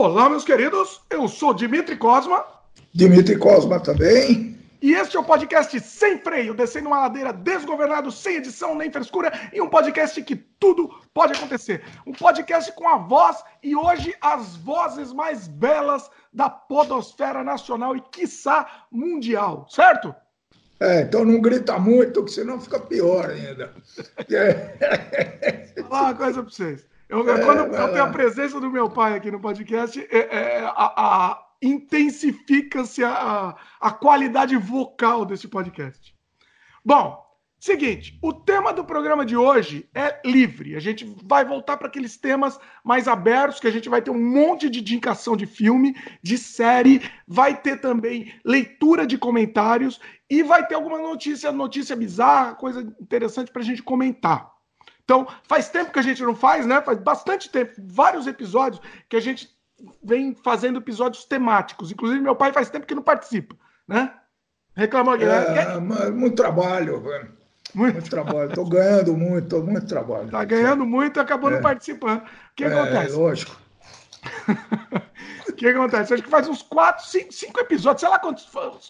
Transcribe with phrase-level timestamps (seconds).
[0.00, 2.44] Olá, meus queridos, eu sou Dimitri Cosma.
[2.94, 4.56] Dimitri Cosma também.
[4.80, 9.32] E este é o podcast Sem Freio, descendo uma ladeira desgovernado, sem edição nem frescura,
[9.52, 11.82] e um podcast que tudo pode acontecer.
[12.06, 18.00] Um podcast com a voz e hoje as vozes mais belas da podosfera nacional e,
[18.00, 20.14] quiçá, mundial, certo?
[20.78, 23.74] É, então não grita muito, que senão fica pior ainda.
[25.76, 26.86] Vou falar uma coisa para vocês.
[27.08, 30.64] Eu, é, quando eu tenho a presença do meu pai aqui no podcast, é, é,
[30.64, 36.14] a, a intensifica-se a, a qualidade vocal desse podcast.
[36.84, 37.18] Bom,
[37.58, 40.76] seguinte, o tema do programa de hoje é livre.
[40.76, 44.22] A gente vai voltar para aqueles temas mais abertos, que a gente vai ter um
[44.22, 49.98] monte de indicação de filme, de série, vai ter também leitura de comentários
[50.28, 54.57] e vai ter alguma notícia, notícia bizarra, coisa interessante para a gente comentar.
[55.08, 56.82] Então, faz tempo que a gente não faz, né?
[56.82, 59.48] Faz bastante tempo, vários episódios que a gente
[60.04, 61.90] vem fazendo episódios temáticos.
[61.90, 63.56] Inclusive, meu pai faz tempo que não participa,
[63.88, 64.12] né?
[64.76, 65.24] Reclamou aqui.
[65.24, 66.10] É, né?
[66.10, 67.32] Muito trabalho, velho.
[67.74, 68.50] Muito, muito trabalho.
[68.50, 70.26] Estou ganhando muito, muito trabalho.
[70.26, 71.54] Está ganhando muito e acabou é.
[71.54, 72.20] não participando.
[72.20, 73.16] O que é, acontece?
[73.16, 73.56] Lógico.
[75.48, 76.14] O que acontece?
[76.14, 78.46] Acho que faz uns quatro, cinco, cinco episódios, sei lá quantos,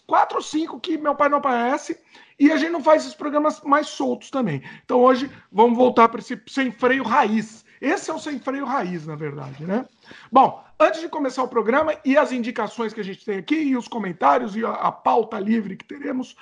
[0.06, 1.98] quatro ou cinco que meu pai não aparece
[2.38, 4.62] e a gente não faz esses programas mais soltos também.
[4.84, 7.64] Então hoje vamos voltar para esse sem freio raiz.
[7.80, 9.86] Esse é o sem freio raiz, na verdade, né?
[10.32, 13.76] Bom, antes de começar o programa e as indicações que a gente tem aqui, e
[13.76, 16.36] os comentários e a, a pauta livre que teremos,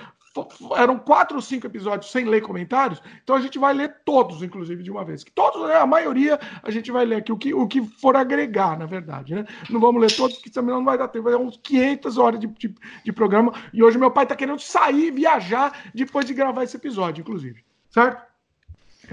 [0.76, 4.82] eram quatro ou cinco episódios sem ler comentários, então a gente vai ler todos, inclusive,
[4.82, 5.24] de uma vez.
[5.34, 5.76] Todos, né?
[5.76, 9.34] a maioria, a gente vai ler aqui o que, o que for agregar, na verdade,
[9.34, 9.44] né?
[9.68, 12.40] Não vamos ler todos, porque também não vai dar tempo, vai dar uns 500 horas
[12.40, 13.52] de, de, de programa.
[13.72, 17.64] E hoje meu pai está querendo sair, viajar, depois de gravar esse episódio, inclusive.
[17.90, 18.27] Certo?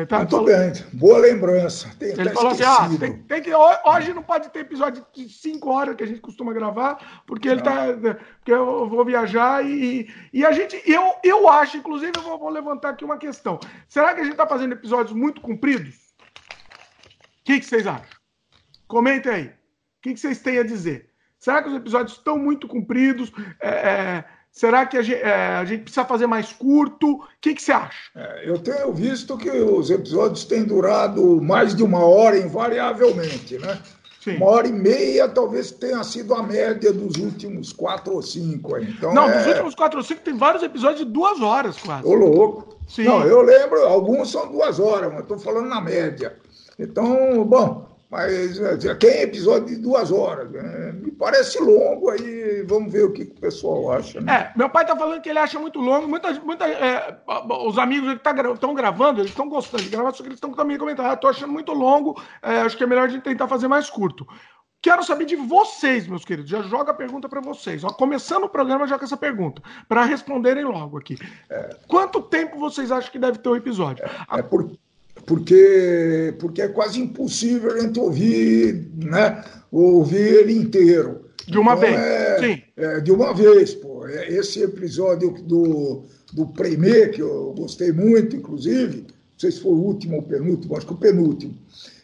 [0.03, 1.89] Tá, Muito bem, boa lembrança.
[1.97, 5.69] Tem, ele falou assim: ah, tem, tem, que, hoje não pode ter episódio de 5
[5.69, 7.93] horas que a gente costuma gravar, porque ele tá.
[8.37, 10.81] Porque eu vou viajar e, e a gente.
[10.85, 13.57] Eu, eu acho, inclusive, eu vou, vou levantar aqui uma questão.
[13.87, 15.95] Será que a gente está fazendo episódios muito compridos?
[15.95, 18.19] O que, que vocês acham?
[18.89, 19.45] Comentem aí.
[19.45, 19.51] O
[20.01, 21.09] que, que vocês têm a dizer?
[21.39, 23.31] Será que os episódios estão muito compridos?
[23.61, 27.15] É, é, Será que a gente, é, a gente, precisa fazer mais curto?
[27.15, 28.09] O que, que você acha?
[28.15, 33.77] É, eu tenho visto que os episódios têm durado mais de uma hora, invariavelmente, né?
[34.23, 34.37] Sim.
[34.37, 38.77] Uma hora e meia talvez tenha sido a média dos últimos quatro ou cinco.
[38.77, 39.39] Então, Não, é...
[39.39, 42.07] dos últimos quatro ou cinco tem vários episódios de duas horas quase.
[42.07, 42.77] Ô, louco.
[42.87, 43.03] Sim.
[43.03, 46.37] Não, eu lembro, alguns são duas horas, mas estou falando na média.
[46.79, 50.49] Então, bom, mas é, tem episódio de duas horas.
[50.51, 50.91] Né?
[50.93, 52.63] Me parece longo aí.
[52.67, 54.21] Vamos ver o que, que o pessoal acha.
[54.21, 54.33] Né?
[54.33, 56.07] É, meu pai tá falando que ele acha muito longo.
[56.07, 57.17] Muita, muita, é,
[57.65, 60.53] os amigos que estão tá, gravando, eles estão gostando de gravar, só que eles estão
[60.53, 61.07] também comentando.
[61.07, 62.21] Ah, tô achando muito longo.
[62.41, 64.25] É, acho que é melhor a gente tentar fazer mais curto.
[64.85, 66.51] Quero saber de vocês, meus queridos.
[66.51, 67.83] Já joga a pergunta para vocês.
[67.83, 71.17] Ó, começando o programa já com essa pergunta, para responderem logo aqui.
[71.49, 71.75] É.
[71.87, 74.05] Quanto tempo vocês acham que deve ter o episódio?
[74.05, 74.77] É, é por,
[75.25, 81.25] porque, porque é quase impossível a gente ouvir, né, ouvir ele inteiro.
[81.47, 82.63] De uma então, vez, é, sim.
[82.75, 84.07] É, de uma vez, pô.
[84.07, 86.03] É, esse episódio do,
[86.33, 90.75] do Premier, que eu gostei muito, inclusive, não sei se foi o último ou penúltimo,
[90.75, 91.55] acho que o penúltimo.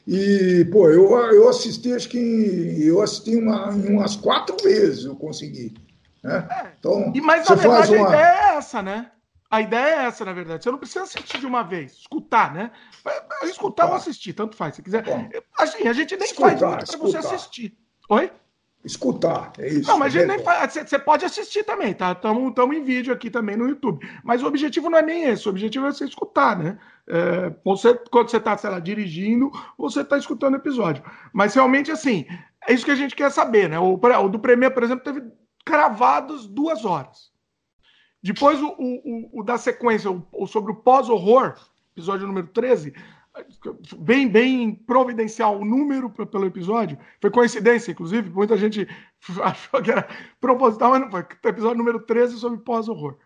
[0.08, 5.74] E, pô, eu, eu assisti, acho que eu assisti uma, umas quatro vezes, eu consegui.
[6.24, 6.48] Né?
[6.50, 6.72] É.
[6.80, 8.08] Então, e, mas na verdade uma...
[8.08, 9.12] a ideia é essa, né?
[9.52, 10.64] A ideia é essa, na verdade.
[10.64, 12.72] Você não precisa assistir de uma vez, escutar, né?
[13.44, 14.76] Escutar ou assistir, tanto faz.
[14.76, 15.04] Se quiser.
[15.04, 17.78] Bom, assim, a gente nem escutar, faz muito para você assistir.
[18.10, 18.32] Oi?
[18.84, 19.90] Escutar, é isso.
[19.90, 20.74] Não, mas a gente nem faz.
[20.74, 22.14] Você pode assistir também, tá?
[22.14, 24.08] Estamos em vídeo aqui também no YouTube.
[24.24, 25.48] Mas o objetivo não é nem esse.
[25.48, 26.80] O objetivo é você escutar, né?
[27.08, 31.04] É, você, quando você está, sei lá, dirigindo, você está escutando o episódio.
[31.34, 32.26] Mas realmente, assim,
[32.68, 33.78] é isso que a gente quer saber, né?
[33.78, 35.22] O, o do Premier, por exemplo, teve
[35.66, 37.31] cravados duas horas.
[38.24, 41.56] Depois o, o, o da sequência, o, o sobre o pós-horror,
[41.94, 42.94] episódio número 13,
[43.98, 46.98] bem, bem providencial o número pelo episódio.
[47.20, 48.88] Foi coincidência, inclusive, muita gente
[49.42, 50.08] achou que era
[50.40, 51.26] proposital, mas não foi.
[51.44, 53.18] Episódio número 13 sobre pós-horror.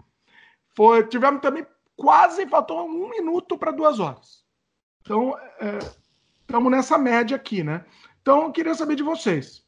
[0.76, 1.66] Foi, tivemos também
[1.96, 4.44] quase, faltou um minuto para duas horas.
[5.02, 5.36] Então,
[6.42, 7.86] estamos é, nessa média aqui, né?
[8.22, 9.64] Então, eu queria saber de vocês.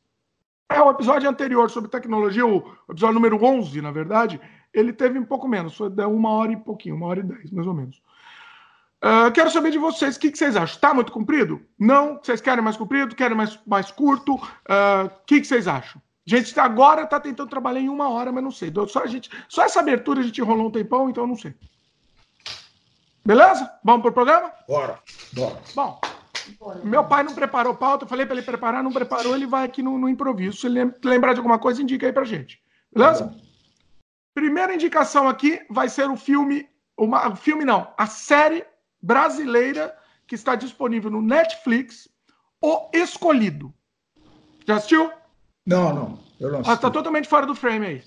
[0.70, 4.40] É, o episódio anterior sobre tecnologia, o episódio número 11, na verdade,
[4.78, 7.68] ele teve um pouco menos, foi uma hora e pouquinho, uma hora e dez, mais
[7.68, 8.02] ou menos.
[8.98, 10.76] Uh, quero saber de vocês, o que, que, vocês acham?
[10.76, 11.62] Está muito comprido?
[11.78, 12.20] Não?
[12.22, 13.16] Vocês querem mais comprido?
[13.16, 14.34] Querem mais, mais curto?
[14.34, 16.02] O uh, que, que vocês acham?
[16.28, 18.72] A gente agora está tentando trabalhar em uma hora, mas não sei.
[18.88, 21.54] Só, a gente, só essa abertura a gente rolou um tempão, então eu não sei.
[23.26, 23.72] Beleza?
[23.84, 24.52] Vamos pro programa?
[24.68, 25.00] Bora,
[25.34, 25.58] bora.
[25.76, 26.00] Bom,
[26.84, 29.82] meu pai não preparou pauta, eu falei para ele preparar, não preparou, ele vai aqui
[29.82, 30.58] no, no improviso.
[30.58, 32.62] Se ele lembrar de alguma coisa, indica aí pra gente.
[32.94, 33.28] Beleza?
[33.28, 33.47] Tá
[34.38, 38.64] Primeira indicação aqui vai ser o filme, uma, o filme não, a série
[39.02, 39.92] brasileira
[40.28, 42.08] que está disponível no Netflix,
[42.62, 43.74] O Escolhido.
[44.68, 45.10] Já assistiu?
[45.66, 46.20] Não, não.
[46.40, 48.04] Eu não ah, tá totalmente fora do frame aí.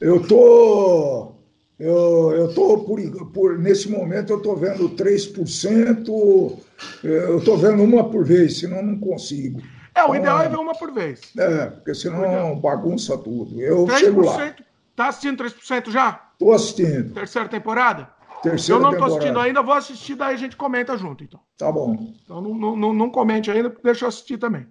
[0.00, 1.32] Eu tô.
[1.78, 2.98] Eu, eu tô por,
[3.34, 6.58] por nesse momento eu tô vendo 3%,
[7.02, 9.60] eu tô vendo uma por vez, senão não consigo.
[9.94, 11.20] É, o então, ideal é ver uma por vez.
[11.36, 13.60] É, porque senão bagunça tudo.
[13.60, 14.54] Eu chego lá.
[14.96, 16.12] Tá assistindo 3% já?
[16.38, 17.12] Tô assistindo.
[17.12, 18.10] Terceira temporada?
[18.42, 21.40] Terceira eu não estou assistindo ainda, vou assistir, daí a gente comenta junto, então.
[21.58, 22.14] Tá bom.
[22.24, 24.66] Então não, não, não comente ainda, deixa eu assistir também.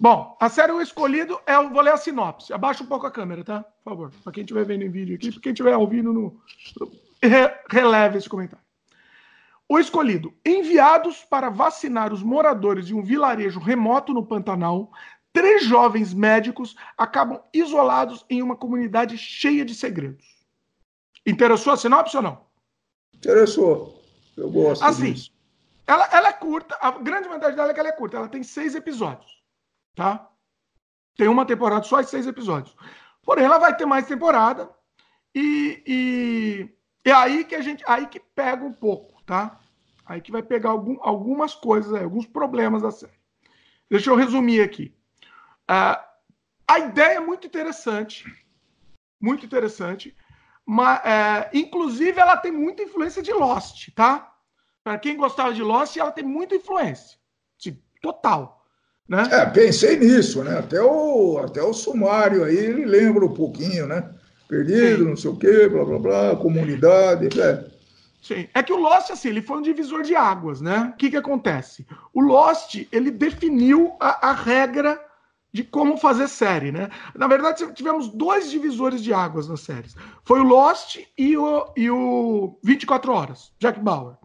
[0.00, 2.52] Bom, a série O Escolhido, é, eu vou ler a sinopse.
[2.52, 3.64] Abaixa um pouco a câmera, tá?
[3.82, 4.12] Por favor.
[4.22, 6.40] Para quem estiver vendo em vídeo aqui, para quem estiver ouvindo, no...
[7.68, 8.64] releve esse comentário.
[9.68, 10.32] O Escolhido.
[10.46, 14.90] Enviados para vacinar os moradores de um vilarejo remoto no Pantanal,
[15.38, 20.26] três jovens médicos acabam isolados em uma comunidade cheia de segredos.
[21.24, 22.44] Interessou a sinopse ou não?
[23.14, 24.02] Interessou.
[24.36, 25.32] Eu gosto assim, disso.
[25.86, 28.16] Ela, ela é curta, a grande vantagem dela é que ela é curta.
[28.16, 29.40] Ela tem seis episódios,
[29.94, 30.28] tá?
[31.16, 32.74] Tem uma temporada só e seis episódios.
[33.22, 34.68] Porém, ela vai ter mais temporada
[35.32, 39.60] e, e é aí que a gente, aí que pega um pouco, tá?
[40.04, 43.12] Aí que vai pegar algum, algumas coisas, aí, alguns problemas da série.
[43.88, 44.97] Deixa eu resumir aqui.
[45.68, 48.24] A ideia é muito interessante,
[49.20, 50.16] muito interessante.
[50.64, 54.34] Mas, é, inclusive, ela tem muita influência de Lost, tá?
[54.84, 57.18] Para quem gostava de Lost, ela tem muita influência.
[57.56, 58.66] Tipo, total.
[59.08, 59.26] Né?
[59.30, 60.58] É, pensei nisso, né?
[60.58, 64.14] Até o, até o sumário aí, ele lembra um pouquinho, né?
[64.46, 65.08] Perdido, Sim.
[65.08, 67.64] não sei o quê, blá, blá, blá, comunidade, é.
[68.22, 68.46] Sim.
[68.52, 70.92] É que o Lost, assim, ele foi um divisor de águas, né?
[70.92, 71.86] O que que acontece?
[72.12, 75.02] O Lost, ele definiu a, a regra
[75.52, 76.90] de como fazer série, né?
[77.14, 79.94] Na verdade, tivemos dois divisores de águas nas séries.
[80.24, 84.16] Foi o Lost e o, e o 24 Horas, Jack Bauer.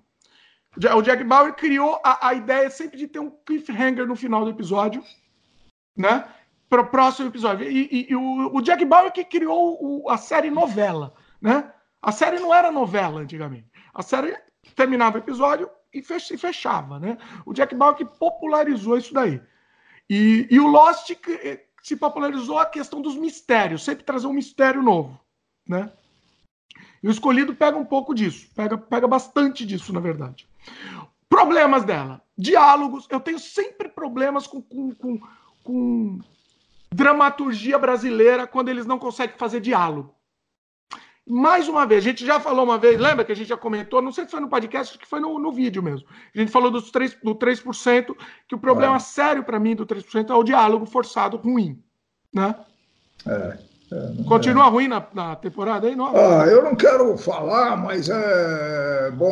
[0.95, 4.49] O Jack Bauer criou a, a ideia sempre de ter um cliffhanger no final do
[4.49, 5.03] episódio,
[5.95, 6.27] né?
[6.67, 7.69] Para o próximo episódio.
[7.69, 11.71] E, e, e o, o, Jack Bauer que criou o, a série novela, né?
[12.01, 13.71] A série não era novela antigamente.
[13.93, 14.35] A série
[14.75, 17.17] terminava o episódio e fechava, né?
[17.45, 19.39] O Jack Bauer que popularizou isso daí.
[20.09, 24.81] E, e o Lost eh, se popularizou a questão dos mistérios, sempre trazer um mistério
[24.81, 25.19] novo,
[25.67, 25.91] né?
[27.01, 30.47] E o escolhido pega um pouco disso, pega, pega bastante disso, na verdade.
[31.27, 32.21] Problemas dela.
[32.37, 33.07] Diálogos.
[33.09, 35.19] Eu tenho sempre problemas com, com, com,
[35.63, 36.19] com
[36.91, 40.15] dramaturgia brasileira quando eles não conseguem fazer diálogo.
[41.25, 44.01] Mais uma vez, a gente já falou uma vez, lembra que a gente já comentou,
[44.01, 46.05] não sei se foi no podcast, acho que foi no, no vídeo mesmo.
[46.35, 48.13] A gente falou dos 3, do 3%,
[48.47, 48.99] que o problema é.
[48.99, 51.81] sério para mim do 3% é o diálogo forçado ruim.
[52.33, 52.53] Né?
[53.25, 53.72] É.
[53.93, 54.69] É, Continua é.
[54.69, 56.07] ruim na, na, temporada aí, não?
[56.15, 59.31] Ah, eu não quero falar, mas é bom,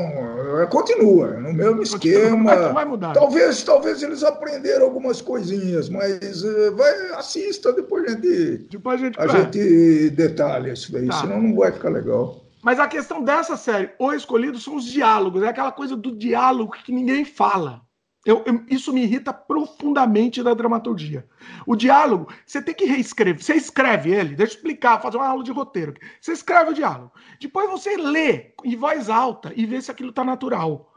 [0.61, 2.55] é, continua no mesmo esquema.
[2.55, 3.13] Vai, vai mudar.
[3.13, 9.05] Talvez, talvez eles aprenderam algumas coisinhas, mas é, vai assista depois a gente, depois a
[9.05, 11.21] gente, a gente detalha isso daí, tá.
[11.21, 12.41] senão não vai ficar legal.
[12.61, 16.73] Mas a questão dessa série, O Escolhido, são os diálogos, é aquela coisa do diálogo
[16.85, 17.81] que ninguém fala.
[18.23, 21.27] Eu, eu, isso me irrita profundamente da dramaturgia.
[21.65, 23.43] O diálogo, você tem que reescrever.
[23.43, 25.95] Você escreve ele, deixa eu explicar, fazer uma aula de roteiro.
[26.19, 27.11] Você escreve o diálogo.
[27.39, 30.93] Depois você lê em voz alta e vê se aquilo está natural.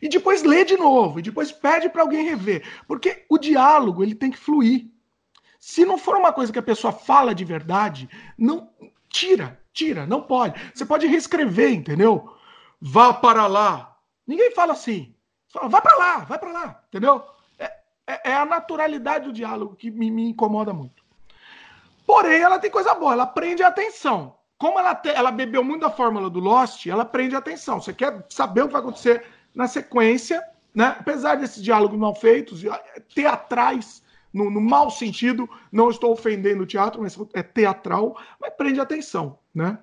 [0.00, 1.18] E depois lê de novo.
[1.18, 2.66] E depois pede para alguém rever.
[2.88, 4.86] Porque o diálogo ele tem que fluir.
[5.60, 8.70] Se não for uma coisa que a pessoa fala de verdade, não
[9.10, 10.58] tira, tira, não pode.
[10.74, 12.34] Você pode reescrever, entendeu?
[12.80, 13.96] Vá para lá.
[14.26, 15.14] Ninguém fala assim.
[15.52, 17.22] Fala, vai para lá, vai para lá, entendeu?
[17.58, 17.64] É,
[18.06, 21.04] é, é, a naturalidade do diálogo que me, me incomoda muito.
[22.06, 24.34] Porém, ela tem coisa boa, ela prende a atenção.
[24.58, 27.80] como ela, te, ela bebeu muito da fórmula do Lost, ela prende a atenção.
[27.80, 30.42] Você quer saber o que vai acontecer na sequência,
[30.74, 30.96] né?
[30.98, 32.62] Apesar desses diálogos mal feitos,
[33.14, 38.80] teatrais, no, no mau sentido, não estou ofendendo o teatro, mas é teatral, mas prende
[38.80, 39.78] atenção, né?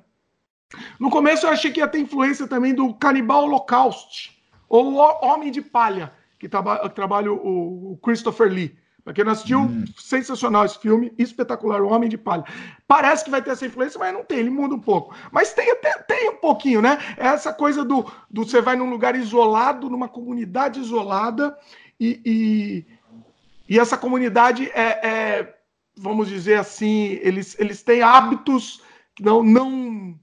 [0.99, 4.38] No começo eu achei que ia ter influência também do Canibal Holocaust,
[4.69, 8.77] ou o Homem de Palha, que, traba, que trabalha o, o Christopher Lee.
[9.03, 9.85] Pra quem não assistiu, hum.
[9.97, 12.43] sensacional esse filme, espetacular, O Homem de Palha.
[12.87, 15.15] Parece que vai ter essa influência, mas não tem, ele muda um pouco.
[15.31, 16.99] Mas tem, tem, tem um pouquinho, né?
[17.17, 21.57] É essa coisa do, do você vai num lugar isolado, numa comunidade isolada,
[21.99, 22.85] e, e,
[23.73, 25.57] e essa comunidade é, é,
[25.97, 28.81] vamos dizer assim, eles, eles têm hábitos
[29.19, 30.19] não, não,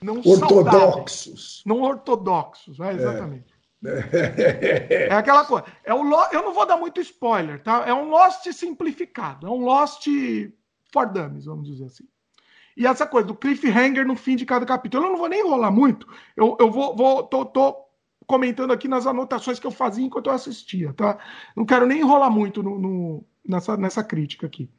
[0.00, 0.38] não ortodoxos.
[0.38, 3.48] Saudáveis, não ortodoxos, é, exatamente.
[3.48, 3.51] É.
[3.84, 5.64] É aquela coisa.
[5.84, 7.84] É o Eu não vou dar muito spoiler, tá?
[7.86, 9.46] É um Lost simplificado.
[9.46, 10.06] É um Lost
[10.92, 12.04] for dummies, vamos dizer assim.
[12.76, 15.04] E essa coisa do cliffhanger no fim de cada capítulo.
[15.04, 16.06] Eu não vou nem enrolar muito.
[16.36, 16.96] Eu, eu vou.
[16.96, 17.76] vou tô, tô
[18.24, 21.18] comentando aqui nas anotações que eu fazia enquanto eu assistia, tá?
[21.56, 24.70] Não quero nem enrolar muito no, no, nessa, nessa crítica aqui.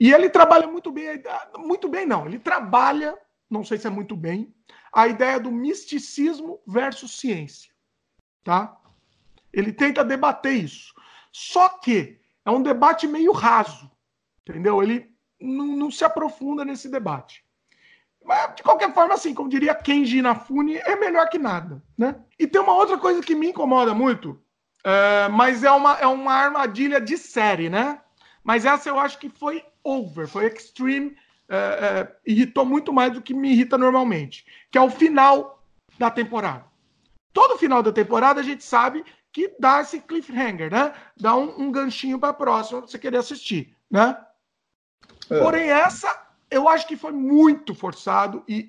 [0.00, 1.22] E ele trabalha muito bem.
[1.58, 2.26] Muito bem, não.
[2.26, 3.16] Ele trabalha,
[3.50, 4.52] não sei se é muito bem,
[4.92, 7.70] a ideia do misticismo versus ciência
[8.44, 8.76] tá?
[9.52, 10.94] Ele tenta debater isso.
[11.32, 13.90] Só que é um debate meio raso,
[14.42, 14.82] entendeu?
[14.82, 17.44] Ele não, não se aprofunda nesse debate.
[18.24, 22.16] Mas, de qualquer forma, assim, como diria Kenji Inafune, é melhor que nada, né?
[22.38, 24.40] E tem uma outra coisa que me incomoda muito,
[24.84, 28.00] é, mas é uma, é uma armadilha de série, né?
[28.44, 31.16] Mas essa eu acho que foi over, foi extreme,
[31.48, 35.62] é, é, irritou muito mais do que me irrita normalmente, que é o final
[35.98, 36.69] da temporada
[37.32, 40.92] todo final da temporada a gente sabe que dá esse cliffhanger, né?
[41.16, 44.16] Dá um, um ganchinho para a próxima você querer assistir, né?
[45.30, 45.38] É.
[45.38, 48.66] Porém, essa eu acho que foi muito forçado e,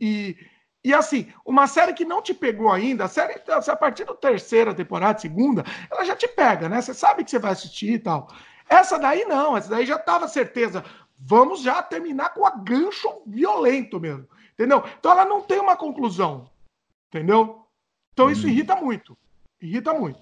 [0.84, 4.14] e, e, assim, uma série que não te pegou ainda, a série, a partir da
[4.14, 6.80] terceira temporada, segunda, ela já te pega, né?
[6.82, 8.28] Você sabe que você vai assistir e tal.
[8.70, 10.84] Essa daí não, essa daí já tava certeza.
[11.18, 14.84] Vamos já terminar com a gancho violento mesmo, entendeu?
[15.00, 16.50] Então ela não tem uma conclusão,
[17.10, 17.61] entendeu?
[18.14, 18.54] Então isso uhum.
[18.54, 19.18] irrita muito.
[19.62, 20.20] Irrita muito.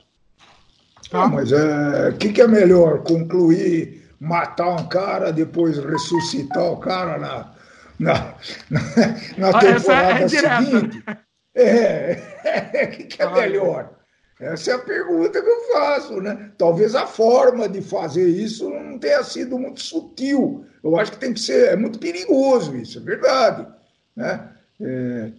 [1.10, 1.24] Tá?
[1.24, 3.04] Ah, mas é, o que, que é melhor?
[3.04, 7.56] Concluir, matar um cara, depois ressuscitar o cara na,
[7.98, 8.36] na,
[8.70, 8.82] na,
[9.38, 11.04] na ah, é temporada é seguinte?
[11.56, 14.00] É, o que, que é ah, melhor?
[14.40, 16.52] Essa é a pergunta que eu faço, né?
[16.58, 20.66] Talvez a forma de fazer isso não tenha sido muito sutil.
[20.82, 23.68] Eu acho que tem que ser, é muito perigoso isso, é verdade.
[24.16, 24.50] Né?
[24.80, 25.32] É,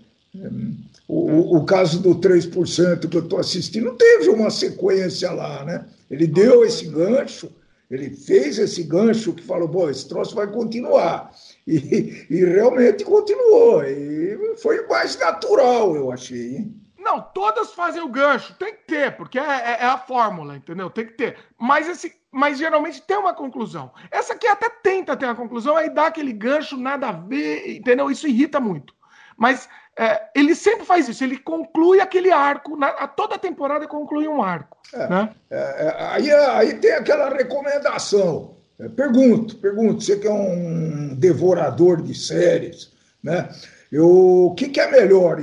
[1.11, 5.85] o, o caso do 3% que eu estou assistindo teve uma sequência lá, né?
[6.09, 7.53] Ele deu esse gancho,
[7.91, 11.33] ele fez esse gancho que falou, bom, esse troço vai continuar.
[11.67, 13.83] E, e realmente continuou.
[13.85, 16.57] E foi mais natural, eu achei.
[16.57, 16.81] Hein?
[16.99, 20.91] Não, todas fazem o gancho, tem que ter, porque é, é, é, a fórmula, entendeu?
[20.91, 21.37] Tem que ter.
[21.59, 23.91] Mas, esse, mas geralmente tem uma conclusão.
[24.11, 28.11] Essa aqui até tenta ter uma conclusão, aí dá aquele gancho, nada a ver, entendeu?
[28.11, 28.95] Isso irrita muito.
[29.37, 29.69] Mas
[29.99, 34.43] é, ele sempre faz isso, ele conclui aquele arco, na, a toda temporada conclui um
[34.43, 34.79] arco.
[34.95, 35.31] É, né?
[35.51, 38.57] É, é, aí, aí tem aquela recomendação.
[38.79, 42.93] É, pergunto, pergunto, você que é um devorador de séries,
[43.23, 43.49] né?
[43.93, 44.09] Eu,
[44.47, 45.43] o que, que, é melhor?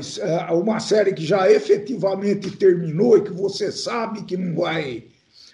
[0.51, 5.03] Uma série que já efetivamente terminou e que você sabe que não vai,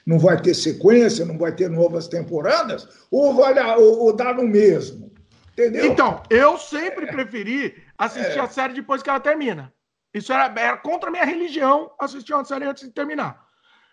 [0.05, 4.47] não vai ter sequência, não vai ter novas temporadas, ou, vai, ou, ou dar no
[4.47, 5.11] mesmo?
[5.53, 5.87] Entendeu?
[5.87, 8.41] Então, eu sempre preferi assistir é.
[8.41, 9.73] a série depois que ela termina.
[10.13, 13.43] Isso era, era contra a minha religião assistir uma série antes de terminar.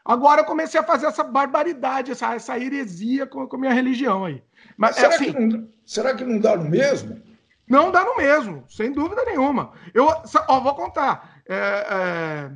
[0.04, 4.24] Agora eu comecei a fazer essa barbaridade, essa, essa heresia com, com a minha religião
[4.24, 4.42] aí.
[4.76, 7.20] Mas, será, assim, que não, será que não dá no mesmo?
[7.68, 9.72] Não dá no mesmo, sem dúvida nenhuma.
[9.94, 11.40] Eu ó, vou contar.
[11.48, 12.50] É, é,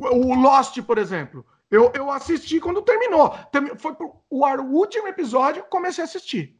[0.00, 1.46] o Lost, por exemplo.
[1.70, 3.34] Eu, eu assisti quando terminou.
[3.78, 6.58] Foi pro, o, o último episódio, comecei a assistir.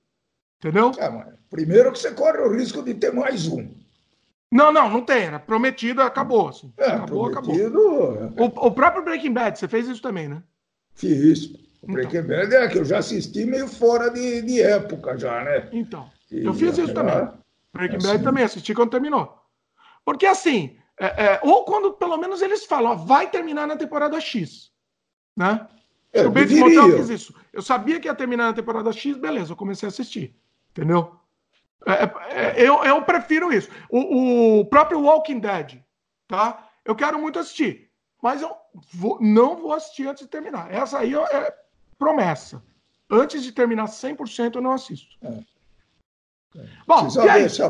[0.59, 0.93] Entendeu?
[0.99, 3.69] É, primeiro que você corre o risco de ter mais um.
[4.51, 5.25] Não, não, não tem.
[5.25, 6.49] Era prometido, acabou.
[6.49, 6.73] Assim.
[6.79, 8.13] É, acabou, prometido...
[8.13, 8.65] acabou.
[8.65, 10.43] O, o, próprio Breaking Bad, você fez isso também, né?
[10.95, 11.47] Fiz.
[11.47, 11.95] O então.
[11.95, 12.29] Breaking então.
[12.29, 15.69] Bad é que eu já assisti meio fora de, de época já, né?
[15.73, 16.09] Então.
[16.31, 17.29] E eu fiz isso também.
[17.73, 18.07] Breaking assim...
[18.07, 19.37] Bad também, assisti quando terminou.
[20.05, 24.21] Porque assim, é, é, ou quando pelo menos eles falam, ó, vai terminar na temporada
[24.21, 24.71] X.
[25.37, 25.67] Né?
[26.13, 27.35] É, o Bates Motel fez isso.
[27.53, 30.33] Eu sabia que ia terminar na temporada X, beleza, eu comecei a assistir.
[30.75, 31.15] Entendeu?
[31.87, 33.69] É, é, é, eu, eu prefiro isso.
[33.89, 35.79] O, o, próprio Walking Dead,
[36.27, 36.69] tá?
[36.85, 37.91] Eu quero muito assistir,
[38.21, 38.51] mas eu
[38.93, 40.73] vou, não vou assistir antes de terminar.
[40.73, 41.55] Essa aí é
[41.99, 42.63] promessa.
[43.09, 45.17] Antes de terminar 100%, eu não assisto.
[45.23, 45.39] É.
[46.87, 47.63] Bom, precisa, ver se,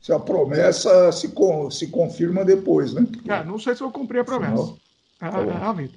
[0.00, 1.32] se a promessa se,
[1.70, 3.06] se confirma depois, né?
[3.28, 4.76] É, não sei se eu cumpri a promessa.
[5.20, 5.94] É, tá é a vida.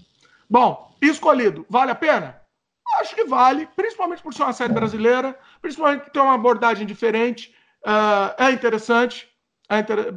[0.49, 2.38] Bom, escolhido, vale a pena?
[2.95, 7.53] Acho que vale, principalmente por ser uma série brasileira, principalmente por ter uma abordagem diferente.
[7.85, 9.29] Uh, é interessante.
[9.69, 10.15] É inter...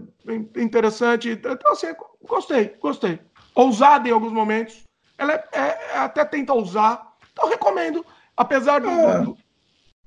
[0.57, 1.31] interessante.
[1.31, 1.89] Então, assim,
[2.25, 3.21] gostei, gostei.
[3.55, 4.83] Ousada em alguns momentos.
[5.19, 7.15] Ela é, é, até tenta usar.
[7.33, 8.05] Então, recomendo.
[8.37, 9.21] Apesar do, é.
[9.21, 9.37] do,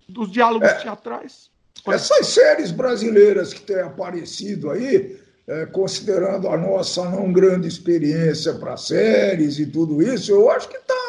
[0.10, 0.74] dos diálogos é.
[0.76, 1.52] teatrais.
[1.88, 8.76] Essas séries brasileiras que têm aparecido aí, é, considerando a nossa não grande experiência para
[8.76, 11.05] séries e tudo isso, eu acho que está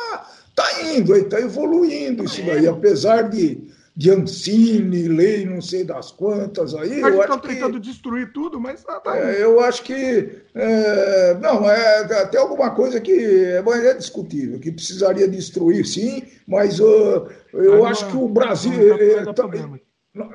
[0.56, 6.74] tá indo, está evoluindo isso daí, apesar de de Ancine, lei não sei das quantas
[6.74, 7.00] aí.
[7.00, 12.00] Mas estão tentando destruir tudo, mas tá, tá é, eu acho que é, não é
[12.20, 18.06] até alguma coisa que é, é discutível, que precisaria destruir sim, mas uh, eu acho
[18.10, 19.48] que o Brasil é, tá,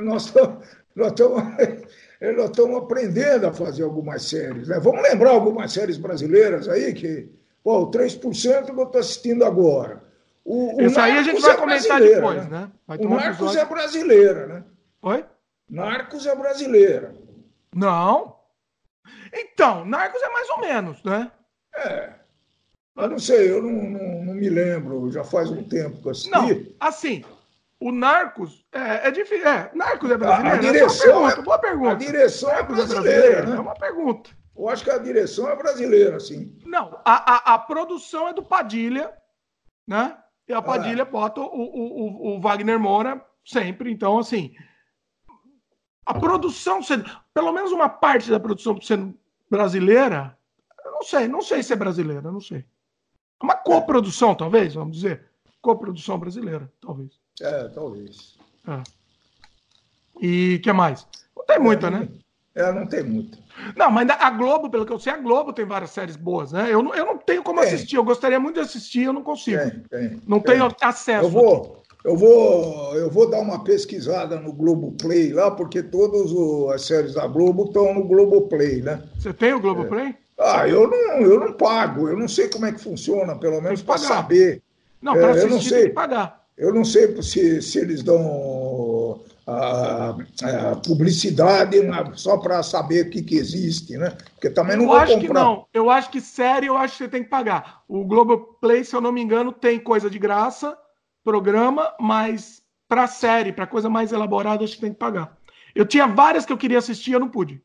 [0.01, 1.13] nós estamos nós
[2.49, 4.69] estamos aprendendo a fazer algumas séries.
[4.69, 4.79] Né?
[4.79, 7.29] Vamos lembrar algumas séries brasileiras aí que
[7.63, 10.01] pô, o 3% que eu estou assistindo agora.
[10.43, 12.71] O, Isso aí a gente vai é comentar depois, né?
[12.87, 12.97] né?
[12.99, 14.63] o Narcos é brasileira, né?
[15.03, 15.25] Oi?
[15.69, 17.15] Narcos é brasileira.
[17.73, 18.35] Não.
[19.33, 21.31] Então, Narcos é mais ou menos, né?
[21.75, 22.13] É.
[22.97, 26.11] Eu não sei, eu não, não, não me lembro, já faz um tempo que eu
[26.11, 26.29] assisti.
[26.29, 27.23] Não, assim,
[27.79, 29.47] o Narcos é, é difícil.
[29.47, 30.55] É, Narcos é brasileiro?
[30.55, 31.91] A, a direção é, boa pergunta.
[31.91, 33.55] A direção é brasileira, é, né?
[33.55, 34.29] é uma pergunta.
[34.55, 36.55] Eu acho que a direção é brasileira, sim.
[36.65, 39.11] Não, a, a, a produção é do Padilha,
[39.87, 40.15] né?
[40.47, 40.61] E a ah.
[40.61, 43.91] Padilha bota o, o, o, Wagner Moura sempre.
[43.91, 44.53] Então, assim,
[46.05, 49.17] a produção sendo, pelo menos uma parte da produção sendo
[49.49, 50.37] brasileira,
[50.83, 52.59] eu não sei, não sei se é brasileira, não sei.
[52.59, 55.25] É uma coprodução, talvez, vamos dizer.
[55.61, 57.19] Coprodução brasileira, talvez.
[57.39, 58.37] É, talvez.
[58.67, 58.83] É.
[60.21, 61.07] E o que mais?
[61.35, 62.09] Não tem muita, é, né?
[62.55, 63.37] É, não tem muita.
[63.75, 66.67] Não, mas a Globo, pelo que eu sei, a Globo tem várias séries boas, né?
[66.69, 69.61] Eu não, eu não tenho como assistir, eu gostaria muito de assistir, eu não consigo.
[70.27, 71.25] Não tenho acesso.
[71.25, 76.31] Eu vou, eu vou, eu vou dar uma pesquisada no Globo Play lá, porque todas
[76.73, 79.03] as séries da Globo estão no Globo Play, né?
[79.19, 79.87] Você tem o Globo é.
[79.87, 80.15] Play?
[80.39, 83.83] Ah, eu não, eu não pago, eu não sei como é que funciona, pelo menos
[83.83, 84.61] para saber.
[84.99, 86.41] Não, para assistir é, eu não sei, tem que pagar.
[86.57, 88.21] Eu não sei se, se eles dão
[89.45, 90.15] a,
[90.71, 91.77] a publicidade
[92.15, 94.15] só para saber o que, que existe, né?
[94.33, 95.27] Porque também não eu vou acho comprar.
[95.27, 95.67] que não.
[95.73, 97.81] Eu acho que série, eu acho que você tem que pagar.
[97.87, 100.77] O Globoplay, se eu não me engano, tem coisa de graça,
[101.23, 105.37] programa, mas para série, para coisa mais elaborada, acho que tem que pagar.
[105.73, 107.61] Eu tinha várias que eu queria assistir, eu não pude.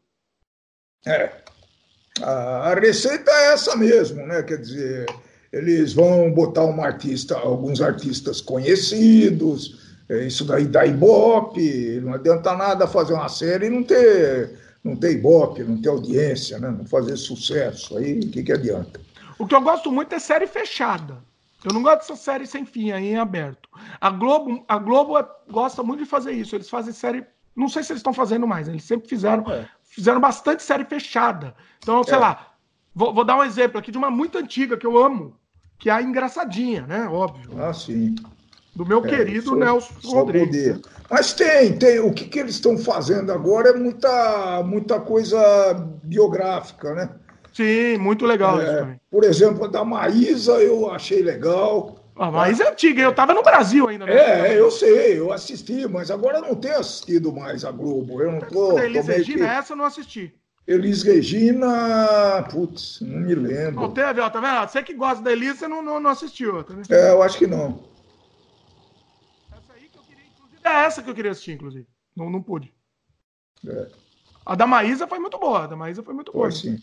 [1.04, 1.30] É.
[2.22, 4.42] A receita é essa mesmo, né?
[4.42, 5.06] Quer dizer,
[5.52, 12.86] eles vão botar um artista, alguns artistas conhecidos, isso daí dá ibope, não adianta nada
[12.86, 16.70] fazer uma série e não ter, não ter ibope, não ter audiência, né?
[16.70, 17.98] não fazer sucesso.
[17.98, 19.00] Aí o que, que adianta?
[19.38, 21.18] O que eu gosto muito é série fechada.
[21.64, 23.68] Eu não gosto dessa série sem fim, aí em aberto.
[24.00, 26.54] A Globo, a Globo é, gosta muito de fazer isso.
[26.54, 27.26] Eles fazem série.
[27.56, 29.68] Não sei se eles estão fazendo mais, eles sempre fizeram, é.
[29.82, 31.54] fizeram bastante série fechada.
[31.78, 32.18] Então, sei é.
[32.18, 32.52] lá,
[32.94, 35.34] vou, vou, dar um exemplo aqui de uma muito antiga que eu amo,
[35.78, 37.08] que é a Engraçadinha, né?
[37.08, 37.50] Óbvio.
[37.60, 38.14] Ah, sim
[38.76, 40.68] do meu é, querido só, Nelson só Rodrigues.
[40.68, 40.80] Poder.
[41.10, 41.98] Mas tem, tem.
[41.98, 47.10] O que, que eles estão fazendo agora é muita, muita coisa biográfica, né?
[47.54, 49.00] Sim, muito legal é, isso também.
[49.10, 51.96] Por exemplo, a da Maísa eu achei legal.
[52.14, 54.04] A Maísa é antiga, eu estava no Brasil ainda.
[54.04, 54.14] Né?
[54.52, 58.20] É, eu sei, eu assisti, mas agora eu não tenho assistido mais a Globo.
[58.20, 58.78] Eu não tô.
[58.78, 59.52] Elis Regina, que...
[59.52, 60.34] essa eu não assisti.
[60.66, 63.82] Elis Regina, putz, não me lembro.
[63.82, 64.68] Não teve, ó, tá vendo?
[64.68, 66.62] Você que gosta da Elis, você não, não, não assistiu.
[66.62, 67.95] Tá é, eu acho que não.
[70.66, 71.86] É essa que eu queria assistir, inclusive.
[72.16, 72.74] Não, não pude.
[73.64, 73.88] É.
[74.44, 75.64] A da Maísa foi muito boa.
[75.64, 76.50] A da Maísa foi muito boa.
[76.50, 76.78] Sim.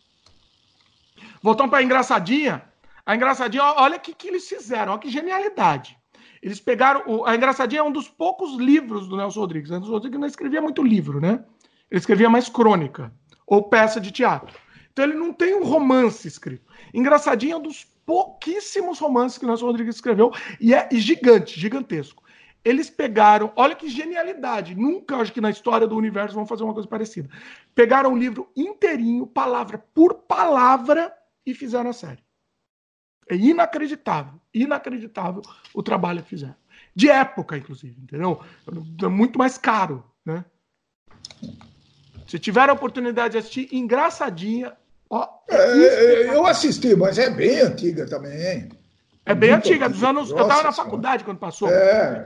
[1.41, 2.63] Voltando para a Engraçadinha.
[3.05, 4.93] A Engraçadinha, olha o que, que eles fizeram.
[4.93, 5.97] Olha que genialidade.
[6.41, 7.03] Eles pegaram.
[7.05, 9.69] O, a Engraçadinha é um dos poucos livros do Nelson Rodrigues.
[9.69, 11.43] O Nelson Rodrigues não escrevia muito livro, né?
[11.91, 13.13] Ele escrevia mais crônica
[13.45, 14.57] ou peça de teatro.
[14.93, 16.65] Então ele não tem um romance escrito.
[16.93, 22.22] Engraçadinho é um dos pouquíssimos romances que o Nelson Rodrigues escreveu e é gigante, gigantesco
[22.63, 26.73] eles pegaram, olha que genialidade, nunca acho que na história do universo vão fazer uma
[26.73, 27.29] coisa parecida.
[27.75, 31.13] Pegaram o livro inteirinho, palavra por palavra,
[31.45, 32.23] e fizeram a série.
[33.29, 35.41] É inacreditável, inacreditável
[35.73, 36.55] o trabalho que fizeram.
[36.95, 38.41] De época, inclusive, entendeu?
[39.01, 40.45] É muito mais caro, né?
[42.27, 44.73] Se tiver a oportunidade de assistir, engraçadinha.
[45.09, 48.69] Ó, é, é, eu assisti, mas é bem antiga também, hein?
[49.25, 50.29] É bem antiga, dos anos.
[50.29, 51.69] Nossa, eu estava na faculdade quando passou.
[51.69, 52.25] É.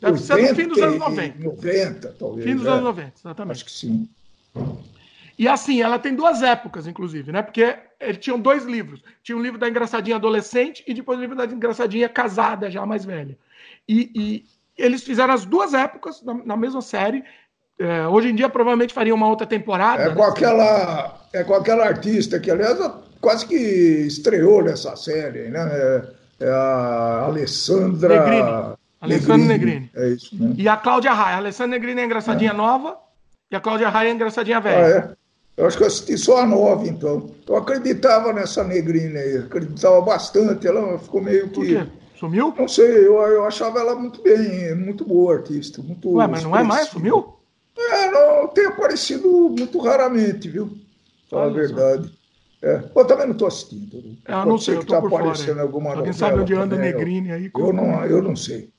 [0.00, 1.44] Deve ser no fim dos anos 90.
[1.44, 2.46] 90, talvez.
[2.46, 2.70] Fim dos é.
[2.70, 3.52] anos 90, exatamente.
[3.52, 4.08] Acho que sim.
[5.38, 7.42] E assim, ela tem duas épocas, inclusive, né?
[7.42, 9.02] Porque eles tinham dois livros.
[9.22, 13.04] Tinha um livro da engraçadinha adolescente e depois o livro da engraçadinha casada, já mais
[13.04, 13.38] velha.
[13.88, 14.44] E, e
[14.76, 17.24] eles fizeram as duas épocas na, na mesma série.
[17.78, 20.02] É, hoje em dia, provavelmente faria uma outra temporada.
[20.02, 22.78] É com, aquela, é com aquela artista que, aliás,
[23.20, 25.60] quase que estreou nessa série, né?
[25.60, 26.02] É,
[26.40, 28.20] é a Alessandra.
[28.20, 28.76] Negrini.
[29.00, 29.90] Alessandra Negrini.
[29.94, 30.54] É isso, né?
[30.56, 31.36] E a Cláudia Raia.
[31.36, 32.54] A Alessandra Negrini é engraçadinha é.
[32.54, 32.96] nova
[33.50, 34.84] e a Cláudia Raia é engraçadinha velha.
[34.84, 35.20] Ah, é?
[35.56, 37.30] Eu acho que eu assisti só a nova, então.
[37.46, 40.66] Eu acreditava nessa Negrini aí, acreditava bastante.
[40.66, 41.54] Ela ficou meio que.
[41.54, 41.86] Por quê?
[42.18, 42.54] Sumiu?
[42.56, 45.82] Não sei, eu, eu achava ela muito bem, muito boa artista.
[45.82, 46.88] Muito Ué, mas não é mais?
[46.88, 47.34] Sumiu?
[47.76, 50.70] É, não, tem aparecido muito raramente, viu?
[51.30, 52.12] Fala a verdade.
[52.62, 54.18] É, eu também não estou assistindo.
[54.26, 56.76] É, eu não sei, eu tô tá por aparecendo fora, alguma Alguém sabe onde anda
[56.76, 57.50] Negrini aí?
[57.54, 58.70] Eu não, eu não sei.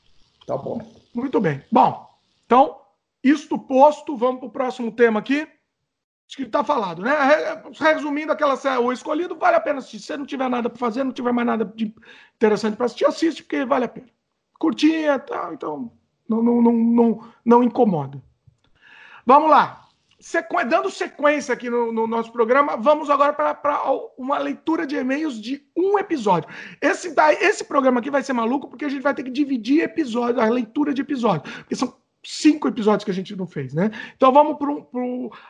[0.45, 0.79] Tá bom.
[1.13, 1.63] Muito bem.
[1.71, 2.07] Bom,
[2.45, 2.77] então,
[3.23, 5.47] isto posto, vamos para o próximo tema aqui.
[6.27, 7.11] Acho que está falado, né?
[7.77, 9.99] Resumindo, aquela série, o escolhido vale a pena assistir.
[9.99, 11.93] Se você não tiver nada para fazer, não tiver mais nada de
[12.35, 14.07] interessante para assistir, assiste, porque vale a pena.
[14.57, 15.91] Curtinha, tá, então
[16.29, 18.21] não, não, não, não, não incomoda.
[19.25, 19.81] Vamos lá.
[20.21, 20.63] Sequ...
[20.69, 23.81] Dando sequência aqui no, no, nosso programa, vamos agora para
[24.17, 26.47] uma leitura de e-mails de um episódio.
[26.79, 29.83] Esse, daí, esse programa aqui vai ser maluco porque a gente vai ter que dividir
[29.83, 31.51] episódio, a leitura de episódios.
[31.55, 33.89] Porque são cinco episódios que a gente não fez, né?
[34.15, 34.69] Então vamos para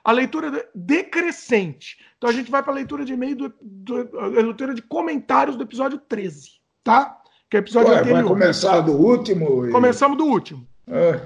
[0.03, 1.97] a leitura decrescente.
[2.17, 5.57] Então a gente vai para a leitura de e-mail, do, do, a leitura de comentários
[5.57, 6.49] do episódio 13,
[6.83, 7.17] tá?
[7.49, 8.23] Que é o episódio Ué, anterior.
[8.23, 9.67] Vai começar do último?
[9.67, 9.71] E...
[9.71, 10.65] Começamos do último.
[10.87, 11.19] É,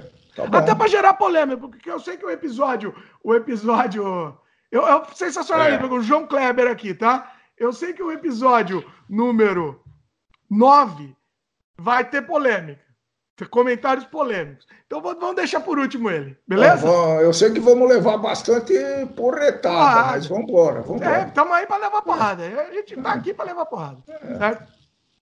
[0.44, 2.94] tá Até para gerar polêmica, porque eu sei que o episódio,
[3.24, 4.36] o episódio,
[4.70, 5.84] eu, eu sensacional, é.
[5.84, 7.32] o João Kleber aqui, tá?
[7.56, 9.80] Eu sei que o episódio número
[10.50, 11.16] 9
[11.78, 12.84] vai ter polêmica.
[13.50, 14.66] Comentários polêmicos.
[14.86, 16.86] Então vamos deixar por último ele, beleza?
[17.20, 18.72] eu sei que vamos levar bastante
[19.14, 20.82] porretada, ah, mas vamos embora.
[21.02, 22.44] É, estamos aí para levar porrada.
[22.44, 23.98] A gente está aqui para levar porrada.
[24.08, 24.38] É.
[24.38, 24.75] Certo?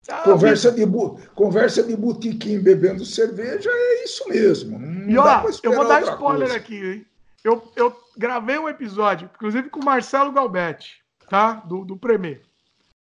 [0.09, 1.19] Ah, conversa, de bu...
[1.35, 4.79] Conversa de botiquim bebendo cerveja é isso mesmo.
[4.79, 6.57] Não e ó, eu vou dar spoiler coisa.
[6.57, 7.07] aqui, hein?
[7.43, 11.55] Eu, eu gravei um episódio, inclusive com o Marcelo Galbetti, tá?
[11.67, 12.43] Do, do Premier.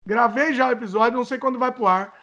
[0.06, 2.14] Gravei já o episódio, não sei quando vai pro ar.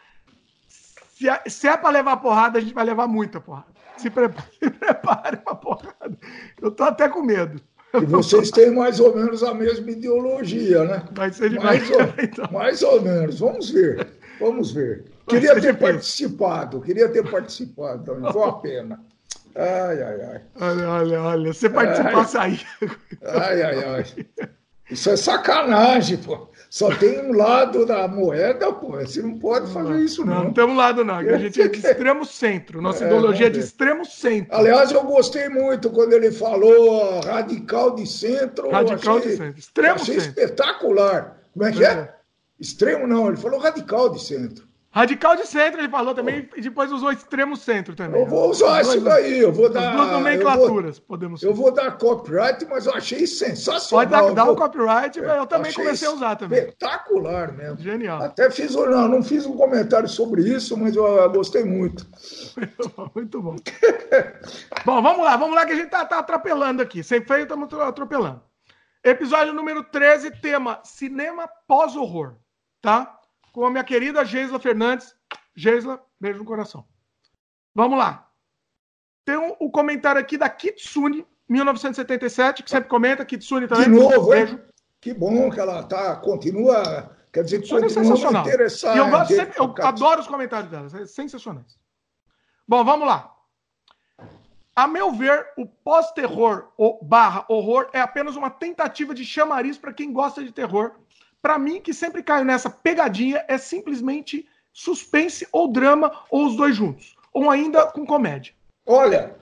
[1.16, 3.68] Se é, se é para levar porrada, a gente vai levar muita porrada.
[3.98, 6.18] Se prepare, se prepare pra porrada.
[6.62, 7.62] Eu tô até com medo.
[7.94, 11.04] E vocês têm mais ou menos a mesma ideologia, né?
[11.13, 12.50] Vai ser de mais, ou, então.
[12.52, 13.40] mais ou menos.
[13.40, 14.08] Vamos ver.
[14.39, 15.06] Vamos ver.
[15.28, 18.32] Queria ter participado, queria ter participado também.
[18.32, 19.00] Foi uma pena.
[19.56, 20.41] Ai, ai, ai.
[20.62, 21.54] Olha, olha, olha.
[21.54, 22.60] Você participasse aí.
[23.23, 24.06] Ai, ai, ai.
[24.89, 26.47] Isso é sacanagem, pô.
[26.69, 28.91] Só tem um lado da moeda, pô.
[28.91, 30.36] Você não pode fazer isso, não.
[30.36, 31.15] Não, não temos lado, não.
[31.15, 32.82] A gente é de extremo centro.
[32.82, 34.56] Nossa é, ideologia é de extremo centro.
[34.56, 38.69] Aliás, eu gostei muito quando ele falou radical de centro.
[38.69, 39.60] Radical achei, de centro.
[39.60, 40.30] Extremo achei centro.
[40.30, 41.38] espetacular.
[41.54, 41.88] Como é que é?
[41.88, 42.16] é?
[42.60, 44.67] Extremo não, ele falou radical de centro.
[44.89, 48.20] Radical de centro, ele falou também, e depois usou extremo centro também.
[48.20, 49.96] Eu vou usar isso daí, eu vou dar.
[49.96, 54.08] duas nomenclaturas, eu vou, podemos Eu vou dar copyright, mas eu achei sensacional.
[54.08, 56.60] Pode dar, dar o copyright, eu também comecei a usar também.
[56.60, 57.78] Espetacular mesmo.
[57.78, 58.24] Genial.
[58.24, 62.08] Até fiz, não, não fiz um comentário sobre isso, mas eu gostei muito.
[63.13, 63.56] muito bom.
[64.84, 67.04] bom, vamos lá, vamos lá, que a gente tá, tá atropelando aqui.
[67.04, 68.41] Sem feio, estamos atropelando.
[69.04, 72.36] Episódio número 13, tema Cinema Pós-Horror,
[72.88, 73.17] tá?
[73.58, 75.15] com a minha querida Geisla Fernandes.
[75.56, 76.86] Geisla, beijo no coração.
[77.73, 78.30] Vamos lá.
[79.26, 83.26] Tem o um, um comentário aqui da Kitsune, 1977, que sempre comenta.
[83.26, 83.86] Kitsune também.
[83.86, 84.62] De novo, beijo.
[85.02, 87.17] Que bom que ela tá, continua.
[87.34, 88.45] Quer dizer, continua é sensacional.
[88.45, 88.97] interessante.
[88.97, 91.80] Eu, gosto sempre, eu adoro os comentários dela, é sensacionais.
[92.67, 93.34] Bom, vamos lá.
[94.76, 99.91] A meu ver, o pós-terror ou barra horror é apenas uma tentativa de chamariz para
[99.91, 100.93] quem gosta de terror
[101.47, 106.75] para mim, que sempre caio nessa pegadinha, é simplesmente suspense ou drama, ou os dois
[106.75, 107.15] juntos.
[107.33, 108.53] Ou ainda com comédia.
[108.86, 109.33] Olha,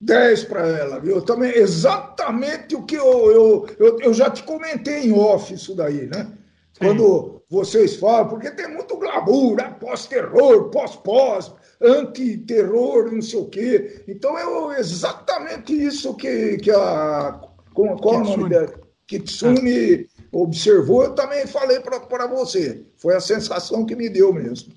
[0.00, 1.20] 10 para ela, viu?
[1.20, 6.06] Também exatamente o que eu, eu, eu, eu, já te comentei em off isso daí,
[6.06, 6.30] né?
[6.74, 6.78] Sim.
[6.78, 9.74] Quando vocês falam, porque tem muito glamour, né?
[9.80, 14.04] pós-terror, pós-pós, anti-terror, não sei o quê.
[14.06, 17.40] Então é exatamente isso que, que a.
[17.74, 18.34] Qual, qual Kitsune.
[18.34, 18.80] o nome dela?
[19.08, 20.08] Kitsune.
[20.42, 22.84] Observou, eu também falei para você.
[22.96, 24.74] Foi a sensação que me deu mesmo.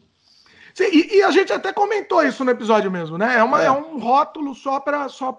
[0.74, 3.38] Sim, e, e, a gente até comentou isso no episódio mesmo, né?
[3.38, 3.66] É, uma, é.
[3.66, 5.36] é um rótulo só para só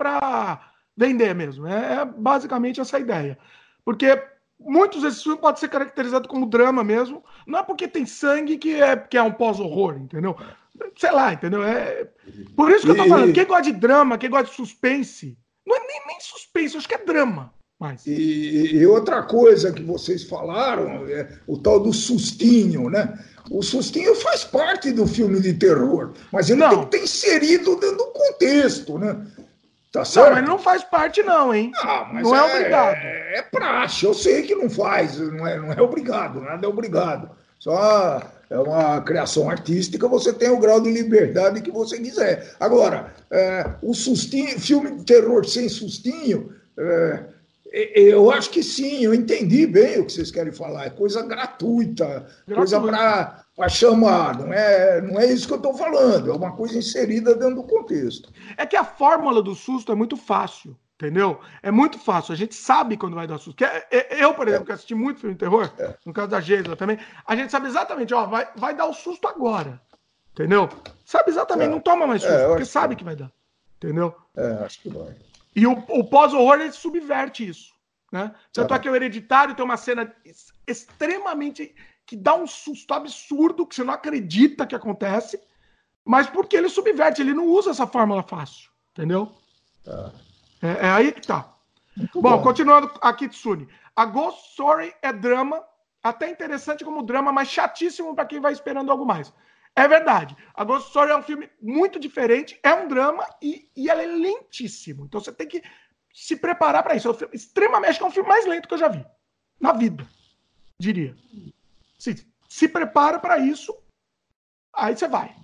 [0.94, 1.66] vender mesmo.
[1.66, 3.38] É, é, basicamente essa ideia.
[3.82, 4.22] Porque
[4.58, 7.24] muitos desses filmes podem ser caracterizados como drama mesmo.
[7.46, 10.36] Não é porque tem sangue que é, que é um pós-horror, entendeu?
[10.98, 11.64] Sei lá, entendeu?
[11.64, 12.08] É...
[12.54, 13.32] Por isso que eu tô falando.
[13.32, 16.94] Quem gosta de drama, quem gosta de suspense, não é nem, nem suspense, acho que
[16.94, 17.54] é drama.
[17.80, 18.06] Mais.
[18.06, 23.18] E, e, outra coisa que vocês falaram é o tal do sustinho, né?
[23.50, 26.68] O sustinho faz parte do filme de terror, mas ele não.
[26.68, 29.26] tem que ter inserido dentro do contexto, né?
[29.90, 30.28] Tá certo?
[30.28, 31.72] Não, mas não faz parte, não, hein?
[31.82, 32.94] Ah, não é, é obrigado.
[32.96, 36.68] É, é praxe, eu sei que não faz, não é, não é obrigado, nada é
[36.68, 37.30] obrigado.
[37.58, 42.54] Só é uma criação artística, você tem o grau de liberdade que você quiser.
[42.60, 47.24] Agora, é, o sustinho, filme de terror sem sustinho, é,
[47.72, 50.86] eu acho que sim, eu entendi bem o que vocês querem falar.
[50.86, 54.38] É coisa gratuita, coisa para chamar.
[54.38, 57.62] Não é, não é isso que eu estou falando, é uma coisa inserida dentro do
[57.62, 58.32] contexto.
[58.56, 60.76] É que a fórmula do susto é muito fácil.
[61.00, 61.40] Entendeu?
[61.62, 62.34] É muito fácil.
[62.34, 63.64] A gente sabe quando vai dar susto.
[63.64, 65.94] É, é, eu, por exemplo, que assisti muito filme de terror, é.
[66.04, 69.26] no caso da Geisla também, a gente sabe exatamente, ó, vai, vai dar o susto
[69.26, 69.80] agora.
[70.32, 70.68] Entendeu?
[71.02, 71.70] Sabe exatamente, é.
[71.70, 72.98] não toma mais susto, porque sabe que...
[72.98, 73.32] que vai dar.
[73.78, 74.14] Entendeu?
[74.36, 75.16] É, acho que vai.
[75.54, 77.74] E o, o pós-horror, ele subverte isso.
[78.12, 78.34] Né?
[78.52, 80.12] Tanto é que o Hereditário tem uma cena
[80.66, 81.74] extremamente.
[82.06, 85.40] que dá um susto absurdo, que você não acredita que acontece,
[86.04, 88.70] mas porque ele subverte, ele não usa essa fórmula fácil.
[88.92, 89.32] Entendeu?
[89.84, 90.12] Tá.
[90.62, 91.54] É, é aí que tá.
[92.14, 93.68] bom, bom, continuando a Kitsune.
[93.94, 95.62] A Ghost Story é drama,
[96.02, 99.32] até interessante como drama, mas chatíssimo para quem vai esperando algo mais.
[99.76, 100.36] É verdade.
[100.54, 104.06] A Ghost Story é um filme muito diferente, é um drama e, e ela é
[104.06, 105.06] lentíssimo.
[105.06, 105.62] Então você tem que
[106.12, 107.08] se preparar para isso.
[107.08, 109.04] É um filme, extremamente, é um filme mais lento que eu já vi
[109.60, 110.06] na vida,
[110.78, 111.14] diria.
[111.98, 113.76] Se, se prepara para isso,
[114.74, 115.34] aí você vai.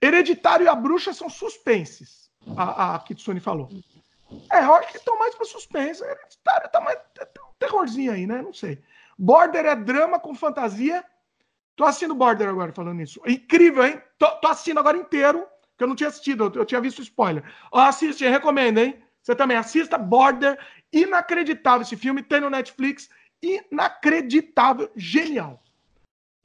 [0.00, 3.68] Hereditário e a Bruxa são suspenses, a, a Kitsune falou.
[4.50, 6.02] É, eu acho que estão mais para suspense.
[6.02, 8.42] Hereditário tá mais tá um terrorzinho aí, né?
[8.42, 8.82] Não sei.
[9.18, 11.04] Border é drama com fantasia
[11.76, 13.20] Tô assistindo Border agora, falando isso.
[13.26, 14.00] Incrível, hein?
[14.18, 15.44] Tô, tô, assistindo agora inteiro,
[15.76, 17.42] que eu não tinha assistido, eu, eu tinha visto spoiler.
[17.72, 19.02] Ó, assiste, recomendo, hein?
[19.22, 20.58] Você também assista Border.
[20.92, 23.08] Inacreditável esse filme, tem no Netflix.
[23.42, 25.60] Inacreditável, genial.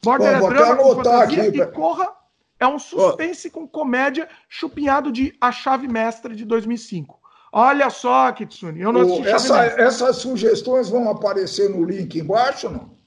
[0.03, 2.07] Border Bom, é drama com fantasia aqui, e Corra
[2.59, 7.19] é um suspense com comédia chupinhado de A Chave Mestra de 2005.
[7.51, 12.98] Olha só, Kitsune, eu não assisti essa, Essas sugestões vão aparecer no link embaixo, não?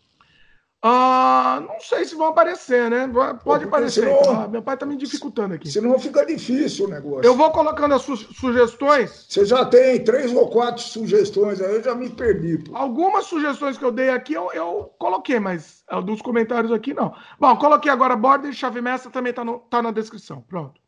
[0.84, 3.08] Ah, não sei se vão aparecer, né?
[3.44, 4.02] Pode aparecer.
[4.02, 5.70] Senão, meu pai tá me dificultando aqui.
[5.70, 7.24] Senão fica difícil o negócio.
[7.24, 9.26] Eu vou colocando as su sugestões.
[9.28, 12.58] Você já tem três ou quatro sugestões aí, eu já me perdi.
[12.58, 12.76] Pô.
[12.76, 17.14] Algumas sugestões que eu dei aqui eu, eu coloquei, mas é, dos comentários aqui não.
[17.38, 20.42] Bom, coloquei agora Border e Chave Mestra também tá, no, tá na descrição.
[20.48, 20.80] Pronto.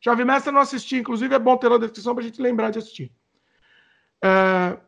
[0.00, 3.12] Chave Mestra não assisti, inclusive é bom ter na descrição pra gente lembrar de assistir.
[4.24, 4.78] É,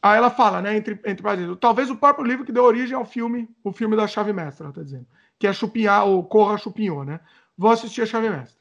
[0.00, 3.48] Aí ela fala, né, entre, entre talvez o próprio livro que deu origem ao filme,
[3.64, 5.06] o filme da Chave Mestra, ela tá dizendo,
[5.38, 7.20] que é Chupinhar, ou Corra Chupinhou, né?
[7.56, 8.58] Vou assistir a Chave Mestra.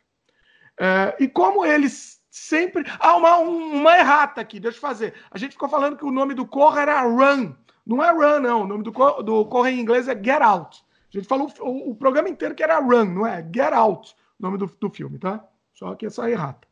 [0.79, 2.83] É, e como eles sempre.
[2.99, 5.13] Ah, uma, uma errata aqui, deixa eu fazer.
[5.29, 7.53] A gente ficou falando que o nome do Corra era Run.
[7.85, 8.63] Não é Run, não.
[8.63, 10.83] O nome do, do Corra em inglês é Get Out.
[11.13, 13.41] A gente falou o, o programa inteiro que era Run, não é?
[13.43, 15.43] Get Out, o nome do, do filme, tá?
[15.73, 16.67] Só que essa errata.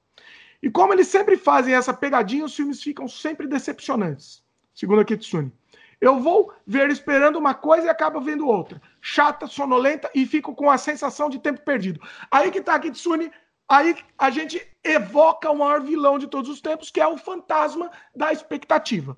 [0.62, 4.45] E como eles sempre fazem essa pegadinha, os filmes ficam sempre decepcionantes
[4.76, 5.52] segundo a Kitsune.
[6.00, 8.82] Eu vou ver esperando uma coisa e acabo vendo outra.
[9.02, 12.00] Chata, sonolenta e fico com a sensação de tempo perdido.
[12.30, 13.32] Aí que tá a Kitsune,
[13.68, 17.90] aí a gente evoca o maior vilão de todos os tempos, que é o fantasma
[18.16, 19.18] da expectativa.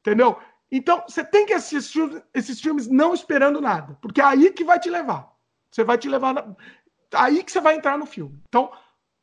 [0.00, 0.38] Entendeu?
[0.70, 4.78] Então, você tem que assistir esses filmes não esperando nada, porque é aí que vai
[4.78, 5.30] te levar.
[5.70, 6.34] Você vai te levar.
[6.34, 6.56] Na...
[7.14, 8.40] Aí que você vai entrar no filme.
[8.48, 8.72] Então,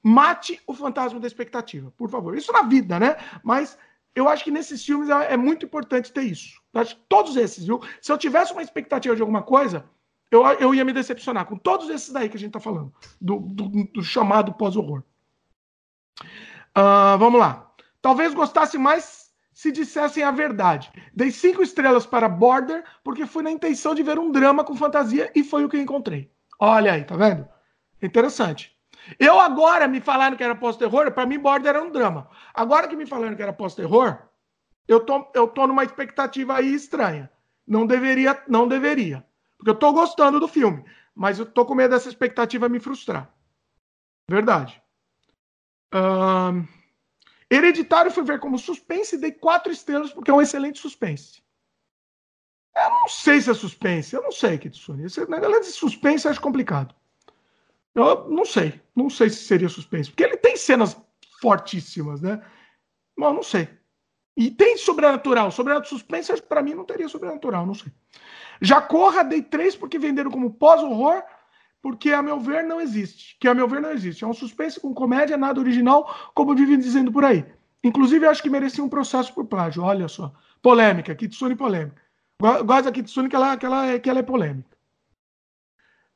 [0.03, 2.37] mate o fantasma da expectativa, por favor.
[2.37, 3.17] Isso na vida, né?
[3.43, 3.77] Mas
[4.15, 6.61] eu acho que nesses filmes é, é muito importante ter isso.
[7.07, 7.81] todos esses, viu?
[8.01, 9.85] Se eu tivesse uma expectativa de alguma coisa,
[10.29, 13.39] eu, eu ia me decepcionar com todos esses daí que a gente está falando, do,
[13.39, 15.03] do, do, chamado pós-horror.
[16.21, 17.71] Uh, vamos lá.
[18.01, 20.91] Talvez gostasse mais se dissessem a verdade.
[21.13, 25.31] Dei cinco estrelas para Border porque fui na intenção de ver um drama com fantasia
[25.35, 26.31] e foi o que encontrei.
[26.59, 27.47] Olha aí, tá vendo?
[28.01, 28.75] Interessante.
[29.19, 32.29] Eu agora me falaram que era pós-terror, para mim Border era um drama.
[32.53, 34.17] Agora que me falaram que era pós-terror,
[34.87, 37.31] eu tô, eu tô numa expectativa aí estranha.
[37.65, 39.25] Não deveria, não deveria.
[39.57, 40.83] Porque eu tô gostando do filme,
[41.15, 43.31] mas eu tô com medo dessa expectativa me frustrar.
[44.29, 44.81] Verdade.
[45.93, 46.67] Um,
[47.49, 51.43] Hereditário fui ver como suspense e dei quatro estrelas porque é um excelente suspense.
[52.75, 55.03] Eu não sei se é suspense, eu não sei, Kitsune.
[55.03, 56.95] Esse negócio de suspense eu acho complicado.
[57.93, 58.79] Eu não sei.
[58.95, 60.09] Não sei se seria suspense.
[60.09, 60.97] Porque ele tem cenas
[61.41, 62.41] fortíssimas, né?
[63.15, 63.67] Mas não sei.
[64.35, 65.51] E tem sobrenatural.
[65.51, 67.91] Sobrenatural suspense, para mim, não teria sobrenatural, não sei.
[68.61, 71.23] Já Corra, dei três porque venderam como pós-horror,
[71.81, 73.35] porque, a meu ver, não existe.
[73.39, 74.23] Que, a meu ver, não existe.
[74.23, 77.45] É um suspense com comédia, nada original, como vivem dizendo por aí.
[77.83, 79.83] Inclusive, acho que merecia um processo por plágio.
[79.83, 80.31] Olha só.
[80.61, 82.01] Polêmica, Kitsune polêmica.
[82.39, 84.70] Gosto da Kitsune que ela, que, ela, que ela é polêmica.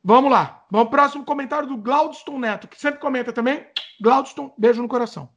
[0.07, 0.63] Vamos lá.
[0.69, 3.65] Vamos pro próximo comentário do Glaudston Neto, que sempre comenta também.
[3.99, 5.27] Glaudston, beijo no coração.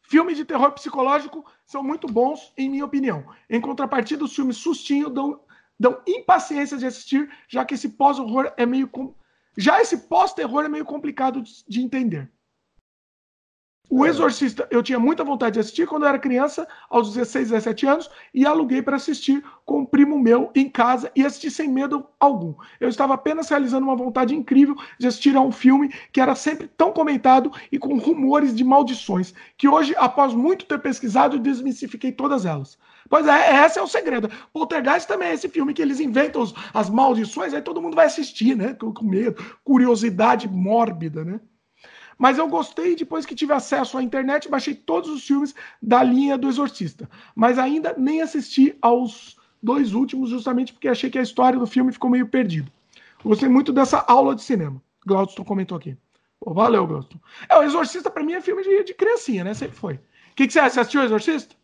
[0.00, 3.22] Filmes de terror psicológico são muito bons, em minha opinião.
[3.50, 5.44] Em contrapartida, os filmes sustinho dão,
[5.78, 8.88] dão impaciência de assistir, já que esse pós-horror é meio.
[8.88, 9.14] Com...
[9.58, 12.32] Já esse pós-terror é meio complicado de entender.
[13.92, 14.08] O é.
[14.08, 18.08] Exorcista, eu tinha muita vontade de assistir quando eu era criança, aos 16, 17 anos,
[18.32, 22.54] e aluguei para assistir com um primo meu em casa e assisti sem medo algum.
[22.78, 26.68] Eu estava apenas realizando uma vontade incrível de assistir a um filme que era sempre
[26.68, 32.46] tão comentado e com rumores de maldições, que hoje, após muito ter pesquisado, desmistifiquei todas
[32.46, 32.78] elas.
[33.08, 34.30] Pois é, esse é o segredo.
[34.52, 38.56] Poltergeist também é esse filme que eles inventam as maldições, aí todo mundo vai assistir,
[38.56, 38.72] né?
[38.74, 41.40] Com medo, curiosidade mórbida, né?
[42.20, 46.36] Mas eu gostei depois que tive acesso à internet, baixei todos os filmes da linha
[46.36, 47.08] do Exorcista.
[47.34, 51.90] Mas ainda nem assisti aos dois últimos, justamente porque achei que a história do filme
[51.90, 52.70] ficou meio perdida.
[53.24, 54.82] Gostei muito dessa aula de cinema.
[55.06, 55.96] Glaudston comentou aqui.
[56.38, 57.18] Pô, valeu, Glaudston.
[57.48, 59.54] É, o Exorcista para mim é filme de, de criancinha, né?
[59.54, 59.94] Sempre foi.
[59.94, 60.00] O
[60.36, 60.60] que, que você?
[60.60, 61.56] Você assistiu o Exorcista?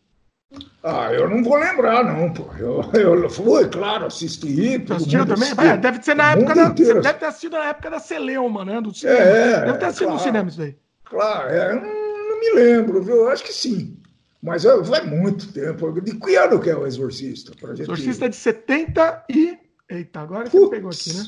[0.81, 2.45] Ah, eu não vou lembrar, não, pô.
[2.57, 4.81] Eu, eu fui, claro, assisti.
[4.89, 5.51] Assistiu também?
[5.57, 6.69] É, deve ser na época da.
[6.69, 8.79] Você deve ter assistido na época da Celeuma, né?
[8.79, 9.19] Do cinema.
[9.19, 10.75] É, deve ter assistido claro, no cinema isso aí.
[11.03, 13.29] Claro, é, não, não, me lembro, viu?
[13.29, 13.97] Acho que sim.
[14.41, 15.91] Mas é, vai muito tempo.
[15.99, 17.51] De que ano que é o Exorcista?
[17.61, 19.57] O Exorcista é de 70 e.
[19.89, 21.25] Eita, agora você pegou aqui, né?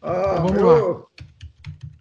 [0.00, 1.04] Ah, então, vamos eu, lá.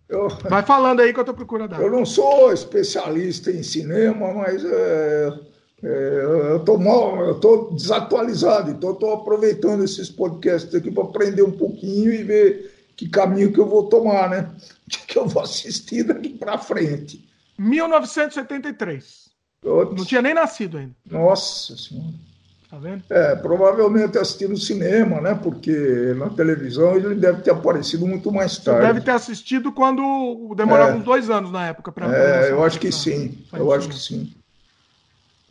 [0.08, 1.76] Eu, Vai falando aí que eu tô procurando.
[1.76, 4.64] Eu não sou especialista em cinema, mas.
[4.64, 5.51] É, é,
[5.84, 11.52] eu estou mal, eu estou desatualizado, então estou aproveitando esses podcasts aqui para aprender um
[11.52, 14.50] pouquinho e ver que caminho que eu vou tomar, né?
[15.08, 17.28] Que eu vou assistir daqui para frente.
[17.58, 19.30] 1973.
[19.64, 19.98] Outros.
[19.98, 20.94] Não tinha nem nascido ainda.
[21.10, 22.14] Nossa Senhora.
[22.70, 23.04] Tá vendo?
[23.10, 25.36] É, provavelmente assisti no cinema, né?
[25.36, 28.82] Porque na televisão ele deve ter aparecido muito mais tarde.
[28.82, 30.96] Você deve ter assistido quando demorava é.
[30.96, 32.16] uns dois anos na época para.
[32.16, 33.38] É, eu acho que sim.
[33.52, 34.34] Eu acho que sim.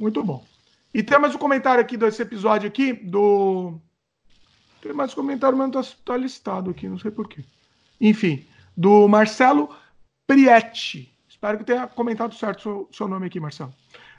[0.00, 0.42] Muito bom.
[0.94, 3.78] E tem mais um comentário aqui desse episódio aqui do.
[4.80, 7.44] Tem mais um comentário, mas não está tá listado aqui, não sei porquê.
[8.00, 9.68] Enfim, do Marcelo
[10.26, 11.14] Prietti.
[11.28, 13.74] Espero que tenha comentado certo o seu, seu nome aqui, Marcelo.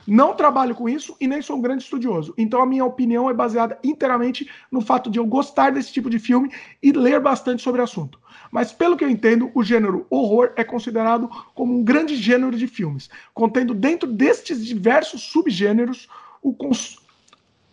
[0.07, 2.33] Não trabalho com isso e nem sou um grande estudioso.
[2.37, 6.19] Então a minha opinião é baseada inteiramente no fato de eu gostar desse tipo de
[6.19, 8.19] filme e ler bastante sobre o assunto.
[8.51, 12.67] Mas pelo que eu entendo, o gênero horror é considerado como um grande gênero de
[12.67, 16.07] filmes, contendo dentro destes diversos subgêneros
[16.41, 16.97] o cons...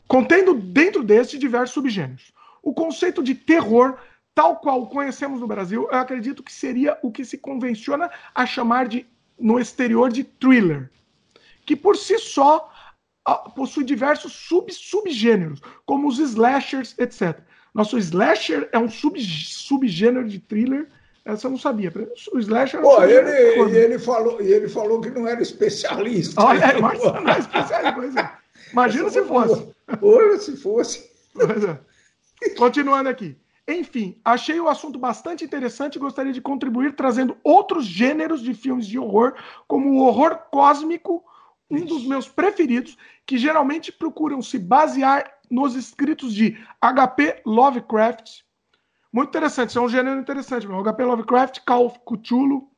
[0.07, 2.33] contendo dentro destes diversos subgêneros.
[2.63, 3.97] O conceito de terror
[4.35, 8.87] tal qual conhecemos no Brasil, eu acredito que seria o que se convenciona a chamar
[8.87, 9.05] de
[9.37, 10.91] no exterior de thriller,
[11.69, 12.73] que por si só
[13.55, 17.41] possui diversos sub subgêneros, como os slashers, etc.
[17.75, 20.89] Nosso slasher é um sub, subgênero de thriller.
[21.27, 21.93] Essa eu não sabia.
[22.33, 22.81] O slasher.
[22.81, 23.31] Pô, ele,
[23.71, 26.43] e ele, falou, e ele falou que não era especialista.
[26.43, 28.21] Olha, mas não é especialista.
[28.21, 28.73] É.
[28.73, 29.69] Imagina se fosse.
[30.01, 31.11] Olha, se fosse.
[32.43, 32.49] É.
[32.57, 33.37] Continuando aqui.
[33.69, 38.87] Enfim, achei o assunto bastante interessante e gostaria de contribuir trazendo outros gêneros de filmes
[38.87, 39.35] de horror,
[39.67, 41.23] como o horror cósmico,
[41.71, 48.43] um dos meus preferidos, que geralmente procuram se basear nos escritos de HP Lovecraft.
[49.13, 50.67] Muito interessante, isso é um gênero interessante.
[50.67, 50.83] Meu.
[50.83, 52.69] HP Lovecraft, Call Cthulhu.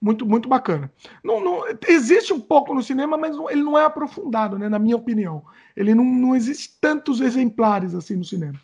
[0.00, 0.92] Muito, muito bacana.
[1.22, 4.96] Não, não, existe um pouco no cinema, mas ele não é aprofundado, né, na minha
[4.96, 5.44] opinião.
[5.76, 8.60] Ele não, não existe tantos exemplares assim no cinema.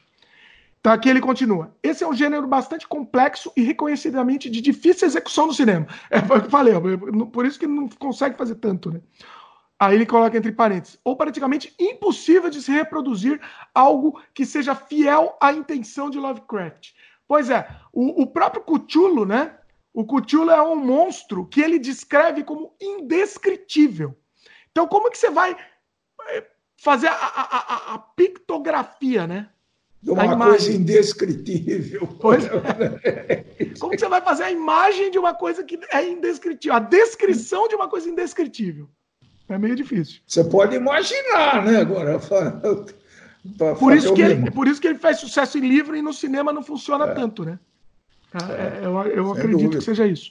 [0.80, 1.74] Então aqui ele continua.
[1.82, 5.86] Esse é um gênero bastante complexo e reconhecidamente de difícil execução no cinema.
[6.10, 6.74] É o que eu falei,
[7.32, 9.00] por isso que não consegue fazer tanto, né?
[9.78, 13.40] Aí ele coloca entre parênteses, ou praticamente impossível de se reproduzir
[13.72, 16.94] algo que seja fiel à intenção de Lovecraft.
[17.28, 19.56] Pois é, o, o próprio Cthulhu, né?
[19.94, 24.16] O Cthulhu é um monstro que ele descreve como indescritível.
[24.70, 25.56] Então, como que você vai
[26.28, 29.48] eh, fazer a, a, a, a pictografia, né?
[30.00, 32.06] De uma coisa indescritível.
[32.20, 33.44] Pois é.
[33.80, 36.76] Como você vai fazer a imagem de uma coisa que é indescritível?
[36.76, 38.88] A descrição de uma coisa indescritível.
[39.48, 40.20] É meio difícil.
[40.26, 41.80] Você pode imaginar, né?
[41.80, 42.18] Agora.
[43.78, 46.52] por, isso que ele, por isso que ele faz sucesso em livro e no cinema
[46.52, 47.14] não funciona é.
[47.14, 47.58] tanto, né?
[48.34, 49.78] É, é eu, eu acredito dúvida.
[49.78, 50.30] que seja isso.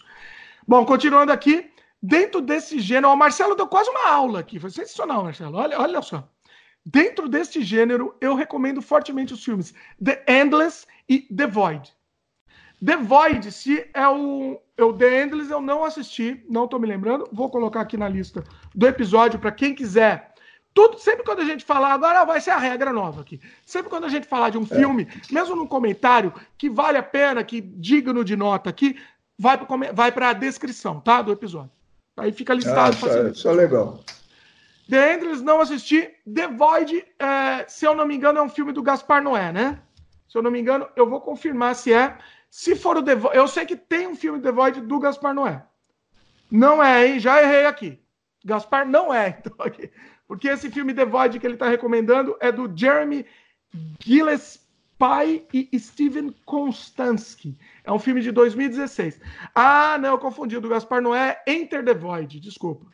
[0.67, 1.69] Bom, continuando aqui,
[2.01, 5.57] dentro desse gênero, o Marcelo deu quase uma aula aqui, foi sensacional, Marcelo.
[5.57, 6.29] Olha, olha só.
[6.89, 11.93] Dentro deste gênero, eu recomendo fortemente os filmes The Endless e The Void.
[12.83, 17.27] The Void se é o, eu The Endless eu não assisti, não estou me lembrando.
[17.29, 18.41] Vou colocar aqui na lista
[18.73, 20.33] do episódio para quem quiser.
[20.73, 23.41] Tudo, sempre quando a gente falar, agora vai ser a regra nova aqui.
[23.65, 24.67] Sempre quando a gente falar de um é.
[24.67, 28.97] filme, mesmo num comentário que vale a pena, que digno de nota aqui,
[29.37, 31.21] vai para vai a descrição, tá?
[31.21, 31.71] Do episódio.
[32.15, 32.95] Aí fica listado.
[33.03, 33.99] Ah, isso, isso é legal.
[34.89, 36.09] The Endless não assisti.
[36.33, 39.81] The Void, é, se eu não me engano, é um filme do Gaspar Noé, né?
[40.29, 42.17] Se eu não me engano, eu vou confirmar se é.
[42.49, 45.33] Se for o The Void, eu sei que tem um filme The Void do Gaspar
[45.33, 45.63] Noé.
[46.49, 47.19] Não é, hein?
[47.19, 47.99] Já errei aqui.
[48.43, 49.91] Gaspar não é, então aqui.
[50.27, 53.25] Porque esse filme The Void que ele está recomendando é do Jeremy
[53.99, 54.67] Gillespie
[55.53, 57.57] e Steven Konstansky.
[57.83, 59.19] É um filme de 2016.
[59.53, 60.57] Ah, não, eu confundi.
[60.57, 62.39] O do Gaspar Noé Enter the Void.
[62.39, 62.85] Desculpa.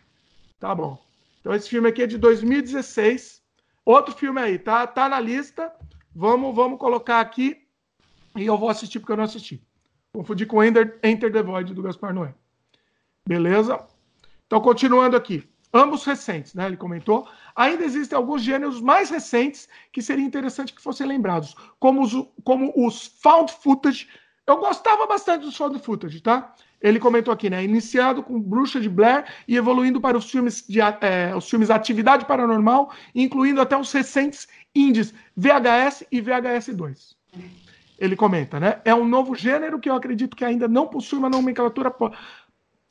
[0.59, 1.03] Tá bom.
[1.43, 3.43] Então esse filme aqui é de 2016.
[3.85, 4.87] Outro filme aí, tá?
[4.87, 5.73] Tá na lista.
[6.15, 7.67] Vamos, vamos colocar aqui
[8.33, 9.61] e eu vou assistir porque eu não assisti.
[10.13, 12.33] Confundi com Enter, Enter the Void do Gaspar Noé.
[13.27, 13.85] Beleza?
[14.47, 15.43] Então, continuando aqui.
[15.73, 16.65] Ambos recentes, né?
[16.67, 17.27] Ele comentou.
[17.53, 22.13] Ainda existem alguns gêneros mais recentes que seria interessante que fossem lembrados, como os,
[22.45, 24.07] como os found footage.
[24.47, 26.55] Eu gostava bastante dos found footage, tá?
[26.83, 27.63] Ele comentou aqui, né?
[27.63, 32.25] Iniciado com Bruxa de Blair e evoluindo para os filmes de é, os filmes Atividade
[32.25, 37.15] Paranormal, incluindo até os recentes indies VHS e VHS 2.
[37.97, 38.81] Ele comenta, né?
[38.83, 41.95] É um novo gênero que eu acredito que ainda não possui uma nomenclatura.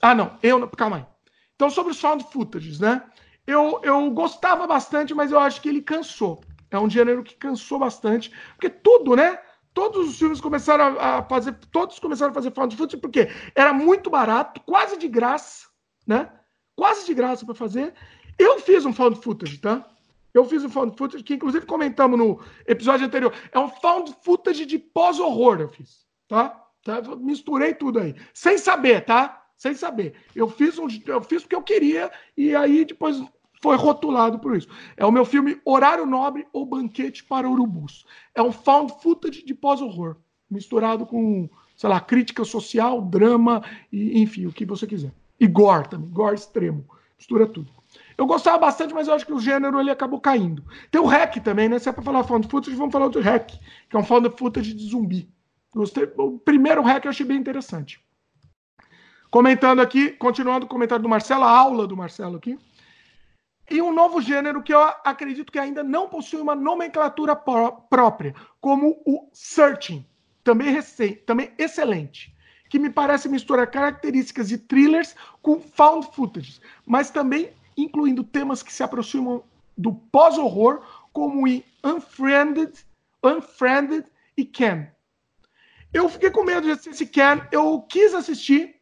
[0.00, 1.06] Ah, não, eu calma aí.
[1.54, 3.02] Então, sobre os found footages, né?
[3.46, 6.42] Eu, eu gostava bastante, mas eu acho que ele cansou.
[6.70, 9.38] É um gênero que cansou bastante, porque tudo, né?
[9.74, 14.10] Todos os filmes começaram a fazer, todos começaram a fazer found footage porque era muito
[14.10, 15.66] barato, quase de graça,
[16.06, 16.30] né?
[16.76, 17.94] Quase de graça para fazer.
[18.38, 19.86] Eu fiz um found footage, tá?
[20.34, 23.32] Eu fiz um found footage que, inclusive, comentamos no episódio anterior.
[23.50, 26.06] É um found footage de pós-horror, eu fiz.
[26.28, 26.48] Tá?
[26.82, 27.02] tá?
[27.16, 28.14] Misturei tudo aí.
[28.32, 29.44] Sem saber, tá?
[29.56, 30.14] Sem saber.
[30.34, 33.22] Eu fiz, um, eu fiz porque eu queria e aí depois
[33.62, 34.68] foi rotulado por isso.
[34.96, 38.04] É o meu filme Horário Nobre ou Banquete para Urubus.
[38.34, 40.16] É um found footage de pós-horror,
[40.50, 45.12] misturado com, sei lá, crítica social, drama e, enfim, o que você quiser.
[45.38, 46.84] E gore também, gore extremo.
[47.16, 47.72] Mistura tudo.
[48.18, 50.64] Eu gostava bastante, mas eu acho que o gênero ele acabou caindo.
[50.90, 51.78] Tem o Hack também, né?
[51.78, 53.52] Se é pra falar found footage, vamos falar do Hack,
[53.88, 55.28] que é um found footage de zumbi.
[55.72, 56.10] Gostei.
[56.16, 58.00] O primeiro Hack eu achei bem interessante.
[59.30, 62.58] Comentando aqui, continuando o comentário do Marcelo, a aula do Marcelo aqui.
[63.72, 69.00] E um novo gênero que eu acredito que ainda não possui uma nomenclatura própria, como
[69.06, 70.04] o searching,
[70.44, 72.36] também recente, também excelente,
[72.68, 78.70] que me parece misturar características de thrillers com found footage, mas também incluindo temas que
[78.70, 79.42] se aproximam
[79.74, 82.74] do pós-horror, como em Unfriended,
[83.24, 84.04] Unfriended
[84.36, 84.86] e Ken.
[85.94, 88.81] Eu fiquei com medo de assistir esse Ken, eu quis assistir,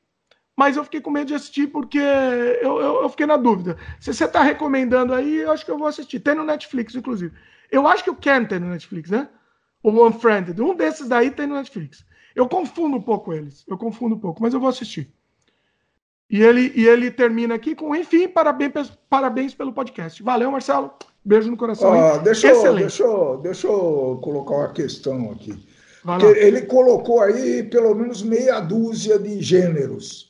[0.61, 3.79] mas eu fiquei com medo de assistir porque eu, eu, eu fiquei na dúvida.
[3.99, 6.21] Se você está recomendando aí, eu acho que eu vou assistir.
[6.21, 7.33] Tem no Netflix, inclusive.
[7.73, 9.27] Eu acho que o Ken tem no Netflix, né?
[9.83, 10.61] O Unfriended.
[10.61, 12.05] Um desses daí tem no Netflix.
[12.37, 13.65] Eu confundo um pouco eles.
[13.67, 15.11] Eu confundo um pouco, mas eu vou assistir.
[16.29, 20.23] E ele, e ele termina aqui com, enfim, parabéns, parabéns pelo podcast.
[20.23, 20.91] Valeu, Marcelo.
[21.25, 21.91] Beijo no coração.
[21.95, 25.59] Ah, deixa, eu, deixa, eu, deixa eu colocar uma questão aqui.
[26.37, 30.30] Ele colocou aí pelo menos meia dúzia de gêneros.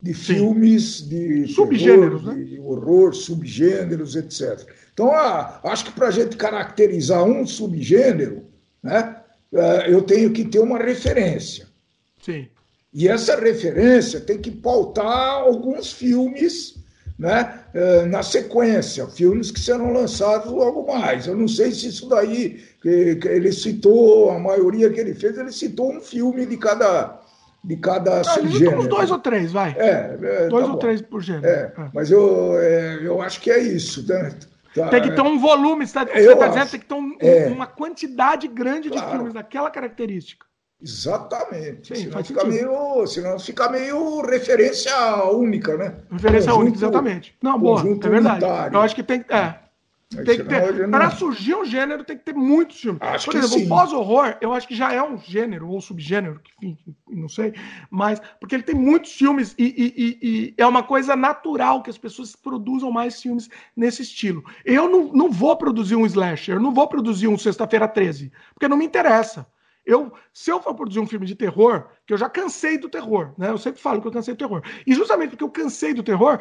[0.00, 0.34] De Sim.
[0.34, 2.44] filmes, de subgêneros, terror, né?
[2.44, 4.64] de horror, subgêneros, etc.
[4.92, 8.44] Então, ah, acho que para a gente caracterizar um subgênero,
[8.82, 9.16] né,
[9.52, 11.66] eh, eu tenho que ter uma referência.
[12.22, 12.46] Sim.
[12.92, 16.76] E essa referência tem que pautar alguns filmes
[17.18, 21.26] né, eh, na sequência, filmes que serão lançados logo mais.
[21.26, 25.92] Eu não sei se isso daí, ele citou, a maioria que ele fez, ele citou
[25.92, 27.17] um filme de cada,
[27.68, 28.80] de cada ah, subgênero.
[28.80, 29.76] Uns dois ou três, vai.
[29.78, 30.78] É, é dois tá ou bom.
[30.78, 31.46] três por gênero.
[31.46, 31.90] É, é.
[31.92, 34.08] Mas eu, é, eu acho que é isso.
[34.08, 34.32] Né?
[34.74, 36.14] Tá, tem que ter um volume, você está tá
[36.48, 37.46] dizendo, tem que ter um, é.
[37.48, 40.46] uma quantidade grande de filmes daquela característica.
[40.80, 41.94] Exatamente.
[41.94, 44.94] Sim, senão, fica meio, senão fica meio referência
[45.24, 45.94] única, né?
[46.10, 47.36] Referência conjunto, única, exatamente.
[47.42, 48.44] Não, boa, é verdade.
[48.44, 48.76] Unitário.
[48.76, 49.54] Eu acho que tem, é,
[50.10, 53.00] tem que ter, para surgir um gênero, tem que ter muitos filmes.
[53.02, 56.96] Acho Por exemplo, o pós-horror, eu acho que já é um gênero, ou subgênero, enfim,
[57.06, 57.52] não sei,
[57.90, 61.90] mas porque ele tem muitos filmes e, e, e, e, é uma coisa natural que
[61.90, 64.42] as pessoas produzam mais filmes nesse estilo.
[64.64, 68.66] Eu não, não vou produzir um slasher, eu não vou produzir um Sexta-feira 13, porque
[68.68, 69.46] não me interessa.
[69.84, 73.34] Eu, se eu for produzir um filme de terror, que eu já cansei do terror,
[73.38, 73.50] né?
[73.50, 74.62] Eu sempre falo que eu cansei do terror.
[74.86, 76.38] E justamente porque eu cansei do terror,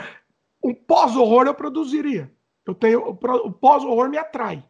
[0.63, 2.31] um pós-horror eu produziria.
[2.67, 4.63] Eu tenho o pós-horror me atrai.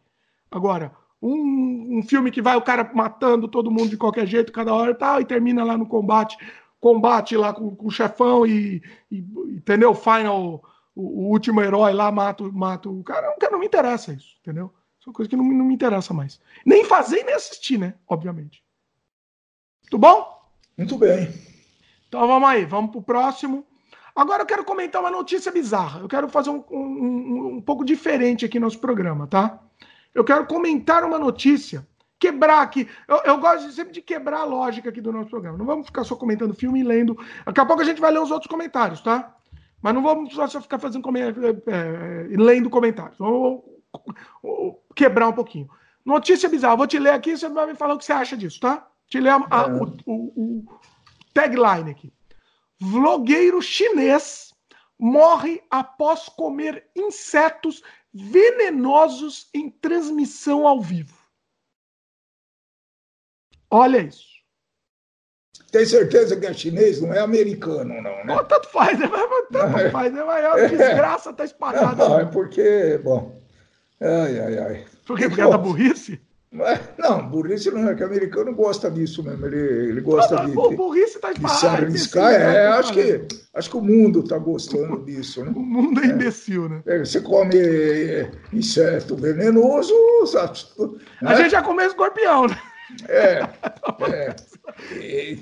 [0.50, 4.72] Agora, um, um, filme que vai o cara matando todo mundo de qualquer jeito, cada
[4.72, 6.38] hora e tal, e termina lá no combate
[6.80, 9.18] combate lá com, com o chefão e, e,
[9.48, 9.94] entendeu?
[9.94, 10.62] Final,
[10.94, 13.34] o, o, último herói lá mata, mata o cara.
[13.40, 14.72] Não, não me interessa isso, entendeu?
[15.02, 16.40] São coisas que não, não me interessa mais.
[16.64, 17.94] Nem fazer nem assistir, né?
[18.06, 18.62] Obviamente.
[19.90, 20.38] Tudo bom?
[20.76, 21.28] Muito bem.
[22.08, 23.66] Então vamos aí, vamos pro próximo.
[24.18, 26.00] Agora eu quero comentar uma notícia bizarra.
[26.00, 29.60] Eu quero fazer um, um, um pouco diferente aqui no nosso programa, tá?
[30.12, 31.86] Eu quero comentar uma notícia
[32.18, 32.88] quebrar aqui.
[33.06, 35.56] Eu, eu, gosto sempre de quebrar a lógica aqui do nosso programa.
[35.56, 37.16] Não vamos ficar só comentando filme e lendo.
[37.46, 39.36] Daqui a pouco a gente vai ler os outros comentários, tá?
[39.80, 43.16] Mas não vamos só ficar fazendo é, é, lendo comentários.
[43.18, 43.62] Vamos
[44.96, 45.70] quebrar um pouquinho.
[46.04, 46.74] Notícia bizarra.
[46.74, 48.84] Vou te ler aqui você vai me falar o que você acha disso, tá?
[49.06, 50.64] Te ler a, a, o, o, o
[51.32, 52.12] tagline aqui.
[52.80, 54.52] Vlogueiro chinês
[54.98, 61.16] morre após comer insetos venenosos em transmissão ao vivo.
[63.70, 64.38] Olha isso.
[65.70, 68.36] Tem certeza que é chinês, não é americano, não, né?
[68.38, 69.06] Oh, tanto faz, né?
[69.52, 69.90] Tanto é.
[69.90, 70.24] faz, né?
[70.24, 72.08] Mas a desgraça tá espalhada.
[72.08, 73.38] Não, é porque, bom.
[74.00, 74.86] Ai, ai, ai.
[75.04, 75.28] Por quê?
[75.28, 76.20] Porque é da burrice?
[76.96, 79.44] Não, burrice não é que o americano gosta disso mesmo.
[79.46, 82.32] Ele, ele gosta não, de, não, burrice tá de se arriscar.
[82.32, 85.44] É, acho que, acho que o mundo está gostando disso.
[85.44, 85.52] Né?
[85.54, 86.82] O mundo é, é imbecil, né?
[86.86, 87.54] É, você come
[88.50, 89.92] inseto venenoso.
[90.26, 90.58] Sabe?
[91.22, 92.58] A gente já comeu escorpião, né?
[93.08, 93.46] É,
[94.10, 94.36] é.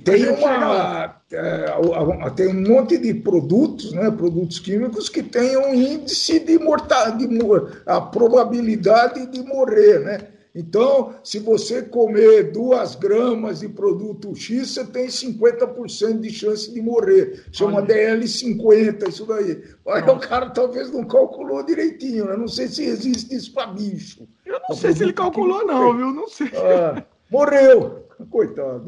[0.04, 6.40] Tem, uma, é, tem um monte de produtos, né, produtos químicos que têm um índice
[6.40, 7.38] de mortalidade,
[7.86, 10.35] a probabilidade de morrer, né?
[10.56, 16.80] Então, se você comer duas gramas de produto X, você tem 50% de chance de
[16.80, 17.44] morrer.
[17.52, 19.62] Chama DL50, isso daí.
[19.86, 22.36] Aí o cara talvez não calculou direitinho, né?
[22.38, 24.26] Não sei se existe isso para bicho.
[24.46, 26.10] Eu não sei se ele calculou, não, viu?
[26.10, 26.50] Não sei.
[26.56, 27.04] Ah.
[27.30, 28.06] Morreu.
[28.30, 28.86] Coitado.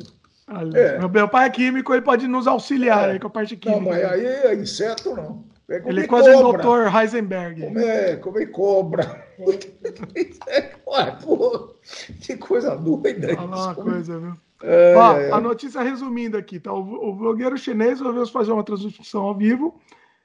[0.75, 1.07] É.
[1.07, 3.12] Meu pai é químico, ele pode nos auxiliar é.
[3.12, 3.79] aí com a parte química.
[3.79, 5.45] Não, mas aí é inseto não.
[5.71, 7.61] É ele é quase o doutor Heisenberg.
[7.61, 9.23] Comer, comer cobra.
[10.89, 11.74] Ué, pô,
[12.20, 13.34] que coisa doida.
[13.34, 14.36] Fala uma coisa, viu?
[14.62, 15.30] É, Ó, é.
[15.30, 16.72] A notícia resumindo aqui, tá?
[16.72, 19.80] O, o blogueiro chinês resolveu fazer uma transmissão ao vivo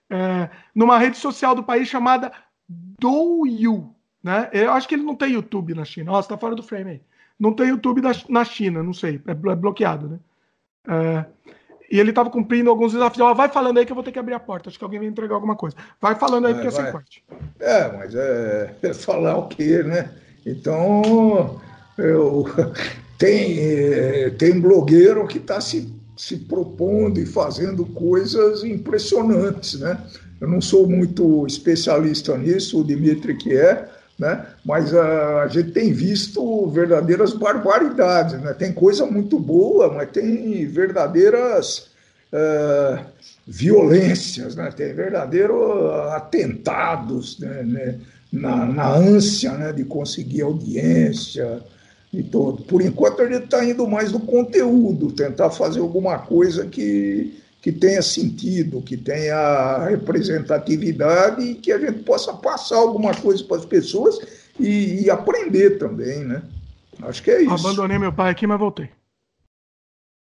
[0.10, 2.32] é, numa rede social do país chamada
[2.68, 3.94] Douyu.
[4.24, 4.50] Né?
[4.54, 6.12] Eu acho que ele não tem YouTube na China.
[6.12, 7.02] Nossa, tá fora do frame aí.
[7.40, 10.20] Não tem YouTube na China, não sei, é bloqueado, né?
[10.88, 11.26] É,
[11.92, 13.22] e ele estava cumprindo alguns desafios.
[13.26, 14.70] Ó, vai falando aí que eu vou ter que abrir a porta.
[14.70, 15.76] Acho que alguém vai entregar alguma coisa.
[16.00, 17.24] Vai falando aí, é, porque é sem corte.
[17.60, 20.10] É, mas é, é falar o quê, né?
[20.46, 21.60] Então,
[21.98, 22.46] eu,
[23.18, 29.98] tem, é, tem blogueiro que está se, se propondo e fazendo coisas impressionantes, né?
[30.42, 33.88] Eu não sou muito especialista nisso, o Dimitri que é,
[34.20, 34.46] né?
[34.66, 38.40] mas a, a, gente tem visto verdadeiras barbaridades.
[38.42, 38.54] Né?
[38.54, 41.90] Tem coisa muito boa, mas tem verdadeiras
[42.34, 43.06] uh,
[43.48, 44.70] violências, né?
[44.76, 48.00] tem verdadeiros atentados né?
[48.34, 49.72] Na, na, ânsia né?
[49.72, 51.62] de conseguir audiência
[52.12, 52.64] e todo.
[52.64, 58.02] Por enquanto, gente está indo mais no conteúdo, tentar fazer alguma coisa que que tenha
[58.02, 64.20] sentido, que tenha representatividade e que a gente possa passar alguma coisa para as pessoas
[64.60, 66.42] e, e, aprender também, né?
[67.04, 67.54] Acho que é isso.
[67.54, 68.90] Abandonei meu pai aqui, mas voltei.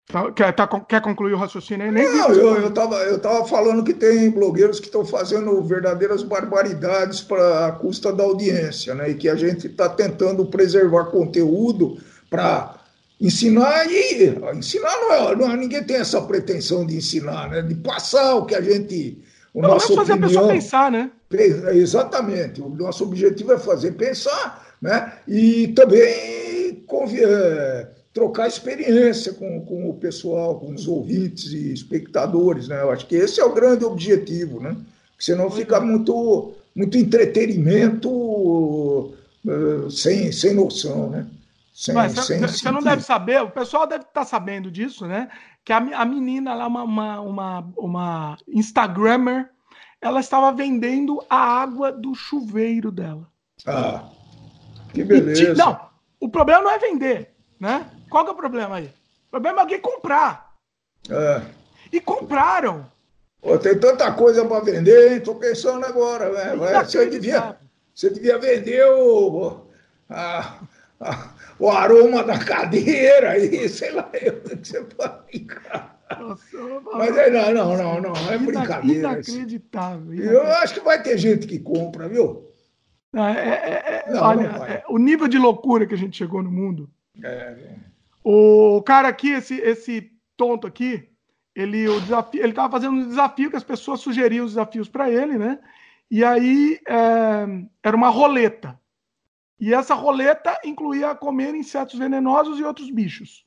[0.08, 1.92] Tá, quer, tá, quer concluir o raciocínio aí?
[1.92, 7.22] Nem Não, eu, estava eu tava falando que tem blogueiros que estão fazendo verdadeiras barbaridades
[7.22, 9.12] para a custa da audiência, né?
[9.12, 11.98] E que a gente está tentando preservar conteúdo
[12.30, 12.82] para
[13.22, 17.62] Ensinar e ensinar não é, não é, ninguém tem essa pretensão de ensinar, né?
[17.62, 19.22] De passar o que a gente
[19.54, 21.12] o não, nosso é fazer opinião, a pessoa pensar, né?
[21.72, 22.62] Exatamente.
[22.64, 25.14] O nosso objetivo é fazer pensar, né?
[25.28, 26.84] E também
[27.20, 32.82] é, trocar experiência com, com o pessoal, com os ouvintes e espectadores, né?
[32.82, 34.76] Eu acho que esse é o grande objetivo, né?
[35.12, 41.28] Porque senão fica muito muito entretenimento uh, sem, sem noção, né?
[41.74, 45.30] Sem, Mas, sem você não deve saber, o pessoal deve estar tá sabendo disso, né?
[45.66, 49.50] Que a, a menina lá, uma, uma, uma, uma Instagrammer,
[50.02, 53.28] ela estava vendendo a água do chuveiro dela.
[53.66, 54.10] Ah,
[54.94, 55.54] que beleza.
[55.56, 55.80] Não,
[56.20, 57.86] o problema não é vender, né?
[58.12, 58.88] Qual que é o problema aí?
[59.28, 60.54] O problema é alguém comprar.
[61.10, 61.42] É.
[61.94, 62.86] E compraram.
[63.42, 65.22] Pô, tem tanta coisa para vender, hein?
[65.22, 66.84] Tô pensando agora, né?
[66.84, 67.56] Você devia,
[67.96, 69.62] você devia vender o,
[70.10, 70.60] a,
[71.00, 75.98] a, o aroma da cadeira e sei lá, eu você pode ficar.
[76.94, 79.00] Mas é, não, não, não, não, é brincadeira.
[79.00, 80.14] Inacreditável, inacreditável.
[80.14, 82.52] Eu acho que vai ter gente que compra, viu?
[83.16, 86.44] É, é, é, não, olha, não é, o nível de loucura que a gente chegou
[86.44, 86.90] no mundo.
[87.24, 87.91] É.
[88.24, 91.10] O cara aqui, esse, esse tonto aqui,
[91.56, 95.10] ele o desafio, ele estava fazendo um desafio que as pessoas sugeriam os desafios para
[95.10, 95.60] ele, né?
[96.10, 97.46] E aí é,
[97.84, 98.80] era uma roleta.
[99.60, 103.46] E essa roleta incluía comer insetos venenosos e outros bichos.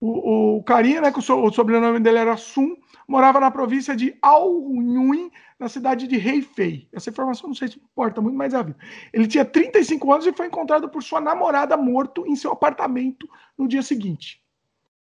[0.00, 2.76] O, o carinha, né, que o, so, o sobrenome dele era Sun,
[3.06, 5.30] morava na província de Alnhuin,
[5.62, 6.88] na cidade de Heifei.
[6.92, 8.78] Essa informação não sei se importa muito, mas é a vida.
[9.12, 13.68] Ele tinha 35 anos e foi encontrado por sua namorada morto em seu apartamento no
[13.68, 14.42] dia seguinte.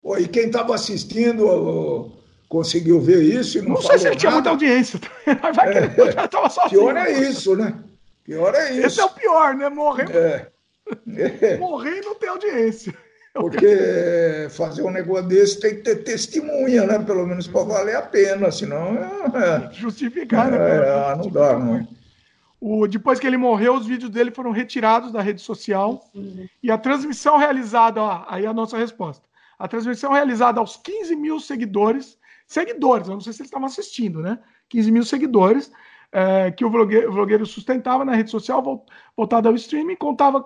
[0.01, 2.11] Pô, e quem estava assistindo
[2.47, 3.61] conseguiu ver isso?
[3.61, 4.19] não, não sei se ele nada.
[4.19, 4.99] tinha muita audiência.
[5.53, 6.81] Vai que ele estava sozinho.
[6.81, 7.83] Pior é isso, né?
[8.23, 8.87] Pior é isso.
[8.87, 9.69] Esse é o pior, né?
[9.69, 10.51] Morrer, é.
[11.15, 11.57] É.
[11.61, 12.93] Morrer e não ter audiência.
[13.33, 16.99] Porque fazer um negócio desse tem que ter testemunha, né?
[16.99, 18.97] Pelo menos para valer a pena, senão.
[18.97, 20.57] É, Justificar, né?
[20.57, 21.87] É, não dá, não.
[22.59, 26.03] O, depois que ele morreu, os vídeos dele foram retirados da rede social.
[26.61, 29.25] E a transmissão realizada, ó, aí a nossa resposta.
[29.57, 32.17] A transmissão realizada aos 15 mil seguidores,
[32.47, 34.39] seguidores, eu não sei se eles estavam assistindo, né?
[34.69, 35.71] 15 mil seguidores,
[36.11, 40.45] é, que o vlogueiro, o vlogueiro, sustentava na rede social, voltada ao streaming, contava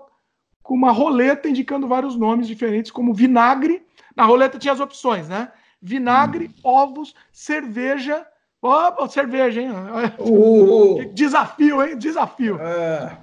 [0.64, 3.86] com uma roleta indicando vários nomes diferentes, como vinagre.
[4.16, 5.52] Na roleta tinha as opções, né?
[5.82, 6.54] Vinagre, hum.
[6.64, 8.26] ovos, cerveja.
[8.62, 9.72] Opa, cerveja, hein?
[10.18, 11.98] Uh, Desafio, hein?
[11.98, 12.56] Desafio.
[12.56, 13.18] Uh.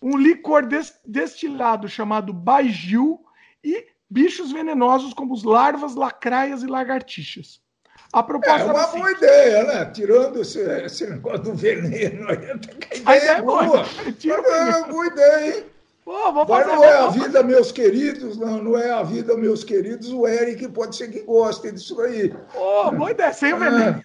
[0.00, 3.20] Um licor des destilado chamado Baiju
[3.62, 7.60] e bichos venenosos como os larvas, lacraias e lagartixas.
[8.10, 8.98] A proposta é uma assim.
[8.98, 9.84] boa ideia, né?
[9.86, 12.26] Tirando esse, esse negócio do veneno.
[12.30, 12.62] A ideia,
[13.04, 13.64] a ideia é boa.
[13.64, 13.84] boa.
[14.24, 15.64] É uma boa ideia, hein?
[16.08, 19.62] Pô, vou Mas não é a vida, meus queridos, não, não é a vida, meus
[19.62, 20.10] queridos.
[20.10, 22.34] O Eric pode ser que goste disso aí.
[22.50, 24.02] Pô, boa ideia, sem o veneno.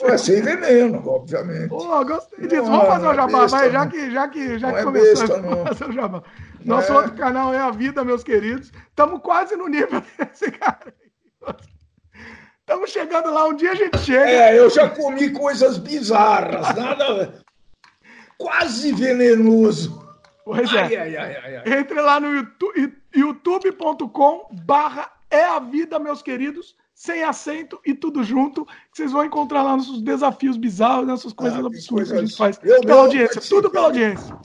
[0.00, 1.68] É, sem veneno, obviamente.
[1.68, 2.64] Pô, gostei disso.
[2.64, 5.90] Vamos fazer o jabá, vai, já que, já que, já que é começou a fazer
[5.90, 6.24] o jabá.
[6.64, 6.96] Nosso é.
[6.96, 8.72] outro canal é A Vida, meus queridos.
[8.88, 10.92] Estamos quase no nível desse cara.
[12.58, 14.28] Estamos chegando lá, um dia a gente chega.
[14.28, 17.44] É, eu já comi coisas bizarras, nada.
[18.36, 20.03] quase venenoso.
[20.44, 20.82] Pois é.
[20.82, 22.28] Ai, ai, ai, Entre lá no
[23.14, 29.24] youtube.com barra é a vida, meus queridos, sem acento e tudo junto, que vocês vão
[29.24, 32.12] encontrar lá nossos desafios bizarros, nossas coisas ah, absurdas coisas...
[32.12, 34.36] que a gente faz eu pela audiência, tudo pela audiência.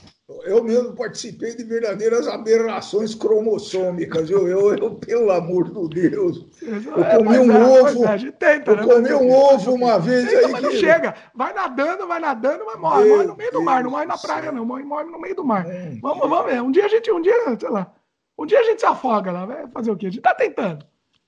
[0.44, 4.30] Eu mesmo participei de verdadeiras aberrações cromossômicas.
[4.30, 6.46] Eu, eu, eu pelo amor de Deus.
[6.62, 8.04] Eu é, comi um é, ovo.
[8.04, 8.82] É, tenta, eu né?
[8.82, 10.28] comi um ovo uma vez.
[10.28, 11.14] Tenta, aí mas não chega.
[11.34, 13.04] Vai nadando, vai nadando, mas morre.
[13.04, 13.82] Meu morre no meio do mar.
[13.82, 14.64] Não morre na praia, não.
[14.64, 15.66] Morre, morre no meio do mar.
[15.66, 16.62] Hum, vamos, vamos ver.
[16.62, 17.92] Um dia a gente, um dia, sei lá.
[18.38, 19.46] Um dia a gente se afoga lá.
[19.46, 20.06] Vai fazer o quê?
[20.06, 20.86] A gente tá tentando.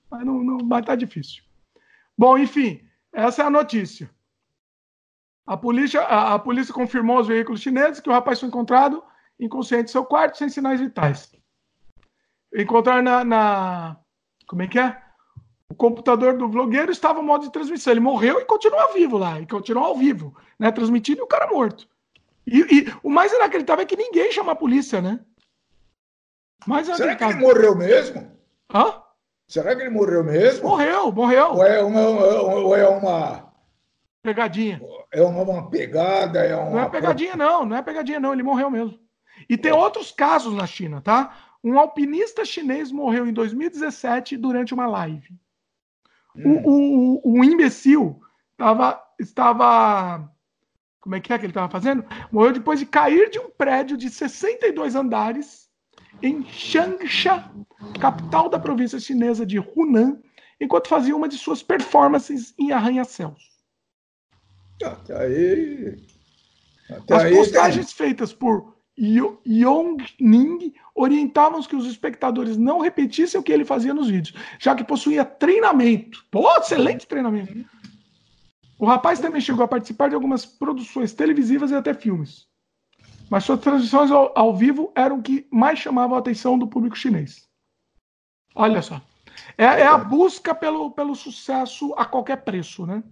[0.09, 1.43] Mas não, não vai estar tá difícil.
[2.17, 2.81] Bom, enfim,
[3.11, 4.09] essa é a notícia.
[5.45, 9.03] A polícia, a, a, polícia confirmou aos veículos chineses que o rapaz foi encontrado
[9.39, 11.31] inconsciente em seu quarto, sem sinais vitais.
[12.55, 13.97] Encontraram na, na,
[14.47, 15.01] Como é que é?
[15.69, 17.91] O computador do vlogueiro estava em modo de transmissão.
[17.91, 20.71] Ele morreu e continua vivo lá, e continua ao vivo, né?
[20.71, 21.89] Transmitindo e o cara morto.
[22.45, 25.19] E, e o mais inacreditável é que ninguém chama a polícia, né?
[26.65, 28.31] Mais Será que ele morreu mesmo?
[28.73, 29.01] Hã?
[29.47, 30.69] Será que ele morreu mesmo?
[30.69, 31.53] Morreu, morreu.
[31.53, 33.52] Ou é uma, ou é uma
[34.23, 34.81] Pegadinha.
[35.11, 36.71] É uma pegada, é uma.
[36.71, 38.31] Não é pegadinha, não, não é pegadinha, não.
[38.31, 38.97] Ele morreu mesmo.
[39.49, 41.35] E tem outros casos na China, tá?
[41.61, 45.27] Um alpinista chinês morreu em 2017 durante uma live.
[46.35, 46.61] Hum.
[46.63, 48.21] O, o, o, imbecil
[48.55, 50.31] tava, estava.
[51.01, 52.05] Como é que é que ele estava fazendo?
[52.31, 55.69] Morreu depois de cair de um prédio de 62 andares
[56.21, 57.51] em Changsha,
[57.99, 60.17] capital da província chinesa de Hunan,
[60.61, 63.52] enquanto fazia uma de suas performances em arranha-céus.
[64.85, 66.03] Até aí.
[66.89, 68.07] Até As aí postagens tem...
[68.07, 74.37] feitas por Yongning orientavam que os espectadores não repetissem o que ele fazia nos vídeos,
[74.59, 76.23] já que possuía treinamento.
[76.29, 77.65] Pô, excelente treinamento.
[78.77, 82.47] O rapaz também chegou a participar de algumas produções televisivas e até filmes.
[83.29, 86.95] Mas suas transmissões ao, ao vivo eram o que mais chamavam a atenção do público
[86.95, 87.47] chinês.
[88.53, 89.01] Olha só.
[89.57, 93.03] É, é a busca pelo, pelo sucesso a qualquer preço, né?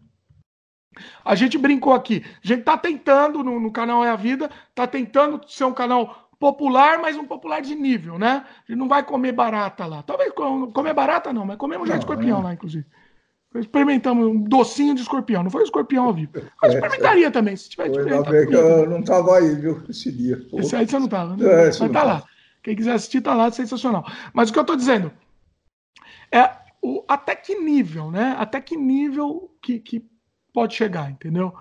[1.24, 2.24] A gente brincou aqui.
[2.44, 6.30] A gente tá tentando, no, no, canal É a Vida, tá tentando ser um canal
[6.40, 8.46] popular, mas um popular de nível, né?
[8.46, 10.04] A gente não vai comer barata lá.
[10.04, 12.44] Talvez comer barata não, mas comemos já de escorpião é.
[12.44, 12.86] lá, inclusive.
[13.54, 15.44] Experimentamos um docinho de escorpião.
[15.44, 16.32] Não foi escorpião ao vivo.
[16.62, 18.54] Mas experimentaria é, também, se tiver diferente.
[18.54, 20.42] Eu não tava aí, viu, esse dia.
[20.54, 21.46] Esse aí você não tava, né?
[21.46, 22.06] É, mas tá tava.
[22.06, 22.24] lá.
[22.64, 24.06] Quem quiser assistir, tá lá, sensacional.
[24.34, 25.12] Mas o que eu tô dizendo
[26.32, 26.50] é
[26.82, 28.36] o, até que nível, né?
[28.40, 30.11] Até que nível que, que
[30.54, 31.54] pode chegar, entendeu?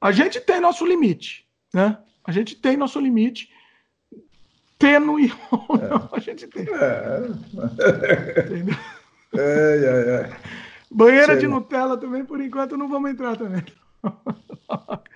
[0.00, 1.98] A gente tem nosso limite, né?
[2.24, 3.52] A gente tem nosso limite.
[4.78, 6.66] Tênue ou não, a gente tem.
[6.68, 8.40] É.
[8.40, 8.76] Entendeu?
[9.34, 10.36] É, é, é.
[10.90, 11.38] Banheira Sei.
[11.38, 13.64] de Nutella também, por enquanto, não vamos entrar também.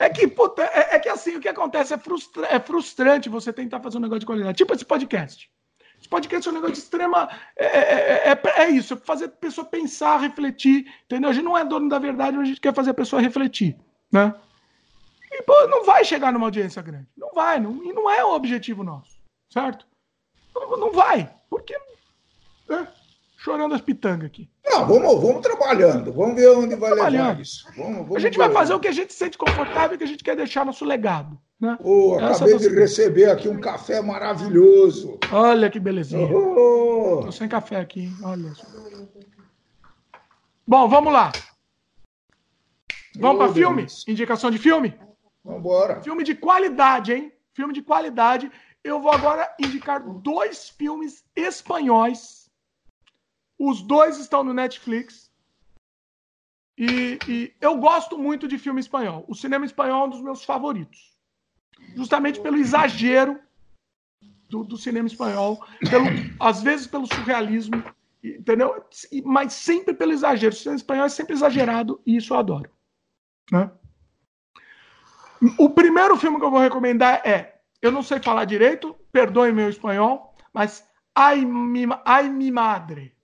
[0.00, 3.52] É que, puta, é, é, que assim, o que acontece é, frustra é frustrante você
[3.52, 4.56] tentar fazer um negócio de qualidade.
[4.56, 5.50] Tipo esse podcast.
[6.00, 7.28] Esse podcast é um negócio de extrema.
[7.56, 10.86] É, é, é, é isso, é fazer a pessoa pensar, refletir.
[11.04, 11.30] Entendeu?
[11.30, 13.76] A gente não é dono da verdade, mas a gente quer fazer a pessoa refletir.
[14.10, 14.34] Né?
[15.30, 17.06] E, pô, não vai chegar numa audiência grande.
[17.16, 17.60] Não vai.
[17.60, 19.18] Não, e não é o objetivo nosso.
[19.52, 19.86] Certo?
[20.54, 21.30] Não, não vai.
[21.48, 21.76] Porque.
[22.68, 22.88] Né?
[23.40, 24.48] chorando as pitangas aqui.
[24.64, 27.66] Não, vamos, vamos trabalhando, vamos ver onde vai levar isso.
[27.74, 30.06] Vamos, vamos a gente vai fazer o que a gente sente confortável e que a
[30.06, 31.40] gente quer deixar nosso legado.
[31.60, 31.76] Né?
[31.82, 35.18] Oh, acabei de receber aqui um café maravilhoso.
[35.30, 36.26] Olha que belezinha.
[36.26, 37.20] Oh.
[37.24, 38.16] Tô sem café aqui, hein?
[38.22, 38.52] olha.
[40.66, 41.32] Bom, vamos lá.
[43.16, 43.86] Vamos oh, para filme?
[44.08, 44.98] Indicação de filme?
[45.44, 46.00] Vamos embora.
[46.00, 47.32] Filme de qualidade, hein?
[47.52, 48.50] Filme de qualidade.
[48.82, 52.40] Eu vou agora indicar dois filmes espanhóis
[53.60, 55.30] os dois estão no Netflix.
[56.78, 59.22] E, e, eu gosto muito de filme espanhol.
[59.28, 61.19] O cinema espanhol é um dos meus favoritos.
[61.96, 63.38] Justamente pelo exagero
[64.48, 66.06] do, do cinema espanhol, pelo,
[66.38, 67.82] às vezes pelo surrealismo,
[68.22, 68.84] entendeu?
[69.24, 70.52] Mas sempre pelo exagero.
[70.52, 72.70] O cinema espanhol é sempre exagerado e isso eu adoro.
[73.50, 73.70] Né?
[75.58, 79.68] O primeiro filme que eu vou recomendar é, eu não sei falar direito, perdoe meu
[79.68, 83.14] espanhol, mas Ai mi, Ai mi Madre.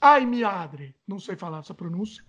[0.00, 0.94] Ai, Miadre.
[1.06, 2.22] Não sei falar essa pronúncia.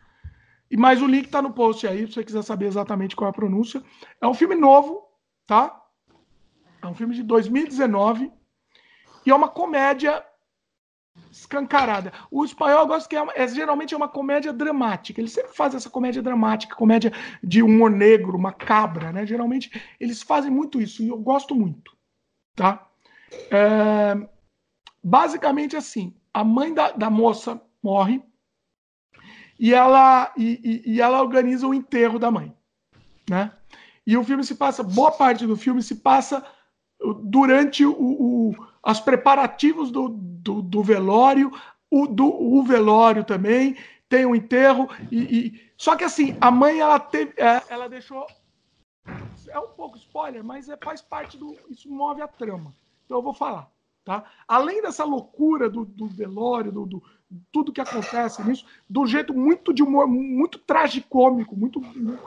[0.72, 3.30] E mais o link tá no post aí, se você quiser saber exatamente qual é
[3.30, 3.84] a pronúncia.
[4.20, 5.05] É um filme novo,
[5.46, 5.82] tá?
[6.82, 8.32] É um filme de 2019
[9.26, 10.24] e é uma comédia
[11.32, 12.12] escancarada.
[12.30, 15.20] O espanhol gosta que é, é, geralmente é uma comédia dramática.
[15.20, 17.12] Ele sempre faz essa comédia dramática, comédia
[17.44, 19.26] de humor negro, macabra, né?
[19.26, 21.96] Geralmente eles fazem muito isso e eu gosto muito,
[22.56, 22.88] tá?
[23.52, 24.28] É,
[25.04, 28.22] basicamente assim, a mãe da, da moça morre
[29.60, 32.54] e ela, e, e, e, ela organiza o enterro da mãe.
[33.30, 33.52] Né?
[34.06, 36.46] E o filme se passa, boa parte do filme se passa
[37.24, 41.52] durante o, o as preparativos do, do, do velório,
[41.90, 43.76] o, do, o velório também,
[44.08, 44.88] tem o um enterro.
[45.12, 48.28] E, e, só que assim, a mãe ela, teve, é, ela deixou.
[49.48, 51.58] É um pouco spoiler, mas é, faz parte do.
[51.68, 52.76] Isso move a trama.
[53.06, 53.72] Então eu vou falar.
[54.04, 54.24] Tá?
[54.48, 57.04] Além dessa loucura do, do velório, do, do,
[57.52, 61.82] tudo que acontece nisso, do jeito muito de humor, muito tragicômico, muito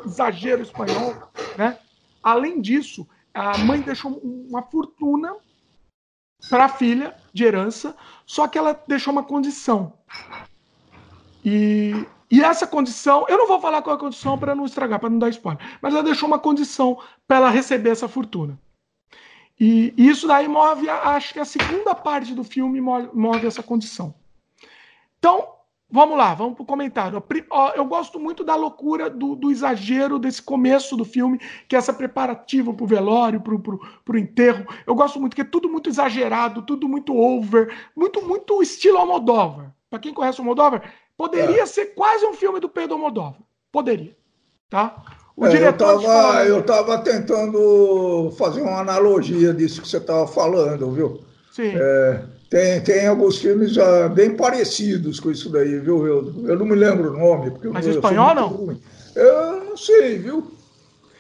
[0.05, 1.79] exagero espanhol, né?
[2.23, 5.37] Além disso, a mãe deixou uma fortuna
[6.49, 7.97] para a filha de herança,
[8.27, 9.93] só que ela deixou uma condição.
[11.45, 15.01] E, e essa condição, eu não vou falar qual é a condição para não estragar,
[15.01, 18.59] para não dar spoiler, mas ela deixou uma condição para ela receber essa fortuna.
[19.61, 24.15] E, isso daí move, acho que a segunda parte do filme move, move essa condição.
[25.19, 25.49] Então,
[25.91, 27.23] vamos lá, vamos para o comentário.
[27.75, 31.93] Eu gosto muito da loucura, do, do, exagero desse começo do filme, que é essa
[31.93, 34.67] preparativa para o velório, para o enterro.
[34.87, 39.75] Eu gosto muito, que é tudo muito exagerado, tudo muito over, muito, muito estilo Almodóvar.
[39.91, 40.83] Para quem conhece o Almodóvar,
[41.17, 41.67] poderia é.
[41.67, 43.41] ser quase um filme do Pedro Almodóvar.
[43.73, 44.17] Poderia.
[44.71, 45.03] Tá?
[45.35, 46.03] O é, diretor
[46.47, 51.21] eu estava tentando fazer uma analogia disso que você estava falando, viu?
[51.53, 51.73] Sim.
[51.77, 56.07] É, tem, tem alguns filmes já bem parecidos com isso daí, viu?
[56.07, 57.51] Eu, eu não me lembro o nome.
[57.51, 58.49] Porque Mas eu, espanhol não?
[58.49, 58.83] Ruim.
[59.15, 60.51] Eu não sei, viu?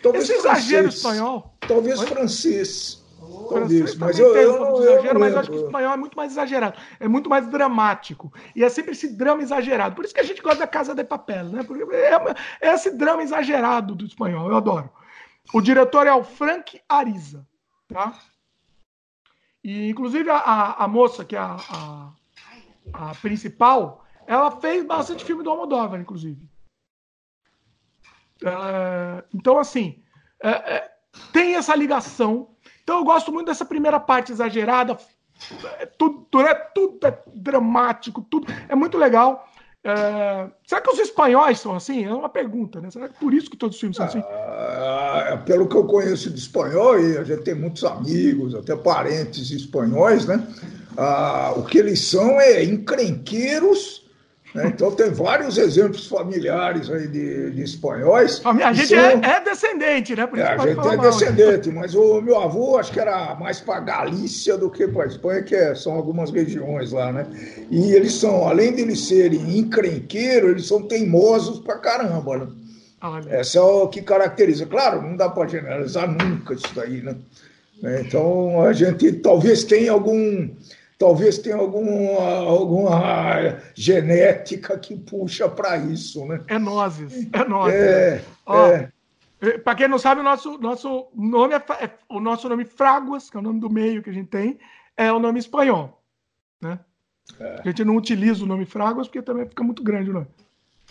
[0.02, 1.52] Talvez Esse exagero espanhol.
[1.60, 2.06] Talvez Oi?
[2.06, 3.02] francês.
[3.48, 6.16] Talvez, mas eu, eu, um eu, exagero, mas eu acho que o espanhol é muito
[6.16, 8.32] mais exagerado, é muito mais dramático.
[8.54, 9.94] E é sempre esse drama exagerado.
[9.94, 11.62] Por isso que a gente gosta da Casa de Papel, né?
[11.62, 12.18] Porque é,
[12.60, 14.90] é esse drama exagerado do espanhol, eu adoro.
[15.52, 17.46] O diretor é o Frank Ariza,
[17.88, 18.18] tá?
[19.62, 22.12] E, inclusive, a, a moça, que é a, a,
[22.92, 26.40] a, principal, ela fez bastante filme do Almodóvar, inclusive.
[28.44, 30.02] É, então, assim,
[30.42, 30.92] é, é,
[31.32, 32.56] tem essa ligação
[32.88, 34.96] então eu gosto muito dessa primeira parte exagerada.
[35.78, 39.46] É tudo, é, tudo é dramático, tudo é muito legal.
[39.84, 40.48] É...
[40.66, 42.04] Será que os espanhóis são assim?
[42.04, 42.90] É uma pergunta, né?
[42.90, 44.22] Será que por isso que todos os filmes são assim?
[44.26, 49.50] Ah, pelo que eu conheço de espanhol, e a gente tem muitos amigos, até parentes
[49.50, 50.46] espanhóis, né?
[50.96, 54.07] Ah, o que eles são é encrenqueiros?
[54.54, 58.40] Então, tem vários exemplos familiares aí de, de espanhóis.
[58.44, 58.98] A gente são...
[58.98, 60.28] é, é, descendente, né?
[60.36, 60.98] É, a gente é mal.
[60.98, 65.42] descendente, mas o meu avô acho que era mais para Galícia do que para Espanha,
[65.42, 67.26] que é, são algumas regiões lá, né?
[67.70, 72.46] E eles são, além de eles serem encrenqueiros, eles são teimosos para caramba, né?
[73.00, 73.30] Olha.
[73.30, 74.66] Essa é o que caracteriza.
[74.66, 77.14] Claro, não dá para generalizar nunca isso daí, né?
[78.00, 80.48] Então, a gente talvez tenha algum
[80.98, 86.42] talvez tenha alguma, alguma genética que puxa para isso, né?
[86.48, 87.74] É nozes, é nozes.
[87.74, 88.90] É, é.
[89.40, 93.30] é para quem não sabe, o nosso, nosso nome é, é, o nosso nome Fraguas,
[93.30, 94.58] que é o nome do meio que a gente tem,
[94.96, 96.02] é o nome espanhol,
[96.60, 96.80] né?
[97.38, 97.60] É.
[97.60, 100.26] A gente não utiliza o nome Fraguas porque também fica muito grande o nome.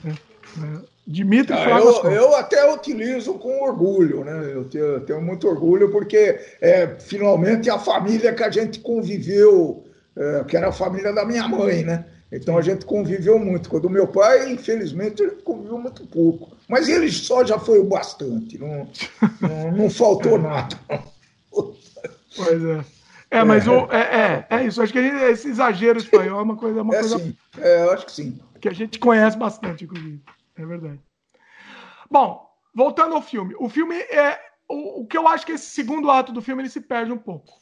[0.04, 0.16] Né?
[0.64, 0.98] É.
[1.06, 2.04] Dimitri ah, Fraguas.
[2.04, 4.54] Eu, eu, até utilizo com orgulho, né?
[4.54, 9.87] Eu tenho, eu tenho muito orgulho porque é finalmente a família que a gente conviveu
[10.48, 12.06] que era a família da minha mãe, né?
[12.32, 13.70] Então a gente conviveu muito.
[13.70, 16.56] Quando o meu pai, infelizmente, ele conviveu muito pouco.
[16.68, 18.90] Mas ele só já foi o bastante, não,
[19.40, 20.78] não, não faltou nada.
[22.36, 22.86] Pois é.
[23.30, 24.82] É, mas é, o, é, é, é isso.
[24.82, 26.82] Acho que gente, esse exagero espanhol é uma coisa.
[26.82, 27.36] Uma é coisa sim.
[27.58, 28.40] É, eu acho que sim.
[28.62, 30.22] Que a gente conhece bastante, inclusive.
[30.56, 31.00] É verdade.
[32.10, 33.54] Bom, voltando ao filme.
[33.60, 34.40] O filme é.
[34.70, 37.18] O, o que eu acho que esse segundo ato do filme ele se perde um
[37.18, 37.54] pouco.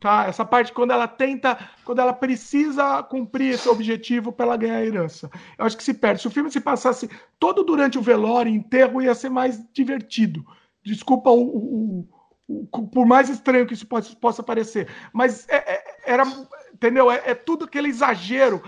[0.00, 0.26] Tá?
[0.26, 4.84] Essa parte quando ela tenta, quando ela precisa cumprir esse objetivo para ela ganhar a
[4.84, 5.28] herança.
[5.58, 6.22] Eu acho que se perde.
[6.22, 10.44] Se o filme se passasse todo durante o velório, enterro, ia ser mais divertido.
[10.84, 12.08] Desculpa o, o,
[12.46, 14.88] o, por mais estranho que isso possa, possa parecer.
[15.12, 16.24] Mas é, é, era,
[16.72, 17.10] entendeu?
[17.10, 18.62] É, é tudo aquele exagero.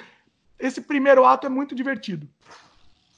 [0.59, 2.29] Esse primeiro ato é muito divertido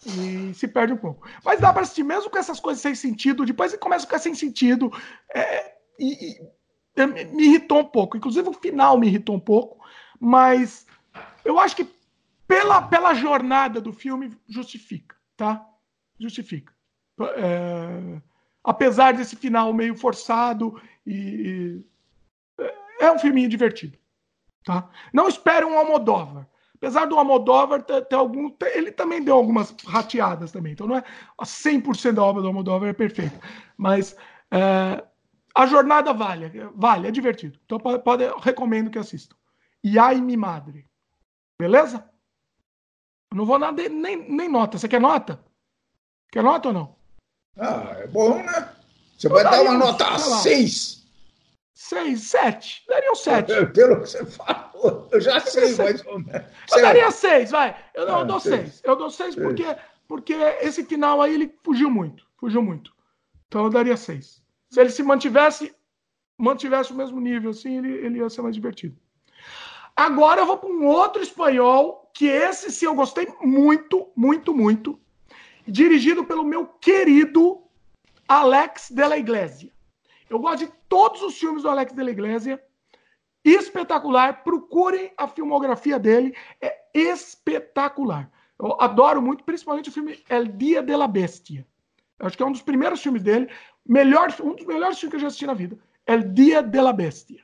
[0.04, 1.26] e se perde um pouco.
[1.44, 3.44] Mas dá para assistir mesmo com essas coisas sem sentido.
[3.44, 4.92] Depois ele começa a ficar sem sentido.
[5.34, 6.36] É, e,
[6.96, 8.16] me irritou um pouco.
[8.16, 9.84] Inclusive o final me irritou um pouco,
[10.20, 10.86] mas
[11.44, 11.88] eu acho que
[12.46, 15.66] pela, pela jornada do filme justifica, tá?
[16.18, 16.72] Justifica.
[17.36, 18.20] É,
[18.62, 21.82] apesar desse final meio forçado e,
[23.00, 23.98] é um filminho divertido,
[24.64, 24.88] tá?
[25.12, 26.46] Não espere um Almodóvar.
[26.76, 30.72] Apesar do Almodóvar ter, ter algum, ter, ele também deu algumas rateadas também.
[30.72, 31.04] Então não é
[31.40, 33.40] 100% da obra do Almodóvar é perfeita,
[33.76, 34.16] mas
[34.50, 35.02] é,
[35.54, 37.58] a jornada vale, vale, é divertido.
[37.64, 39.36] Então pode, pode recomendo que assistam.
[39.84, 40.86] E ai mi madre.
[41.60, 42.08] Beleza?
[43.32, 44.78] Não vou nada, nem, nem nota.
[44.78, 45.42] Você quer nota?
[46.30, 46.96] Quer nota ou não?
[47.58, 48.72] Ah, é bom, né?
[49.16, 51.02] Você vai dar uma nota 6.
[51.74, 52.84] 6, 7.
[52.88, 53.66] Daria um 7.
[53.72, 56.46] Pelo que você falou, eu já sei mais ou menos.
[56.70, 57.76] Eu daria 6, vai.
[57.94, 58.80] Eu, não, ah, eu dou 6.
[58.84, 59.76] Eu dou 6 porque,
[60.08, 62.26] porque esse final aí ele fugiu muito.
[62.38, 62.92] Fugiu muito.
[63.46, 64.41] Então eu daria 6
[64.72, 65.74] se ele se mantivesse,
[66.38, 68.96] mantivesse o mesmo nível, assim, ele, ele ia ser mais divertido.
[69.94, 74.98] Agora eu vou para um outro espanhol, que esse sim eu gostei muito, muito, muito,
[75.68, 77.62] dirigido pelo meu querido
[78.26, 79.70] Alex de la Iglesia.
[80.30, 82.58] Eu gosto de todos os filmes do Alex de la Iglesia.
[83.44, 84.42] Espetacular.
[84.42, 86.34] Procurem a filmografia dele.
[86.62, 88.30] É espetacular.
[88.58, 91.66] Eu adoro muito, principalmente o filme El Dia de la Bestia.
[92.22, 93.50] Eu acho que é um dos primeiros filmes dele.
[93.86, 95.78] Melhor, um dos melhores filmes que eu já assisti na vida.
[96.06, 97.42] El Dia de la Bestia.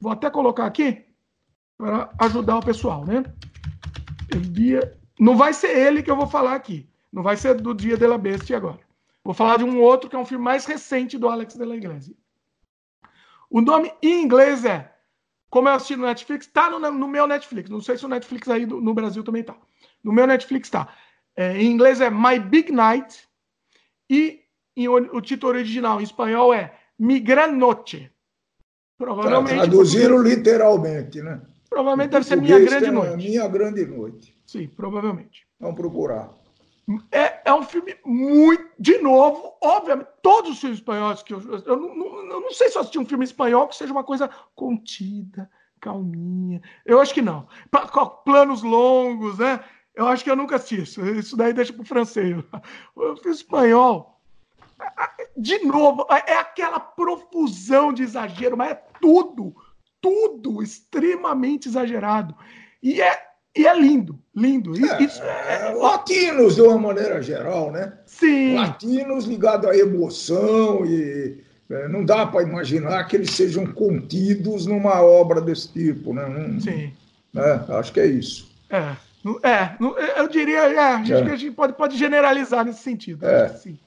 [0.00, 1.04] Vou até colocar aqui
[1.76, 3.24] para ajudar o pessoal, né?
[4.32, 4.98] El Dia.
[5.18, 6.88] Não vai ser ele que eu vou falar aqui.
[7.12, 8.80] Não vai ser do Dia de la Bestia agora.
[9.24, 11.76] Vou falar de um outro que é um filme mais recente do Alex de la
[11.76, 12.14] Iglesia.
[13.48, 14.92] O nome em inglês é,
[15.50, 17.68] como eu assisti no Netflix, tá no, no meu Netflix.
[17.68, 19.54] Não sei se o Netflix aí do, no Brasil também tá.
[20.02, 20.88] No meu Netflix tá.
[21.36, 23.28] É, em inglês é My Big Night
[24.08, 24.41] e
[24.76, 28.10] o, título original em espanhol é Mi Gran Noche.
[28.96, 29.56] Provavelmente.
[29.56, 31.40] Traduziram literalmente, né?
[31.68, 33.16] Provavelmente deve ser Minha Grande Noite.
[33.16, 34.38] Minha Grande Noite.
[34.46, 35.46] Sim, provavelmente.
[35.58, 36.30] Vamos procurar.
[37.10, 38.70] É, é um filme muito.
[38.78, 41.40] De novo, obviamente, todos os filmes espanhóis que eu.
[41.40, 44.04] Eu não, não, eu não sei se eu assisti um filme espanhol que seja uma
[44.04, 45.50] coisa contida,
[45.80, 46.60] calminha.
[46.84, 47.46] Eu acho que não.
[48.24, 49.60] Planos longos, né?
[49.94, 51.04] Eu acho que eu nunca assisti isso.
[51.06, 52.36] Isso daí deixa para o francês.
[52.94, 54.11] O filme espanhol
[55.36, 59.54] de novo, é aquela profusão de exagero, mas é tudo,
[60.00, 62.34] tudo extremamente exagerado.
[62.82, 63.18] E é,
[63.56, 64.72] e é lindo, lindo.
[64.74, 65.74] É, Isso é, é...
[65.74, 67.92] Latinos, de uma maneira geral, né?
[68.06, 68.54] Sim.
[68.56, 75.00] Latinos ligados à emoção e é, não dá para imaginar que eles sejam contidos numa
[75.02, 76.26] obra desse tipo, né?
[76.28, 76.92] Não, Sim.
[77.34, 78.50] É, acho que é isso.
[78.70, 78.96] É,
[79.48, 79.76] é
[80.18, 81.32] eu diria, é, a gente, é.
[81.32, 83.26] a gente pode, pode generalizar nesse sentido.
[83.26, 83.48] É.
[83.48, 83.78] Sim.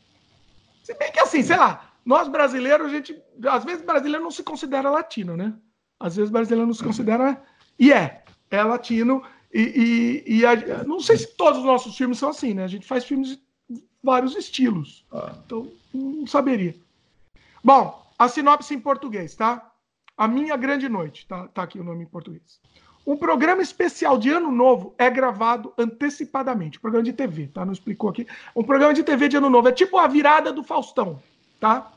[0.86, 3.20] Se bem que assim, sei lá, nós brasileiros, a gente.
[3.48, 5.52] Às vezes brasileiro não se considera latino, né?
[6.00, 7.44] Às vezes brasileiro não se considera.
[7.80, 9.24] E é, é latino.
[9.52, 12.64] E, e, e a, não sei se todos os nossos filmes são assim, né?
[12.64, 15.04] A gente faz filmes de vários estilos.
[15.12, 15.34] Ah.
[15.44, 16.76] Então, não saberia.
[17.64, 19.72] Bom, a sinopse em português, tá?
[20.16, 22.62] A Minha Grande Noite, tá, tá aqui o nome em português.
[23.06, 26.80] Um programa especial de Ano Novo é gravado antecipadamente.
[26.80, 27.64] Programa de TV, tá?
[27.64, 28.26] Não explicou aqui.
[28.56, 29.68] Um programa de TV de Ano Novo.
[29.68, 31.22] É tipo a virada do Faustão,
[31.60, 31.92] tá?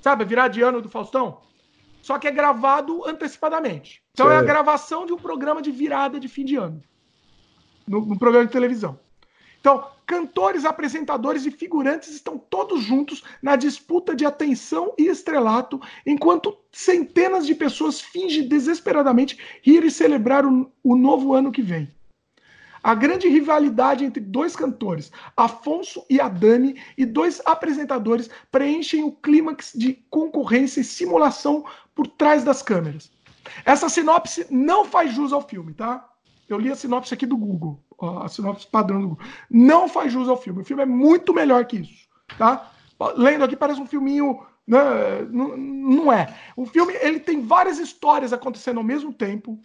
[0.00, 1.38] Sabe, a virada de ano do Faustão?
[2.04, 4.02] só que é gravado antecipadamente.
[4.12, 6.82] Então é a gravação de um programa de virada de fim de ano.
[7.88, 9.00] No, no programa de televisão.
[9.58, 16.56] Então, cantores, apresentadores e figurantes estão todos juntos na disputa de atenção e estrelato, enquanto
[16.72, 21.88] centenas de pessoas fingem desesperadamente rir e celebrar o, o novo ano que vem.
[22.82, 29.72] A grande rivalidade entre dois cantores, Afonso e Adani, e dois apresentadores preenchem o clímax
[29.74, 33.10] de concorrência e simulação por trás das câmeras.
[33.64, 36.06] Essa sinopse não faz jus ao filme, tá?
[36.46, 39.26] Eu li a sinopse aqui do Google, a sinopse padrão do Google.
[39.50, 40.62] Não faz jus ao filme.
[40.62, 42.70] O filme é muito melhor que isso, tá?
[43.16, 45.22] Lendo aqui parece um filminho né?
[45.30, 46.34] não, não é.
[46.56, 49.60] O filme ele tem várias histórias acontecendo ao mesmo tempo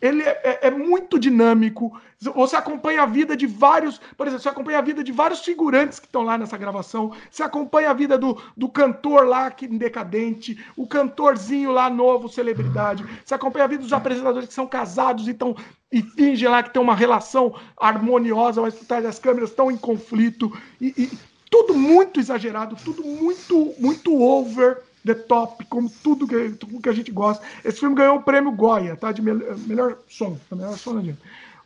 [0.00, 1.98] ele é, é, é, muito dinâmico.
[2.20, 5.98] Você acompanha a vida de vários, por exemplo, você acompanha a vida de vários figurantes
[6.00, 7.12] que estão lá nessa gravação.
[7.30, 13.04] Você acompanha a vida do, do cantor lá que decadente, o cantorzinho lá novo, celebridade.
[13.24, 15.56] Você acompanha a vida dos apresentadores que são casados e estão
[15.90, 19.76] e fingem lá que tem uma relação harmoniosa, mas por trás das câmeras estão em
[19.76, 21.10] conflito e, e
[21.50, 26.92] tudo muito exagerado, tudo muito muito over The Top, como tudo que, tudo que a
[26.92, 27.44] gente gosta.
[27.64, 29.10] Esse filme ganhou o prêmio Goya, tá?
[29.10, 31.16] De melhor, melhor som, melhor som de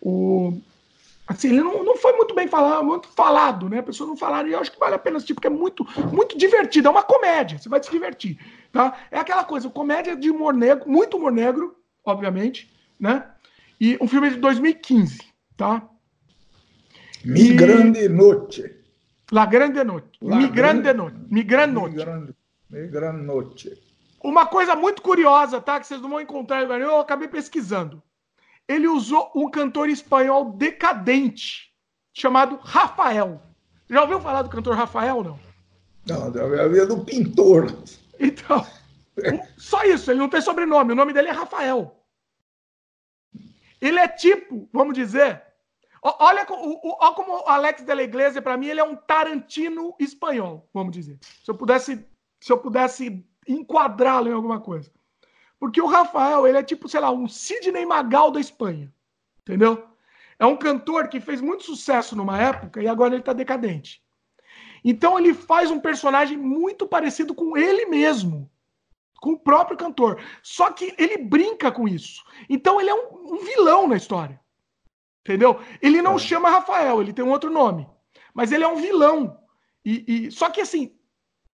[0.01, 0.59] o
[1.27, 3.79] Assim, ele não, não foi muito bem falado, muito falado, né?
[3.79, 5.87] A pessoa não falaram, e eu acho que vale a pena assistir, porque é muito,
[6.13, 8.39] muito divertido, é uma comédia, você vai se divertir,
[8.73, 8.93] tá?
[9.11, 13.25] É aquela coisa, comédia de humor negro, muito humor negro, obviamente, né?
[13.81, 15.21] E um filme de 2015,
[15.57, 15.89] tá?
[17.25, 18.83] Mi Grande Noite.
[19.31, 20.19] La Grande Noite.
[20.21, 21.17] Mi Grande Noite.
[21.31, 22.35] Mi Grande Noite.
[23.13, 23.83] Noite.
[24.23, 25.79] Uma coisa muito curiosa, tá?
[25.79, 28.03] Que vocês não vão encontrar eu acabei pesquisando.
[28.67, 31.71] Ele usou um cantor espanhol decadente,
[32.15, 33.43] chamado Rafael.
[33.91, 35.39] Já ouviu falar do cantor Rafael, não?
[36.07, 37.77] Não, eu havia do pintor.
[38.19, 38.67] Então,
[39.59, 42.03] só isso, ele não tem sobrenome, o nome dele é Rafael.
[43.81, 45.43] Ele é tipo, vamos dizer,
[46.01, 50.69] olha, olha como o Alex de la Iglesia, para mim, ele é um Tarantino espanhol,
[50.73, 51.19] vamos dizer.
[51.45, 52.07] Se eu pudesse
[52.43, 54.91] se eu pudesse enquadrá-lo em alguma coisa.
[55.61, 58.93] Porque o Rafael, ele é tipo, sei lá, um Sidney Magal da Espanha.
[59.43, 59.87] Entendeu?
[60.41, 64.03] É um cantor que fez muito sucesso numa época e agora ele está decadente.
[64.85, 68.51] Então ele faz um personagem muito parecido com ele mesmo,
[69.21, 70.21] com o próprio cantor.
[70.43, 72.25] Só que ele brinca com isso.
[72.49, 74.41] Então ele é um, um vilão na história.
[75.21, 75.61] Entendeu?
[75.81, 76.19] Ele não é.
[76.19, 77.89] chama Rafael, ele tem um outro nome.
[78.35, 79.39] Mas ele é um vilão.
[79.85, 80.93] E, e, só que assim,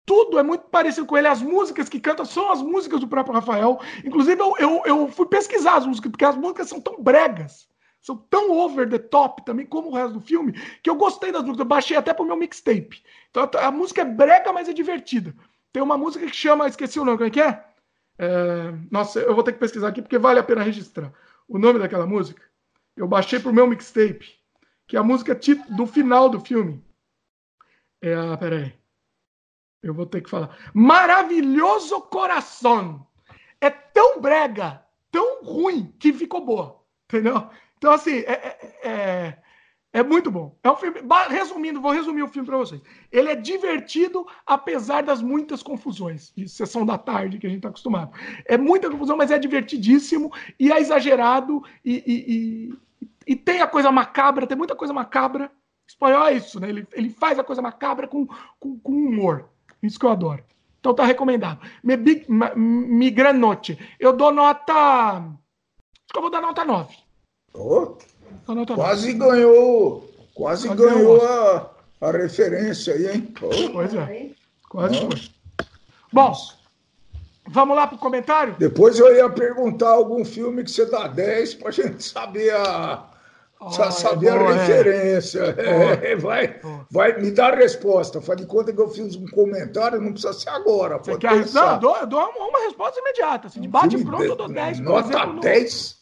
[0.06, 1.26] tudo é muito parecido com ele.
[1.26, 3.80] As músicas que canta são as músicas do próprio Rafael.
[4.04, 7.68] Inclusive, eu, eu, eu, fui pesquisar as músicas, porque as músicas são tão bregas,
[8.00, 11.42] são tão over the top também, como o resto do filme, que eu gostei das
[11.42, 11.58] músicas.
[11.58, 13.02] Eu baixei até pro meu mixtape.
[13.30, 15.34] Então a, música é brega, mas é divertida.
[15.72, 17.64] Tem uma música que chama, esqueci o nome, como é que é?
[18.18, 18.74] é?
[18.90, 21.12] Nossa, eu vou ter que pesquisar aqui porque vale a pena registrar.
[21.48, 22.40] O nome daquela música,
[22.96, 24.36] eu baixei pro meu mixtape,
[24.86, 25.38] que é a música
[25.70, 26.80] do final do filme.
[28.00, 28.36] É.
[28.36, 28.85] Peraí.
[29.90, 30.56] Eu vou ter que falar.
[30.74, 33.06] Maravilhoso coração.
[33.60, 36.80] É tão brega, tão ruim, que ficou boa.
[37.04, 37.48] Entendeu?
[37.78, 39.38] Então, assim, é, é, é,
[39.92, 40.58] é muito bom.
[40.62, 41.00] É um filme.
[41.28, 42.82] Resumindo, vou resumir o filme para vocês.
[43.10, 47.68] Ele é divertido, apesar das muitas confusões de sessão da tarde que a gente está
[47.68, 48.12] acostumado.
[48.44, 53.66] É muita confusão, mas é divertidíssimo e é exagerado e, e, e, e tem a
[53.66, 55.50] coisa macabra, tem muita coisa macabra.
[55.88, 56.68] espanhol é isso, né?
[56.68, 58.26] Ele, ele faz a coisa macabra com,
[58.58, 59.48] com, com humor.
[59.86, 60.42] Isso que eu adoro.
[60.80, 61.60] Então tá recomendado.
[62.56, 63.78] Migranote.
[63.98, 64.72] Eu dou nota.
[64.72, 66.94] Acho que eu vou dar nota 9.
[67.54, 67.96] Oh,
[68.54, 69.30] nota quase 9.
[69.30, 70.10] ganhou.
[70.34, 71.70] Quase, quase ganhou a,
[72.00, 73.34] a referência aí, hein?
[73.40, 73.72] Oh.
[73.72, 74.30] Pois é.
[74.68, 75.36] Quase foi.
[76.12, 76.32] Bom,
[77.48, 78.54] vamos lá pro comentário?
[78.58, 83.04] Depois eu ia perguntar algum filme que você dá 10 pra gente saber a,
[83.72, 84.52] já sabia a é.
[84.52, 85.40] referência.
[85.58, 86.12] É.
[86.12, 88.20] É, vai, vai me dar a resposta.
[88.20, 90.98] Faz de conta que eu fiz um comentário, não precisa ser agora.
[90.98, 91.46] Pode quer...
[91.52, 93.48] Não, eu dou, eu dou uma resposta imediata.
[93.48, 94.80] Assim, de bate pronto, eu dou 10.
[94.80, 95.96] Nota exemplo, 10?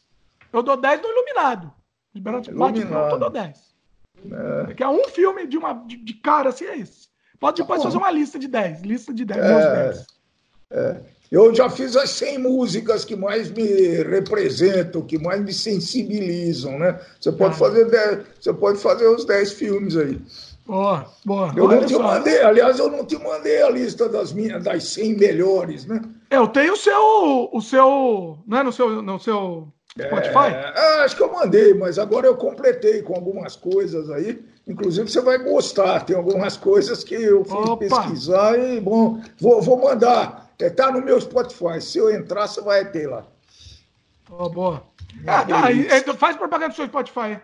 [0.52, 0.59] No...
[0.59, 1.72] Eu dou 10 no Iluminado.
[2.12, 3.74] De bate pronto, eu dou 10.
[4.68, 4.74] É.
[4.74, 7.09] Que é um filme de, uma, de, de cara assim, é esse.
[7.38, 8.82] Pode depois tá fazer uma lista de 10.
[8.82, 9.40] Lista de 10.
[9.40, 10.07] É, 10.
[10.70, 11.14] é.
[11.31, 13.64] Eu já fiz as 100 músicas que mais me
[14.03, 17.01] representam, que mais me sensibilizam, né?
[17.18, 17.59] Você pode, ah.
[17.59, 20.20] fazer, 10, você pode fazer os 10 filmes aí.
[20.66, 21.53] Boa, boa.
[21.57, 22.03] Eu não te só.
[22.03, 26.01] mandei, aliás, eu não te mandei a lista das minhas, das 100 melhores, né?
[26.31, 29.68] É, eu tenho o seu, o seu, não é no seu, no seu
[29.99, 30.53] Spotify?
[30.53, 34.43] É, acho que eu mandei, mas agora eu completei com algumas coisas aí.
[34.66, 36.01] Inclusive, você vai gostar.
[36.01, 37.77] Tem algumas coisas que eu fui Opa.
[37.77, 40.43] pesquisar e, bom, vou, vou mandar.
[40.59, 41.80] Está no meu Spotify.
[41.80, 43.26] Se eu entrar, você vai ter lá.
[44.30, 44.82] Oh, boa.
[45.26, 47.38] Ah, tá, faz propaganda do seu Spotify.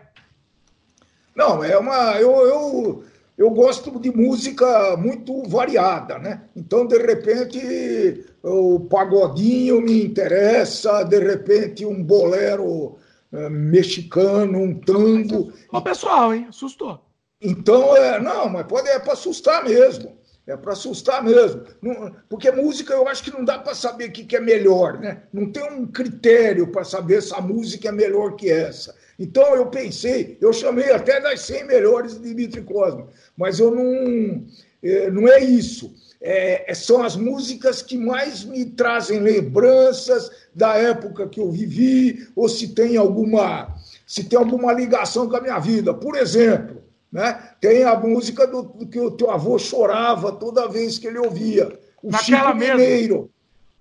[1.35, 2.19] Não, é uma.
[2.19, 3.03] Eu, eu,
[3.37, 6.41] eu gosto de música muito variada, né?
[6.55, 12.97] Então, de repente, o pagodinho me interessa, de repente, um bolero
[13.31, 15.53] uh, mexicano, um tango.
[15.71, 16.47] Ó, pessoal, hein?
[16.49, 16.99] Assustou.
[17.41, 20.15] Então, é, não, mas pode é para assustar mesmo.
[20.51, 21.63] É para assustar mesmo.
[21.81, 24.99] Não, porque música eu acho que não dá para saber o que, que é melhor,
[24.99, 25.23] né?
[25.31, 28.93] Não tem um critério para saber se a música é melhor que essa.
[29.17, 34.43] Então eu pensei, eu chamei até das 100 melhores de Dimitri Cosma, mas eu não,
[34.83, 35.93] é, não é isso.
[36.19, 42.27] É, é, são as músicas que mais me trazem lembranças da época que eu vivi,
[42.35, 43.73] ou se tem alguma,
[44.05, 45.93] se tem alguma ligação com a minha vida.
[45.93, 46.80] Por exemplo,
[47.11, 47.51] né?
[47.59, 51.79] Tem a música do, do, que o teu avô chorava toda vez que ele ouvia.
[52.01, 52.57] O Naquela Chico.
[52.57, 53.29] Mineiro.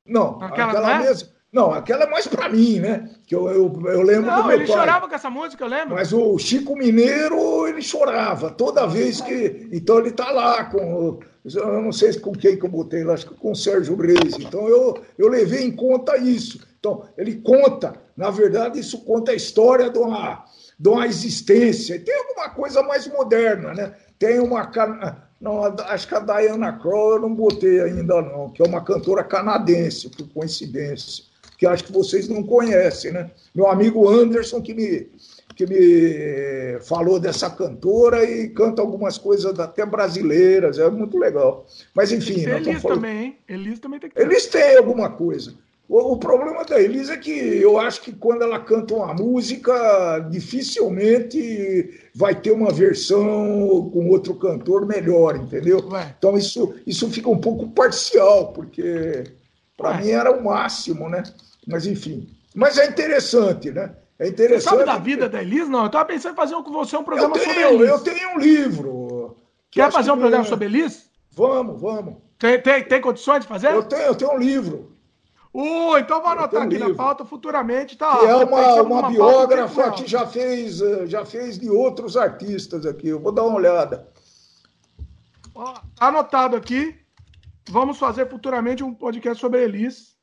[0.05, 0.99] Não, Naquela, aquela é?
[1.01, 1.29] mesmo.
[1.53, 3.11] Não, aquela é mais para mim, né?
[3.27, 4.77] Que eu, eu, eu lembro não, do meu ele pai.
[4.77, 5.97] chorava com essa música, eu lembro.
[5.97, 9.69] Mas o Chico Mineiro, ele chorava toda vez que.
[9.73, 11.19] Então ele tá lá com.
[11.45, 14.37] Eu não sei com quem que eu botei lá, acho que com o Sérgio Reis.
[14.39, 16.61] Então eu, eu levei em conta isso.
[16.79, 20.45] Então, ele conta, na verdade, isso conta a história de uma,
[20.81, 22.01] de uma existência.
[22.01, 23.95] Tem alguma coisa mais moderna, né?
[24.19, 24.71] Tem uma.
[25.39, 29.23] Não, acho que a Diana Kroll eu não botei ainda, não, que é uma cantora
[29.23, 31.25] canadense, por coincidência,
[31.59, 33.31] que acho que vocês não conhecem, né?
[33.55, 35.09] Meu amigo Anderson, que me,
[35.55, 41.67] que me falou dessa cantora e canta algumas coisas até brasileiras, é muito legal.
[41.95, 42.47] Mas enfim.
[42.47, 43.01] Elis falando...
[43.01, 43.39] também, hein?
[43.49, 44.23] Elis também tem que ter.
[44.23, 45.55] Eles têm alguma coisa.
[45.91, 50.21] O, o, problema da Elisa é que eu acho que quando ela canta uma música,
[50.31, 55.85] dificilmente vai ter uma versão com outro cantor melhor, entendeu?
[55.89, 56.15] Ué.
[56.17, 59.25] Então isso, isso fica um pouco parcial, porque
[59.77, 61.25] para mim era o máximo, né?
[61.67, 62.29] Mas enfim.
[62.55, 63.93] Mas é interessante, né?
[64.17, 64.63] É interessante.
[64.63, 65.69] Você sabe da vida da Elisa?
[65.69, 67.89] Não, eu estava pensando em fazer com você um programa tenho, sobre Elis.
[67.89, 69.37] Eu tenho um livro.
[69.69, 71.11] Quer fazer um programa sobre Elis?
[71.33, 72.15] Vamos, vamos.
[72.39, 73.73] Tem, tem, tem condições de fazer?
[73.73, 75.00] Eu tenho, eu tenho um livro.
[75.53, 76.91] Uh, então vou anotar aqui livro.
[76.91, 77.97] na pauta futuramente.
[77.97, 82.87] Tá, que é uma, uma biógrafa que já fez, eh, já fez de outros artistas
[82.87, 83.09] aqui.
[83.09, 84.09] Eu vou dar uma olhada.
[85.55, 86.97] Ó, tá anotado aqui.
[87.69, 90.17] Vamos fazer futuramente um podcast sobre Elis.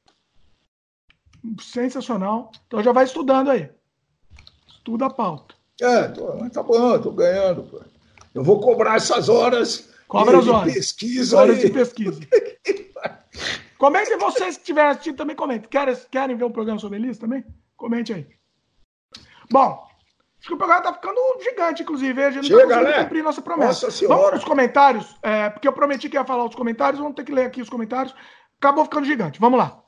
[1.62, 2.52] Sensacional.
[2.66, 3.70] Então já vai estudando aí.
[4.68, 5.56] Estuda a pauta.
[5.82, 7.64] É, tô, tá bom, tô ganhando.
[7.64, 7.82] Pô.
[8.34, 10.74] Eu vou cobrar essas horas Cobra de, as horas.
[10.74, 11.38] pesquisa.
[11.38, 12.20] Horas de pesquisa.
[13.78, 15.68] Comente vocês que tiverem assistindo também, comente.
[15.68, 17.46] Querem, querem ver um programa sobre Elis também?
[17.76, 18.28] Comente aí.
[19.52, 19.88] Bom,
[20.40, 22.24] acho que o programa tá ficando gigante, inclusive.
[22.24, 23.04] A gente Chega, não tá né?
[23.04, 23.86] cumprir nossa promessa.
[23.86, 27.16] Nossa Vamos para os comentários, é, porque eu prometi que ia falar os comentários, vamos
[27.16, 28.16] ter que ler aqui os comentários.
[28.60, 29.40] Acabou ficando gigante.
[29.40, 29.84] Vamos lá.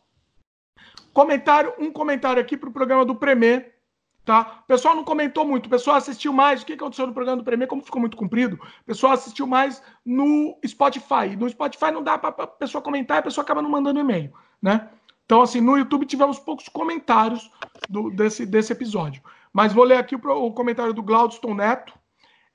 [1.12, 3.79] Comentário, um comentário aqui para o programa do Premier.
[4.26, 4.62] Tá?
[4.64, 6.62] O pessoal não comentou muito, o pessoal assistiu mais.
[6.62, 7.68] O que aconteceu no programa do Premier?
[7.68, 11.36] Como ficou muito comprido, o pessoal assistiu mais no Spotify.
[11.38, 14.32] No Spotify não dá para a pessoa comentar e a pessoa acaba não mandando e-mail.
[14.62, 14.88] Né?
[15.26, 17.50] Então, assim, no YouTube tivemos poucos comentários
[17.90, 19.22] do, desse, desse episódio.
[19.54, 21.94] Mas vou ler aqui o, o comentário do Glaudston Neto.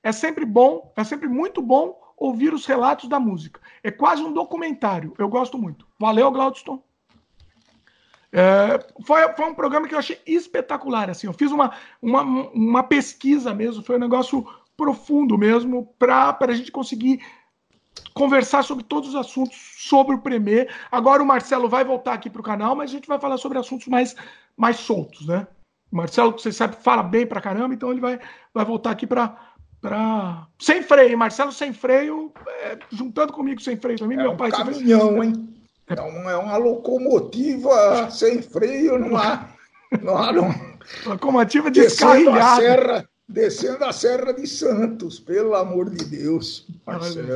[0.03, 3.59] É sempre bom, é sempre muito bom ouvir os relatos da música.
[3.83, 5.13] É quase um documentário.
[5.17, 5.87] Eu gosto muito.
[5.99, 6.81] Valeu, Glaudston.
[8.37, 11.09] É, foi, foi um programa que eu achei espetacular.
[11.09, 11.71] Assim, eu fiz uma,
[12.01, 14.45] uma, uma pesquisa mesmo, foi um negócio
[14.75, 17.25] profundo mesmo, para a gente conseguir
[18.13, 20.69] conversar sobre todos os assuntos sobre o Premier.
[20.91, 23.57] Agora o Marcelo vai voltar aqui para o canal, mas a gente vai falar sobre
[23.57, 24.13] assuntos mais,
[24.57, 25.47] mais soltos, né?
[25.89, 28.19] O Marcelo, que você sabe, fala bem para caramba, então ele vai,
[28.53, 29.33] vai voltar aqui para.
[29.79, 30.47] Pra...
[30.59, 32.33] Sem freio, Marcelo sem freio,
[32.63, 34.51] é, juntando comigo sem freio também, é meu um pai.
[34.51, 35.54] Caminhão, hein?
[35.87, 39.49] É uma, é uma locomotiva sem freio, não há.
[40.01, 40.53] Não há não.
[41.05, 42.39] Locomotiva descarrilhada.
[42.39, 47.35] Descendo a, serra, descendo a Serra de Santos, pelo amor de Deus, Marcelo.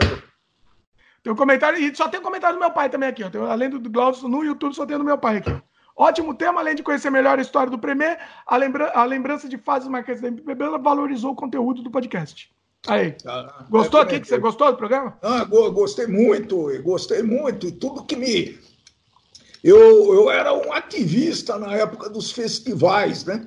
[1.21, 3.29] Tem um comentário, e só tem um comentário do meu pai também aqui, ó.
[3.29, 5.55] Tem, além do Glaucio no YouTube, só tem do meu pai aqui.
[5.95, 8.17] Ótimo tema, além de conhecer melhor a história do Premier,
[8.47, 12.49] a, lembra a lembrança de fases marcantes da MPB, ela valorizou o conteúdo do podcast.
[12.87, 13.15] Aí.
[13.25, 14.19] Ah, gostou aqui?
[14.19, 15.17] Que você gostou do programa?
[15.21, 17.67] Ah, gostei muito, gostei muito.
[17.67, 18.57] E tudo que me.
[19.63, 23.45] Eu, eu era um ativista na época dos festivais, né?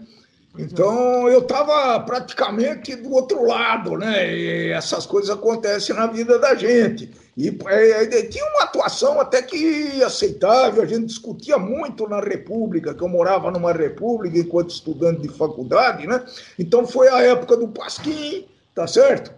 [0.58, 4.36] Então eu estava praticamente do outro lado, né?
[4.36, 7.10] E essas coisas acontecem na vida da gente.
[7.34, 13.02] E é, tinha uma atuação até que aceitável, a gente discutia muito na República, que
[13.02, 16.22] eu morava numa República enquanto estudante de faculdade, né?
[16.58, 19.32] Então foi a época do Pasquim, tá certo?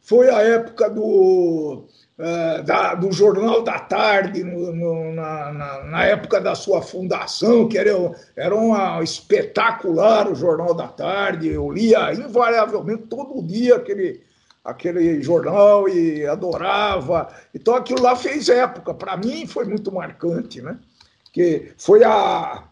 [0.00, 1.84] Foi a época do,
[2.18, 7.68] uh, da, do Jornal da Tarde, no, no, na, na, na, época da sua fundação,
[7.68, 7.90] que era,
[8.34, 11.48] era uma espetacular o Jornal da Tarde.
[11.48, 14.22] Eu lia invariavelmente todo dia aquele,
[14.64, 17.28] aquele jornal e adorava.
[17.54, 18.94] Então aquilo lá fez época.
[18.94, 20.78] Para mim foi muito marcante, né?
[21.32, 22.64] Que foi a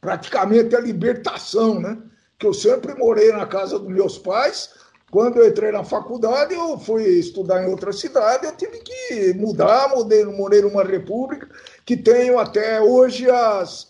[0.00, 1.96] praticamente a libertação, né?
[2.36, 6.78] Que eu sempre morei na casa dos meus pais quando eu entrei na faculdade, eu
[6.78, 11.48] fui estudar em outra cidade, eu tive que mudar, mudei, morei numa república
[11.86, 13.88] que tenho até hoje as.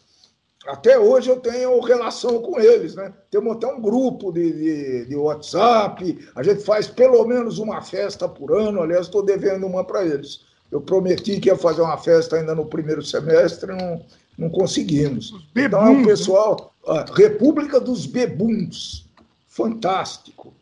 [0.66, 3.12] Até hoje eu tenho relação com eles, né?
[3.31, 8.28] Temos até um grupo de, de, de WhatsApp, a gente faz pelo menos uma festa
[8.28, 10.40] por ano, aliás, estou devendo uma para eles.
[10.70, 14.05] Eu prometi que ia fazer uma festa ainda no primeiro semestre, não,
[14.36, 15.32] não conseguimos.
[15.57, 16.05] Então é o né?
[16.05, 16.74] pessoal,
[17.15, 19.07] República dos Bebuns,
[19.47, 20.53] fantástico.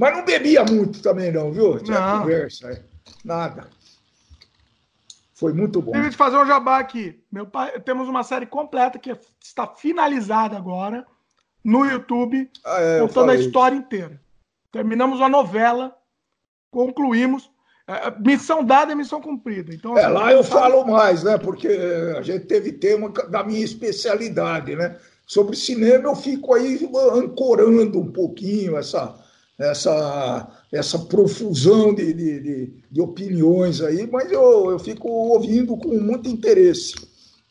[0.00, 1.78] Mas não bebia muito também, não, viu?
[1.78, 2.20] Tinha não.
[2.20, 2.82] conversa, é.
[3.22, 3.68] nada.
[5.34, 5.92] Foi muito bom.
[5.92, 7.22] Deixa eu fazer um jabá aqui.
[7.30, 11.06] Meu pai, temos uma série completa que está finalizada agora
[11.62, 14.18] no YouTube, ah, é, contando a história inteira.
[14.72, 15.94] Terminamos a novela,
[16.70, 17.50] concluímos.
[17.86, 19.74] É, é, missão dada é missão cumprida.
[19.74, 21.36] Então, é, assim, lá eu falo mais, né?
[21.36, 21.68] Porque
[22.16, 24.96] a gente teve tema da minha especialidade, né?
[25.26, 29.19] Sobre cinema eu fico aí ancorando um pouquinho essa
[29.60, 36.00] essa, essa profusão de, de, de, de opiniões aí, mas eu, eu fico ouvindo com
[36.00, 36.94] muito interesse.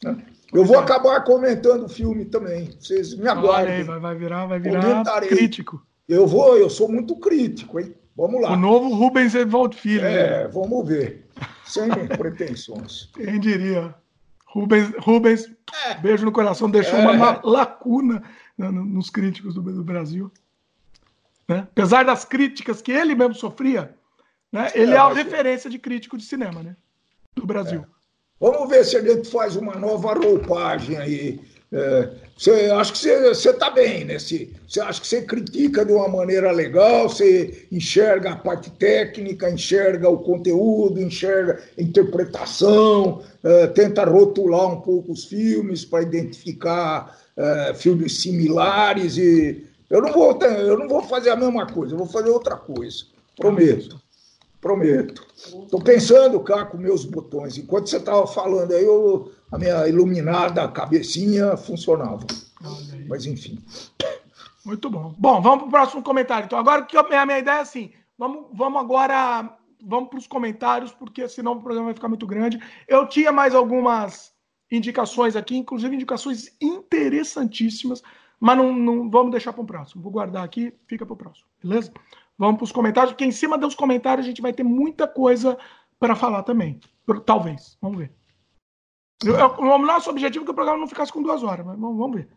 [0.03, 0.17] Né?
[0.51, 2.71] Eu vou acabar comentando o filme também.
[2.79, 3.83] Vocês me aguardem.
[3.83, 5.85] Vai, vai virar, vai virar crítico.
[6.07, 7.93] Eu vou, eu sou muito crítico, hein?
[8.17, 8.53] Vamos lá.
[8.53, 10.03] O novo Rubens Evaldo Filho.
[10.03, 10.47] É, né?
[10.47, 11.27] vamos ver.
[11.65, 11.87] Sem
[12.17, 13.09] pretensões.
[13.13, 13.93] Quem diria?
[14.47, 15.51] Rubens, Rubens
[15.85, 15.93] é.
[15.95, 17.11] beijo no coração, deixou é.
[17.11, 18.23] uma lacuna
[18.57, 20.31] nos críticos do Brasil.
[21.49, 21.67] Né?
[21.71, 23.95] Apesar das críticas que ele mesmo sofria,
[24.51, 24.71] né?
[24.75, 26.75] ele é, é a referência de crítico de cinema né?
[27.35, 27.81] do Brasil.
[27.81, 27.99] É.
[28.39, 31.41] Vamos ver se a gente faz uma nova roupagem aí.
[31.71, 34.17] É, você, acho que você está bem, né?
[34.17, 39.49] Você, você acha que você critica de uma maneira legal, você enxerga a parte técnica,
[39.49, 47.19] enxerga o conteúdo, enxerga a interpretação, é, tenta rotular um pouco os filmes para identificar
[47.35, 51.97] é, filmes similares e eu não vou, eu não vou fazer a mesma coisa, eu
[51.97, 53.05] vou fazer outra coisa.
[53.35, 53.99] Prometo.
[54.61, 55.25] Prometo.
[55.35, 57.57] Estou pensando cá com meus botões.
[57.57, 62.25] Enquanto você estava falando aí, eu, a minha iluminada cabecinha funcionava.
[63.07, 63.57] Mas enfim.
[64.65, 65.15] Muito bom.
[65.17, 66.45] Bom, vamos para o próximo comentário.
[66.45, 70.91] Então, agora que a minha ideia é assim: vamos, vamos agora vamos para os comentários,
[70.91, 72.59] porque senão o programa vai ficar muito grande.
[72.87, 74.33] Eu tinha mais algumas
[74.71, 78.03] indicações aqui, inclusive indicações interessantíssimas.
[78.39, 80.01] Mas não, não vamos deixar para o próximo.
[80.01, 81.91] Vou guardar aqui, fica para o próximo, beleza?
[82.37, 85.57] Vamos para os comentários, porque em cima dos comentários a gente vai ter muita coisa
[85.99, 86.79] para falar também.
[87.25, 88.13] Talvez, vamos ver.
[89.23, 91.77] Eu, eu, o nosso objetivo é que o programa não ficasse com duas horas, mas
[91.77, 92.29] vamos ver.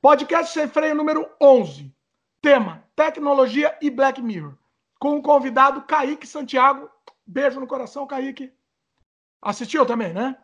[0.00, 1.94] Podcast Sem Freio número 11.
[2.40, 4.54] Tema: Tecnologia e Black Mirror.
[4.98, 6.88] Com o convidado Kaique Santiago.
[7.26, 8.50] Beijo no coração, Kaique.
[9.42, 10.38] Assistiu também, né?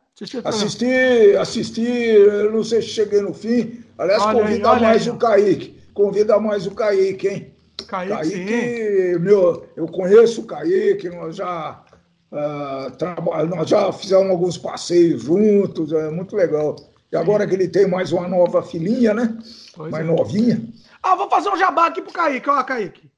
[0.45, 2.19] Assisti, assisti,
[2.53, 3.83] não sei se cheguei no fim.
[3.97, 5.11] Aliás, olha convida aí, mais aí.
[5.11, 5.83] o Kaique.
[5.95, 7.55] Convida mais o Kaique, hein?
[7.87, 11.83] Kaique, Kaique meu, eu conheço o Kaique, nós já,
[12.31, 16.77] uh, nós já fizemos alguns passeios juntos, é muito legal.
[17.11, 19.37] E agora que ele tem mais uma nova filhinha, né?
[19.75, 20.09] Pois mais é.
[20.09, 20.63] novinha.
[21.03, 23.11] Ah, vou fazer um jabá aqui pro Kaique, ó, Kaique.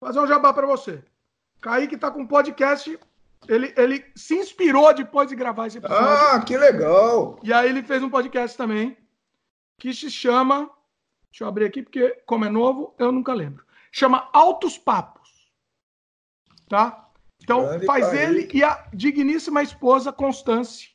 [0.00, 1.00] Vou fazer um jabá para você.
[1.60, 2.98] Kaique tá com um podcast
[3.48, 6.06] ele, ele se inspirou depois de gravar esse episódio.
[6.06, 7.38] Ah, que legal!
[7.42, 8.96] E aí ele fez um podcast também
[9.78, 10.70] que se chama.
[11.30, 13.64] Deixa eu abrir aqui, porque, como é novo, eu nunca lembro.
[13.90, 15.52] Chama Altos Papos.
[16.68, 17.08] Tá?
[17.42, 20.90] Então, Grande faz ele e a digníssima esposa Constance.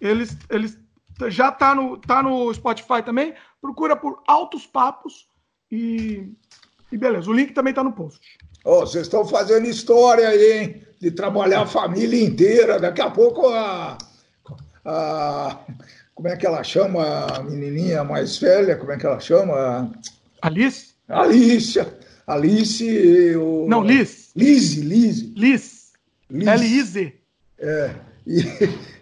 [0.00, 0.78] Eles, eles
[1.28, 3.34] já tá no, tá no Spotify também.
[3.60, 5.28] Procura por Altos Papos
[5.70, 6.32] e,
[6.90, 7.30] e beleza.
[7.30, 8.20] O link também tá no post.
[8.64, 10.82] Oh, vocês estão fazendo história aí, hein?
[11.00, 12.78] De trabalhar a família inteira.
[12.78, 13.98] Daqui a pouco a,
[14.84, 15.60] a.
[16.14, 18.76] Como é que ela chama a menininha mais velha?
[18.76, 19.92] Como é que ela chama?
[20.42, 20.94] Alice?
[21.08, 21.86] Alicia.
[22.26, 23.36] Alice.
[23.36, 23.66] O...
[23.68, 24.32] Não, Liz.
[24.34, 25.32] Lise, Lise.
[25.36, 25.92] Liz.
[26.30, 27.12] L-I-Z.
[27.58, 27.94] É.
[28.26, 28.42] E,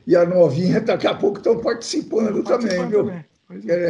[0.07, 3.11] e a novinha, daqui a pouco estão participando, também, viu?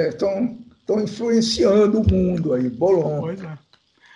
[0.09, 0.61] Estão
[0.99, 3.21] é, influenciando o mundo aí, bolão.
[3.21, 3.64] Pois é.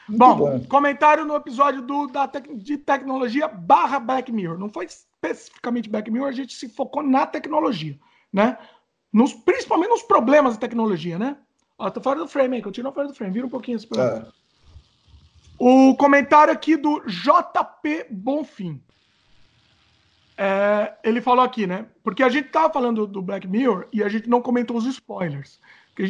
[0.09, 4.59] Bom, bom, comentário no episódio do, da de tecnologia barra Black Mirror.
[4.59, 7.99] Não foi especificamente Black Mirror, a gente se focou na tecnologia,
[8.33, 8.57] né?
[9.13, 11.37] Nos, principalmente nos problemas da tecnologia, né?
[11.79, 13.33] Ó, tô fora do frame aí, continua fora do frame.
[13.33, 14.29] Vira um pouquinho esse programa.
[14.29, 14.39] É.
[15.59, 18.81] O comentário aqui do JP Bonfim.
[20.37, 21.87] É, ele falou aqui, né?
[22.03, 25.61] Porque a gente tava falando do Black Mirror e a gente não comentou os spoilers.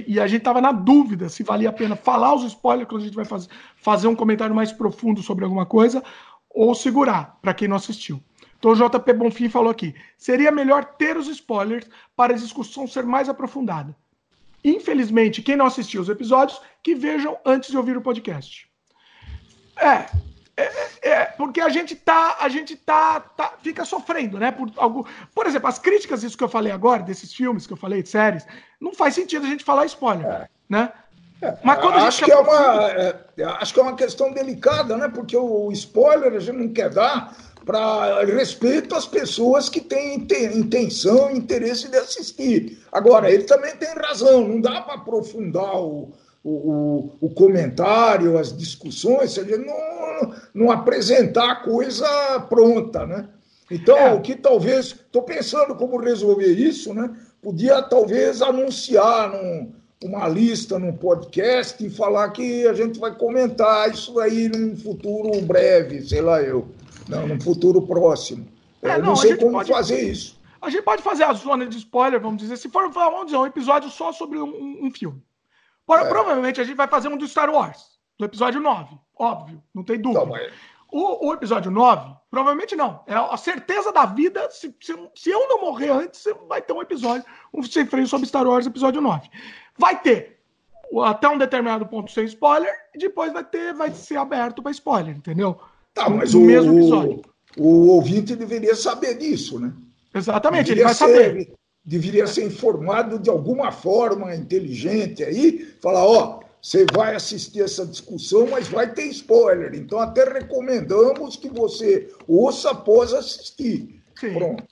[0.07, 3.05] E a gente tava na dúvida se valia a pena falar os spoilers quando a
[3.05, 6.03] gente vai fazer, fazer um comentário mais profundo sobre alguma coisa
[6.51, 8.23] ou segurar, para quem não assistiu.
[8.59, 13.05] Então o JP Bonfim falou aqui: seria melhor ter os spoilers para a discussão ser
[13.05, 13.97] mais aprofundada.
[14.65, 18.69] Infelizmente, quem não assistiu os episódios, que vejam antes de ouvir o podcast.
[19.77, 20.07] É,
[20.59, 24.51] é, é, porque a gente tá, a gente tá, tá, fica sofrendo, né?
[24.51, 27.77] Por, algo, por exemplo, as críticas, isso que eu falei agora, desses filmes que eu
[27.77, 28.45] falei, de séries,
[28.81, 30.49] não faz sentido a gente falar spoiler, é.
[30.69, 30.93] né?
[31.41, 33.15] É, Mas quando acho, que é uma, é,
[33.61, 35.09] acho que é uma questão delicada, né?
[35.09, 37.33] Porque o spoiler a gente não quer dar
[37.65, 42.83] para respeito às pessoas que têm intenção, interesse de assistir.
[42.91, 49.33] Agora, ele também tem razão, não dá para aprofundar o, o, o, comentário, as discussões,
[49.33, 53.29] se a gente não, não apresentar a coisa pronta, né?
[53.71, 54.15] Então, é.
[54.15, 57.15] o que talvez, estou pensando como resolver isso, né?
[57.43, 63.91] Podia talvez anunciar num, uma lista num podcast e falar que a gente vai comentar
[63.91, 66.69] isso aí num futuro breve, sei lá eu,
[67.09, 68.47] não, num futuro próximo.
[68.81, 70.41] É, não, não sei como pode, fazer isso.
[70.63, 73.47] A gente pode fazer a zona de spoiler, vamos dizer, se for vamos dizer, um
[73.47, 75.21] episódio só sobre um, um filme.
[75.97, 76.09] É.
[76.09, 80.01] Provavelmente a gente vai fazer um do Star Wars, do episódio 9, óbvio, não tem
[80.01, 80.23] dúvida.
[80.23, 80.53] Então, mas...
[80.91, 83.03] o, o, episódio 9, provavelmente não.
[83.07, 84.49] É a certeza da vida.
[84.51, 88.27] Se, se, se eu não morrer antes, vai ter um episódio, um sem freio sobre
[88.27, 89.29] Star Wars, episódio 9.
[89.79, 90.39] Vai ter
[91.05, 95.17] até um determinado ponto sem spoiler, e depois vai ter, vai ser aberto para spoiler,
[95.17, 95.61] entendeu?
[95.93, 97.23] Tá, mas o, mesmo episódio.
[97.57, 99.73] O, o ouvinte deveria saber disso, né?
[100.15, 101.58] Exatamente, deveria ele vai ser, saber
[101.89, 108.47] deveria ser informado de alguma forma inteligente aí, falar, ó, você vai assistir essa discussão,
[108.47, 109.75] mas vai ter spoiler.
[109.75, 114.03] Então até recomendamos que você ouça após assistir.
[114.21, 114.35] Sim.
[114.35, 114.65] Pronto.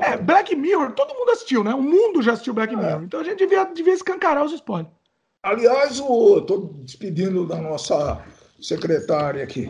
[0.00, 1.74] É, Black Mirror, todo mundo assistiu, né?
[1.74, 2.76] O mundo já assistiu Black é.
[2.76, 3.02] Mirror.
[3.02, 4.92] Então a gente devia, devia escancarar os spoilers.
[5.42, 8.24] Aliás, estou despedindo da nossa
[8.60, 9.68] secretária aqui.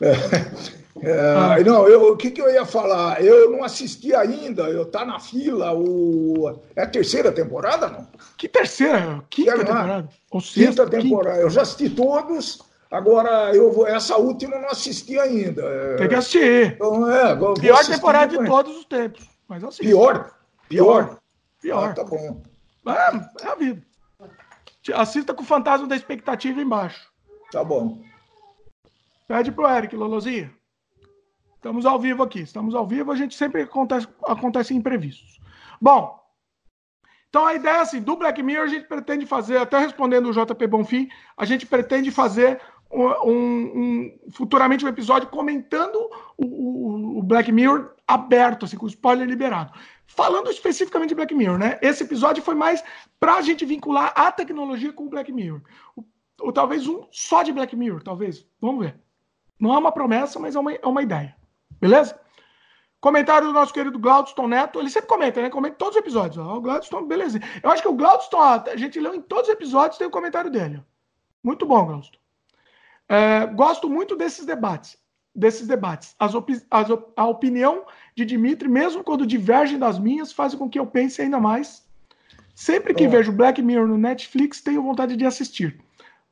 [0.00, 1.56] É, é, ah.
[1.64, 3.22] Não, eu, o que, que eu ia falar?
[3.22, 5.72] Eu não assisti ainda, eu tá na fila.
[5.74, 6.60] O...
[6.76, 8.06] É a terceira temporada, não?
[8.36, 9.22] Que terceira?
[9.28, 10.08] Quinta é, temporada?
[10.30, 11.36] Ou sexta, quinta temporada.
[11.36, 11.46] Quinta.
[11.46, 12.62] Eu já assisti todos.
[12.90, 15.96] Agora, eu vou, essa última eu não assisti ainda.
[15.96, 16.74] Tem que assistir.
[16.74, 19.28] Então, é, Pior temporada de todos os tempos.
[19.48, 20.32] Mas eu Pior?
[20.68, 21.18] Pior?
[21.60, 21.90] Pior.
[21.90, 22.42] Ah, tá bom.
[22.86, 23.82] É, é a vida.
[24.94, 27.10] Assista com o fantasma da expectativa embaixo.
[27.50, 28.00] Tá bom.
[29.26, 30.52] Pede pro Eric, Lolozinha.
[31.64, 32.40] Estamos ao vivo aqui.
[32.40, 35.40] Estamos ao vivo, a gente sempre acontece, acontece imprevistos.
[35.80, 36.22] Bom,
[37.30, 40.32] então a ideia é assim, do Black Mirror a gente pretende fazer, até respondendo o
[40.32, 42.60] JP Bonfim, a gente pretende fazer
[42.92, 45.96] um, um, futuramente um episódio comentando
[46.36, 49.72] o, o, o, Black Mirror aberto, assim, com spoiler liberado.
[50.06, 51.78] Falando especificamente de Black Mirror, né?
[51.80, 52.84] Esse episódio foi mais
[53.18, 55.62] para a gente vincular a tecnologia com o Black Mirror.
[56.38, 58.46] Ou talvez um só de Black Mirror, talvez.
[58.60, 59.00] Vamos ver.
[59.58, 61.34] Não é uma promessa, mas é uma, é uma ideia.
[61.84, 62.18] Beleza?
[62.98, 64.80] Comentário do nosso querido Glaudston Neto.
[64.80, 65.50] Ele sempre comenta, né?
[65.50, 66.38] Comenta todos os episódios.
[66.38, 66.56] Ó.
[66.56, 67.38] O Glaudston, beleza.
[67.62, 70.50] Eu acho que o Glaudston, a gente leu em todos os episódios, tem o comentário
[70.50, 70.82] dele.
[71.42, 72.18] Muito bom, Glaudston.
[73.06, 74.96] É, gosto muito desses debates.
[75.34, 76.16] Desses debates.
[76.18, 76.32] As
[76.70, 77.84] as a opinião
[78.16, 81.86] de Dimitri, mesmo quando divergem das minhas, faz com que eu pense ainda mais.
[82.54, 85.78] Sempre que vejo Black Mirror no Netflix, tenho vontade de assistir.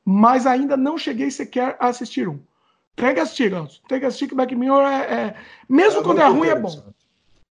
[0.02, 2.40] Mas ainda não cheguei sequer a assistir um.
[2.94, 3.80] Tem que assistir, Ganso.
[3.88, 5.00] Tem que assistir que Black Mirror é.
[5.00, 5.34] é...
[5.68, 6.92] Mesmo é quando é ruim, é bom.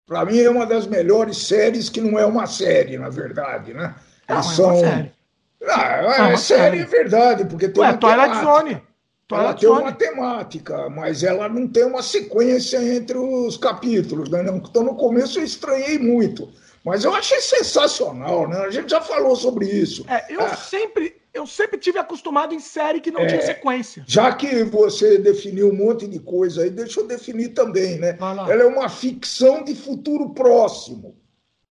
[0.05, 3.95] Para mim é uma das melhores séries que não é uma série, na verdade, né?
[4.27, 4.80] Não, Eles é são.
[4.80, 5.11] Série.
[5.65, 8.81] Ah, é, é série, é verdade, porque tem Ué, uma Twilight Zone.
[9.27, 9.81] Twilight ela tem Zone.
[9.81, 14.30] uma temática, mas ela não tem uma sequência entre os capítulos.
[14.30, 14.43] Né?
[14.47, 16.51] Então, no começo eu estranhei muito.
[16.85, 18.57] Mas eu achei sensacional, né?
[18.57, 20.05] A gente já falou sobre isso.
[20.10, 20.55] É, eu é.
[20.55, 24.03] sempre eu sempre tive acostumado em série que não é, tinha sequência.
[24.07, 28.18] Já que você definiu um monte de coisa aí, deixa eu definir também, né?
[28.19, 31.15] Ela é uma ficção de futuro próximo,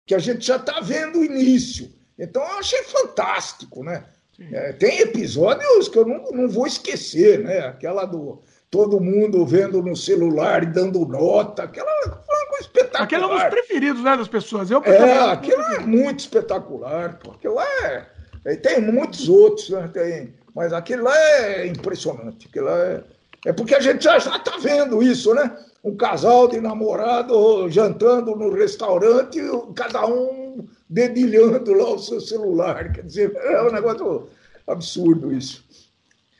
[0.06, 1.92] que a gente já está vendo o início.
[2.16, 4.04] Então eu achei fantástico, né?
[4.52, 7.58] É, tem episódios que eu não, não vou esquecer, né?
[7.58, 8.40] Aquela do
[8.70, 13.02] todo mundo vendo no celular e dando nota, aquela foi uma coisa espetacular.
[13.02, 14.70] Aquele é um dos preferidos, né, das pessoas.
[14.70, 18.17] Eu, é, aquilo é muito espetacular, porque lá é
[18.56, 19.88] tem muitos outros, né?
[19.92, 22.48] Tem, mas aquilo lá é impressionante.
[22.58, 23.04] Lá é,
[23.46, 25.56] é porque a gente já está vendo isso, né?
[25.84, 29.38] Um casal de namorado jantando no restaurante,
[29.74, 32.92] cada um dedilhando lá o seu celular.
[32.92, 34.28] Quer dizer, é um negócio
[34.66, 35.64] absurdo isso.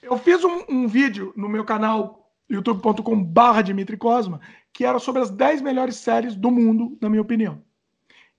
[0.03, 4.41] Eu fiz um, um vídeo no meu canal youtube.com/barra Dimitri Cosma,
[4.73, 7.63] que era sobre as 10 melhores séries do mundo, na minha opinião.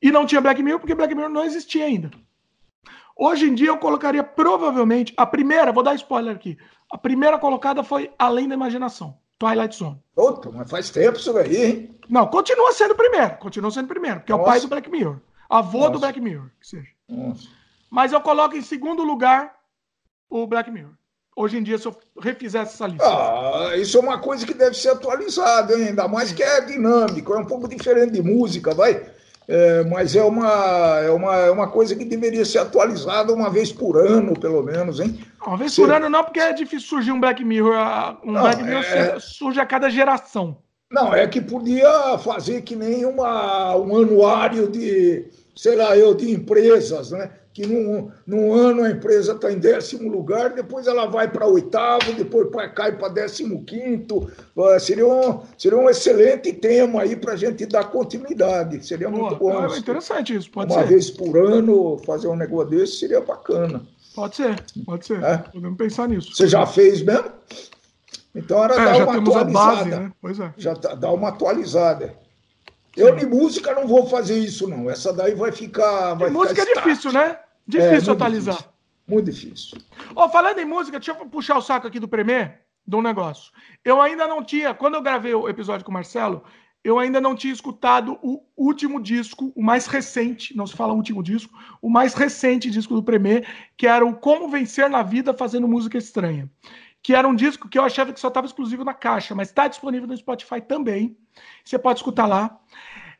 [0.01, 2.09] E não tinha Black Mirror porque Black Mirror não existia ainda.
[3.21, 6.57] Hoje em dia eu colocaria provavelmente a primeira, vou dar spoiler aqui.
[6.89, 10.01] A primeira colocada foi Além da Imaginação, Twilight Zone.
[10.15, 11.99] Puta, mas faz tempo isso aí, hein?
[12.07, 14.41] Não, continua sendo primeiro, continua sendo primeiro, porque Nossa.
[14.41, 15.17] é o pai do Black Mirror.
[15.49, 15.91] Avô Nossa.
[15.91, 16.87] do Black Mirror, que seja.
[17.09, 17.45] Nossa.
[17.91, 19.53] Mas eu coloco em segundo lugar
[20.29, 20.93] o Black Mirror.
[21.35, 23.05] Hoje em dia, se eu refizesse essa lista.
[23.05, 25.89] Ah, isso é uma coisa que deve ser atualizada, hein?
[25.89, 29.18] ainda mais que é dinâmico, é um pouco diferente de música, vai.
[29.51, 33.71] É, mas é uma, é, uma, é uma coisa que deveria ser atualizada uma vez
[33.71, 35.19] por ano, pelo menos, hein?
[35.43, 38.17] Uma vez por ano não, porque é difícil surgir um Black Mirror.
[38.23, 39.19] Um não, Black Mirror é...
[39.19, 40.57] surge a cada geração.
[40.91, 46.31] Não, é que podia fazer que nem uma, um anuário de, sei lá, eu, de
[46.31, 47.31] empresas, né?
[47.59, 52.13] Que num, num ano a empresa está em décimo lugar, depois ela vai para oitavo,
[52.13, 54.31] depois cai para décimo quinto.
[54.79, 58.87] Seria um, seria um excelente tema aí para a gente dar continuidade.
[58.87, 59.65] Seria muito bom.
[59.65, 60.85] É interessante isso, pode uma ser.
[60.85, 63.85] Uma vez por ano fazer um negócio desse seria bacana.
[64.15, 65.21] Pode ser, pode ser.
[65.21, 65.39] É?
[65.39, 66.33] Podemos pensar nisso.
[66.33, 67.29] Você já fez mesmo?
[68.33, 69.51] Então era é, dar uma atualizada.
[69.51, 70.11] Base, né?
[70.21, 70.53] Pois é.
[70.55, 72.15] Já tá, dá uma atualizada.
[72.95, 74.89] Eu de música não vou fazer isso, não.
[74.89, 76.13] Essa daí vai ficar.
[76.13, 77.37] Vai música ficar é difícil, né?
[77.69, 78.55] Difícil é, atualizar.
[78.55, 78.73] Difícil.
[79.07, 79.77] Muito difícil.
[80.15, 83.51] Oh, falando em música, deixa eu puxar o saco aqui do Premier de um negócio.
[83.83, 86.43] Eu ainda não tinha, quando eu gravei o episódio com o Marcelo,
[86.83, 91.21] eu ainda não tinha escutado o último disco, o mais recente, não se fala último
[91.21, 93.47] disco, o mais recente disco do Premier,
[93.77, 96.49] que era o Como Vencer na Vida Fazendo Música Estranha
[97.01, 99.67] que era um disco que eu achava que só estava exclusivo na caixa, mas está
[99.67, 101.17] disponível no Spotify também.
[101.63, 102.59] Você pode escutar lá.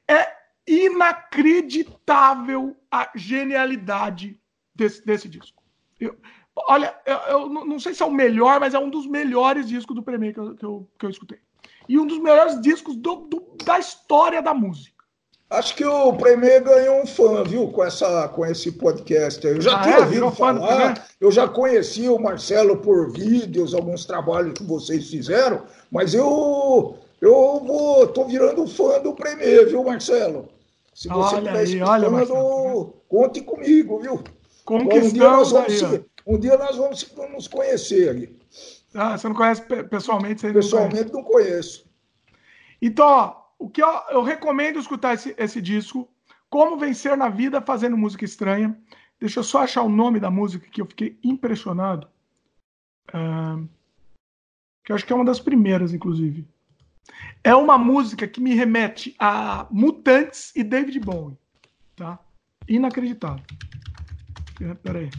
[0.07, 0.27] É
[0.67, 4.38] inacreditável a genialidade
[4.79, 5.61] desse, desse disco.
[5.99, 6.15] Eu,
[6.55, 9.95] olha, eu, eu, não sei se é o melhor, mas é um dos melhores discos
[9.95, 11.39] do Premier que eu, que eu, que eu escutei.
[11.87, 14.97] E um dos melhores discos do, do, da história da música.
[15.49, 19.45] Acho que o Premier ganhou um fã, viu, com, essa, com esse podcast.
[19.45, 19.99] Eu já ah, tinha é?
[20.01, 26.13] ouvido falar, eu já conhecia o Marcelo por vídeos, alguns trabalhos que vocês fizeram, mas
[26.13, 30.47] eu eu vou, tô virando fã do Premier, viu, Marcelo?
[30.93, 34.23] Se você olha estiver escutando, olha, conte comigo, viu?
[34.69, 38.39] Conquistamos um dia nós vamos, se, um dia nós vamos nos conhecer ali.
[38.93, 40.41] Ah, você não conhece pessoalmente?
[40.41, 41.89] Você pessoalmente não, não conheço.
[42.79, 46.07] Então, ó, o que eu, eu recomendo escutar esse, esse, disco,
[46.51, 48.79] Como Vencer na Vida Fazendo Música Estranha.
[49.19, 52.07] Deixa eu só achar o nome da música que eu fiquei impressionado.
[53.09, 53.67] Uh,
[54.83, 56.47] que eu acho que é uma das primeiras, inclusive.
[57.43, 61.35] É uma música que me remete a Mutantes e David Bowie.
[61.95, 62.19] Tá?
[62.67, 63.43] Inacreditável.
[64.83, 65.09] Peraí.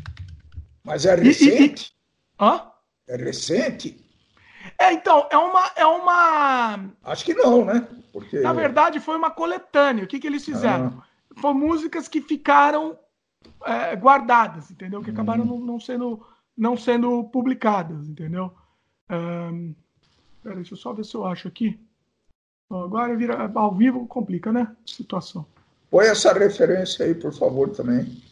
[0.85, 1.95] Mas é recente?
[2.39, 2.63] E, e, hã?
[3.09, 4.05] É recente?
[4.79, 6.91] É, então, é uma, é uma.
[7.05, 7.87] Acho que não, né?
[8.13, 8.41] Porque...
[8.41, 10.05] Na verdade, foi uma coletânea.
[10.05, 10.99] O que, que eles fizeram?
[10.99, 11.07] Ah.
[11.41, 12.99] Foram músicas que ficaram
[13.65, 15.03] é, guardadas, entendeu?
[15.03, 15.65] Que acabaram hum.
[15.65, 16.25] não, sendo,
[16.57, 18.53] não sendo publicadas, entendeu?
[19.11, 19.75] Um...
[20.43, 21.79] Pera, deixa eu só ver se eu acho aqui.
[22.71, 24.75] Agora vira ao vivo complica, né?
[24.87, 25.45] Situação.
[25.91, 28.23] Põe essa referência aí, por favor, também.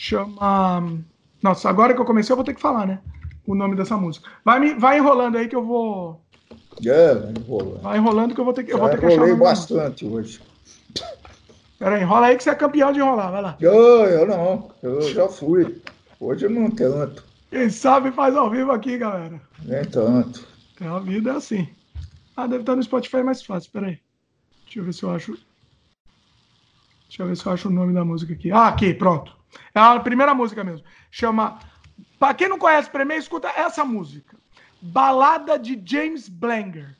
[0.00, 1.02] Chama.
[1.42, 3.00] Nossa, agora que eu comecei, eu vou ter que falar, né?
[3.48, 4.30] o nome dessa música.
[4.44, 6.20] Vai, me, vai enrolando aí que eu vou.
[6.86, 7.78] É, enrola.
[7.78, 9.26] Vai enrolando que eu vou ter que, eu vou ter que achar.
[9.26, 10.40] Eu bastante hoje.
[11.78, 13.56] Pera enrola aí que você é campeão de enrolar, vai lá.
[13.58, 15.80] Eu, eu não, eu já fui.
[16.20, 17.24] Hoje eu não tanto.
[17.50, 19.40] Quem sabe faz ao vivo aqui, galera.
[19.64, 20.46] Nem tanto.
[20.80, 21.68] É, a vida é assim.
[22.36, 23.98] Ah, deve estar no Spotify mais fácil, peraí.
[24.64, 25.38] Deixa eu ver se eu acho.
[27.08, 28.52] Deixa eu ver se eu acho o nome da música aqui.
[28.52, 29.37] Ah, aqui, pronto.
[29.74, 30.84] É a primeira música mesmo.
[31.10, 31.58] Chama
[32.18, 34.36] para quem não conhece Premier, escuta essa música.
[34.80, 36.96] Balada de James Blanger.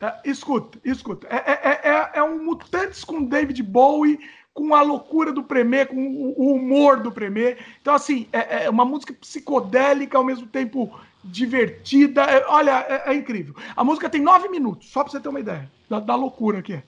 [0.00, 1.26] É, escuta, escuta.
[1.30, 4.18] É, é, é, é, um Mutantes com David Bowie,
[4.52, 7.58] com a loucura do Premier, com o, humor do Premier.
[7.80, 12.22] Então, assim, é, é, uma música psicodélica, ao mesmo tempo divertida.
[12.24, 13.54] É, olha, é, incrível.
[13.74, 16.74] A música tem nove minutos, só para você ter uma ideia da, da loucura que
[16.74, 16.82] é.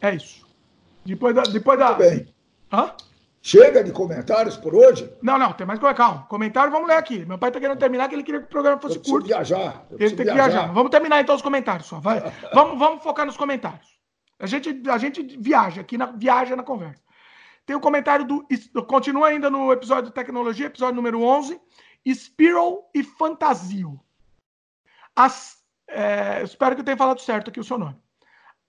[0.00, 0.46] É isso.
[1.04, 1.42] Depois da.
[1.42, 1.94] Depois da...
[1.94, 2.34] Muito bem.
[2.70, 2.92] Hã?
[3.46, 5.14] Chega de comentários por hoje?
[5.20, 5.94] Não, não, tem mais coisa.
[5.94, 6.22] Calma.
[6.30, 7.26] Comentário, vamos ler aqui.
[7.26, 9.26] Meu pai tá querendo terminar, que ele queria que o programa fosse eu curto.
[9.26, 9.84] viajar.
[9.90, 10.48] Eu ele tem que viajar.
[10.48, 10.72] viajar.
[10.72, 12.00] Vamos terminar então os comentários só.
[12.00, 12.20] Vai.
[12.54, 13.86] vamos, vamos focar nos comentários.
[14.38, 17.02] A gente, a gente viaja aqui, na, viaja na conversa.
[17.66, 18.46] Tem o um comentário do.
[18.86, 21.60] Continua ainda no episódio de tecnologia, episódio número 11.
[22.14, 24.00] Spiral e Fantasio.
[25.14, 28.03] As, é, espero que eu tenha falado certo aqui o seu nome.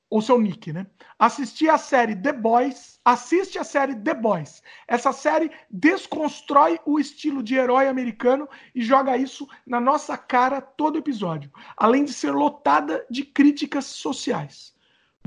[0.10, 0.88] Ou seu nick, né?
[1.18, 4.62] Assistir a série The Boys, assiste a série The Boys.
[4.88, 10.98] Essa série desconstrói o estilo de herói americano e joga isso na nossa cara todo
[10.98, 14.74] episódio, além de ser lotada de críticas sociais.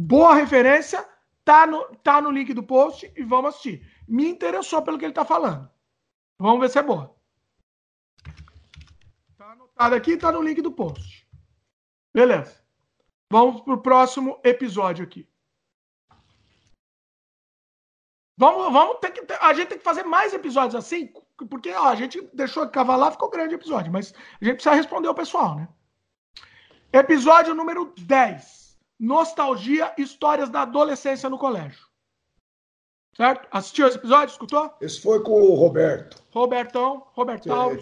[0.01, 1.05] Boa referência,
[1.45, 3.87] tá no, tá no link do post e vamos assistir.
[4.07, 5.69] Me interessou pelo que ele tá falando.
[6.39, 7.17] Vamos ver se é boa.
[9.37, 11.29] Tá anotado aqui, tá no link do post.
[12.15, 12.68] Beleza.
[13.31, 15.29] Vamos pro próximo episódio aqui.
[18.39, 19.21] Vamos, vamos ter que.
[19.41, 21.13] A gente tem que fazer mais episódios assim,
[21.51, 24.75] porque ó, a gente deixou de cavalar, ficou grande o episódio, mas a gente precisa
[24.75, 25.69] responder o pessoal, né?
[26.93, 28.79] Episódio número 10.
[28.99, 31.87] Nostalgia, histórias da adolescência no colégio.
[33.17, 33.47] Certo?
[33.51, 34.33] Assistiu esse episódio?
[34.33, 34.73] Escutou?
[34.81, 36.23] Esse foi com o Roberto.
[36.31, 37.77] Robertão, Robertão.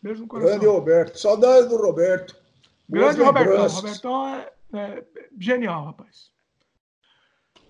[0.00, 0.50] Beijo no coração.
[0.50, 1.18] Grande Roberto.
[1.18, 2.36] Saudade do Roberto.
[2.88, 3.66] Grande Robertão.
[3.66, 5.04] Robertão é é,
[5.38, 6.30] genial, rapaz.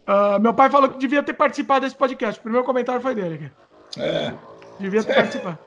[0.08, 2.40] Uh, meu pai falou que devia ter participado desse podcast.
[2.40, 3.52] O primeiro comentário foi dele.
[3.98, 4.32] É.
[4.80, 5.14] Devia ter é.
[5.16, 5.58] participado.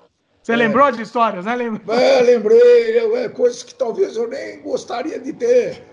[0.41, 0.56] Você é.
[0.56, 1.56] lembrou de histórias, né?
[1.56, 1.95] Lembrou?
[1.95, 2.98] É, lembrei.
[2.98, 5.84] É, coisas que talvez eu nem gostaria de ter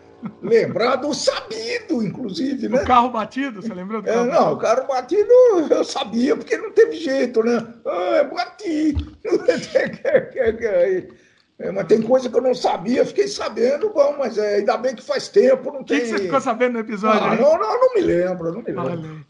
[0.43, 2.83] lembrado ou sabido, inclusive, né?
[2.83, 5.31] O carro batido, você lembrou do é, carro é, Não, o carro batido
[5.71, 7.67] eu sabia, porque não teve jeito, né?
[7.87, 8.97] Ah, bati.
[11.59, 14.95] É, mas tem coisa que eu não sabia, fiquei sabendo, bom, mas é, ainda bem
[14.95, 15.99] que faz tempo, não tem.
[15.99, 17.21] O que, você ficou sabendo no episódio?
[17.21, 19.27] Ah, não, não, não me lembro, não me lembro.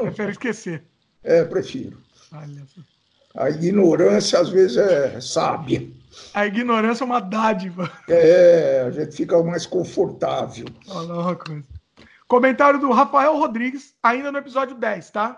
[0.00, 0.82] Prefiro esquecer.
[1.28, 1.98] É, prefiro.
[3.34, 5.84] A ignorância às vezes é sábia.
[6.32, 7.90] A ignorância é uma dádiva.
[8.08, 10.66] É, a gente fica mais confortável.
[10.86, 11.64] Olha uma coisa.
[12.28, 15.36] Comentário do Rafael Rodrigues, ainda no episódio 10, tá?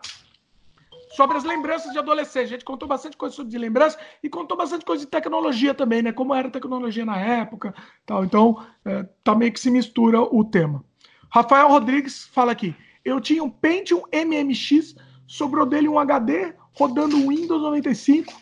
[1.11, 2.45] Sobre as lembranças de adolescente.
[2.45, 6.03] A gente contou bastante coisa sobre de lembrança e contou bastante coisa de tecnologia também,
[6.03, 6.13] né?
[6.13, 7.75] Como era a tecnologia na época,
[8.07, 8.25] tal.
[8.25, 10.85] Então, é, tá meio que se mistura o tema.
[11.31, 12.75] Rafael Rodrigues fala aqui:
[13.05, 14.95] eu tinha um Pentium MMX,
[15.27, 18.33] sobrou dele um HD rodando Windows 95,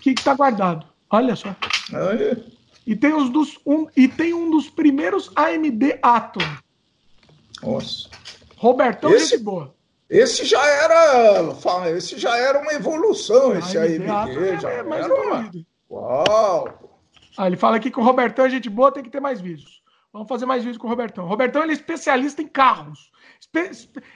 [0.00, 0.86] que está guardado.
[1.10, 1.54] Olha só.
[2.86, 6.40] E tem, os dos, um, e tem um dos primeiros AMD Atom.
[7.62, 8.08] Nossa.
[8.56, 9.30] Robertão, Esse...
[9.30, 9.74] gente boa.
[10.10, 11.54] Esse já era,
[11.94, 13.98] esse já era uma evolução, esse aí,
[14.58, 15.50] já é mais era uma...
[15.90, 16.78] Uau!
[17.36, 19.82] Ah, ele fala aqui que o Robertão é gente boa, tem que ter mais vídeos.
[20.12, 21.24] Vamos fazer mais vídeos com o Robertão.
[21.24, 23.10] O Robertão ele é especialista em carros.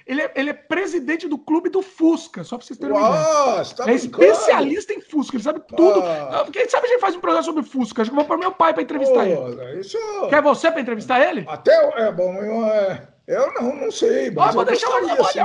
[0.07, 3.65] Ele é, ele é presidente do clube do Fusca, só para vocês terem uma ideia.
[3.77, 6.01] Tá é especialista em Fusca, ele sabe tudo.
[6.03, 6.47] Ah.
[6.51, 8.03] Quem sabe a gente faz um programa sobre Fusca?
[8.03, 9.79] Acho que vou pôr meu pai para entrevistar ele.
[9.79, 9.99] Isso...
[10.29, 11.45] Quer você para entrevistar ele?
[11.47, 13.12] Até é bom, eu, é...
[13.33, 14.31] Eu não, não sei.
[14.31, 15.39] Mas ah, vou deixar uma assim.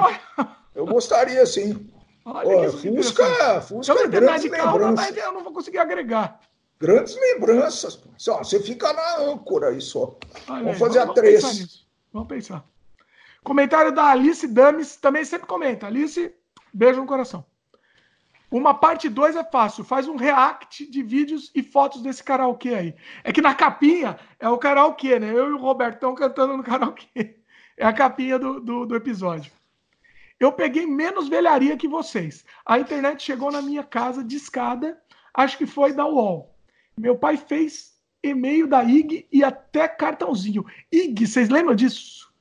[0.75, 1.89] Eu gostaria sim.
[2.25, 5.13] Olha, Fusca, Fusca é grande lembrança.
[5.17, 6.41] eu não vou conseguir agregar.
[6.79, 8.03] Grandes lembranças.
[8.17, 10.17] Só, você fica na âncora aí só.
[10.49, 11.41] Olha vamos fazer vamos, a três.
[11.41, 12.65] Vamos pensar, vamos pensar.
[13.43, 15.87] Comentário da Alice Dames, também sempre comenta.
[15.87, 16.33] Alice,
[16.73, 17.45] beijo no coração.
[18.51, 22.95] Uma parte 2 é fácil, faz um react de vídeos e fotos desse karaokê aí.
[23.23, 25.31] É que na capinha é o karaokê, né?
[25.31, 27.37] Eu e o Robertão cantando no karaokê.
[27.77, 29.51] É a capinha do, do, do episódio.
[30.39, 32.43] Eu peguei menos velharia que vocês.
[32.65, 34.99] A internet chegou na minha casa de escada,
[35.33, 36.55] acho que foi da UOL.
[36.97, 40.65] Meu pai fez e-mail da IG e até cartãozinho.
[40.91, 42.31] IG, vocês lembram disso?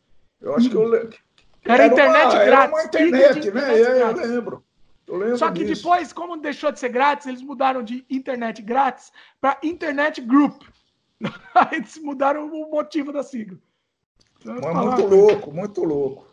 [0.41, 0.71] Eu acho IG.
[0.71, 1.19] que eu lembro.
[1.65, 2.47] Era, era internet uma, grátis.
[2.47, 3.81] Era uma internet, né?
[3.81, 4.65] Internet eu, lembro.
[5.07, 5.83] Eu lembro Só que disso.
[5.83, 10.63] depois, como deixou de ser grátis, eles mudaram de internet grátis para internet group.
[11.73, 13.59] Eles mudaram o motivo da sigla.
[14.47, 16.27] Mas muito louco, muito louco.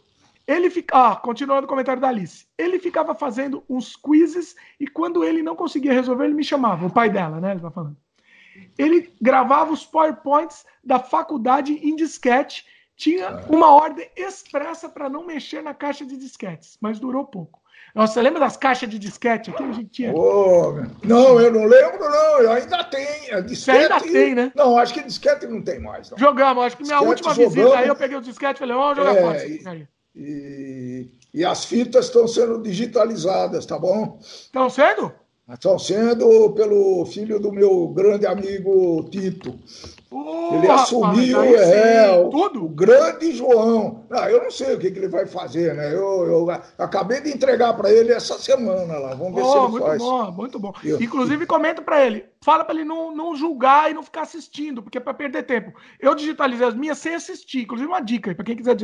[0.45, 2.45] Ele fica, ah, continuando o comentário da Alice.
[2.57, 6.91] Ele ficava fazendo uns quizzes e quando ele não conseguia resolver, ele me chamava, o
[6.91, 7.52] pai dela, né?
[7.52, 7.98] Ele tá falando.
[8.77, 12.65] Ele gravava os PowerPoints da faculdade em disquete,
[12.95, 13.45] tinha ah.
[13.49, 17.62] uma ordem expressa para não mexer na caixa de disquetes, mas durou pouco.
[17.93, 19.61] Nossa, você lembra das caixas de disquete aqui?
[19.61, 20.13] A gente tinha.
[20.15, 22.39] Oh, não, eu não lembro, não.
[22.39, 23.43] Eu ainda tenho.
[23.43, 24.51] Disquete, você ainda tem, né?
[24.55, 26.09] Não, acho que disquete não tem mais.
[26.09, 26.17] Não.
[26.17, 27.53] Jogamos, acho que minha disquete última jogamos.
[27.53, 29.45] visita aí eu peguei o disquete e falei, vamos jogar é, fora.
[29.45, 34.17] E, e, e, as fitas estão sendo digitalizadas, tá bom?
[34.19, 35.11] Estão sendo?
[35.51, 39.59] Estão sendo pelo filho do meu grande amigo Tito.
[40.14, 42.65] Uh, ele assumiu rapaz, é, o, tudo?
[42.65, 44.06] o grande João.
[44.11, 45.91] Ah, eu não sei o que, que ele vai fazer, né?
[45.91, 49.15] Eu, eu acabei de entregar para ele essa semana lá.
[49.15, 49.99] Vamos ver oh, se ele muito faz.
[49.99, 50.73] Muito bom, muito bom.
[50.84, 52.26] Eu, Inclusive, comenta para ele.
[52.45, 55.73] Fala para ele não, não julgar e não ficar assistindo, porque é para perder tempo.
[55.99, 57.64] Eu digitalizei as minhas sem assistir.
[57.64, 58.77] Inclusive, uma dica aí, para quem quiser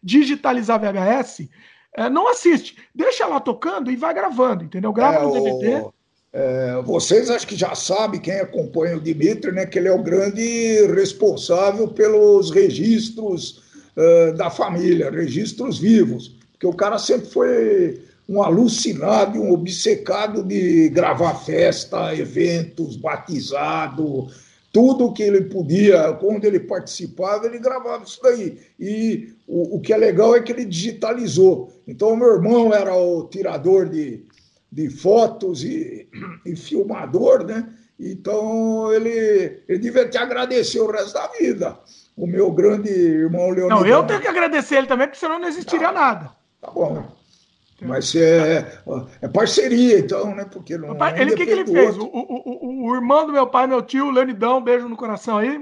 [0.00, 1.48] digitalizar VHS
[1.96, 2.76] é, não assiste.
[2.94, 4.92] Deixa lá tocando e vai gravando, entendeu?
[4.92, 5.80] Grava é, no DVD.
[5.80, 5.94] O,
[6.32, 10.02] é, vocês acho que já sabem, quem acompanha o Dimitri, né, que ele é o
[10.02, 13.62] grande responsável pelos registros
[13.96, 20.88] uh, da família, registros vivos, porque o cara sempre foi um alucinado, um obcecado de
[20.88, 24.28] gravar festa, eventos, batizado,
[24.72, 28.58] tudo que ele podia, quando ele participava, ele gravava isso daí.
[28.80, 31.70] E o, o que é legal é que ele digitalizou.
[31.86, 34.24] Então, meu irmão era o tirador de,
[34.72, 36.08] de fotos e,
[36.46, 37.68] e filmador, né?
[38.00, 41.78] Então, ele, ele devia te agradecer o resto da vida.
[42.16, 43.84] O meu grande irmão Leonardo.
[43.84, 46.32] Não, eu tenho que agradecer ele também, porque senão não existiria tá, nada.
[46.60, 47.06] Tá bom.
[47.80, 48.82] Mas é,
[49.20, 50.46] é parceria, então, né?
[50.50, 50.96] Porque não.
[50.96, 51.96] Pai, ele, o que, que ele fez?
[51.96, 55.58] O, o, o, o, irmão do meu pai, meu tio, Leonidão, beijo no coração aí,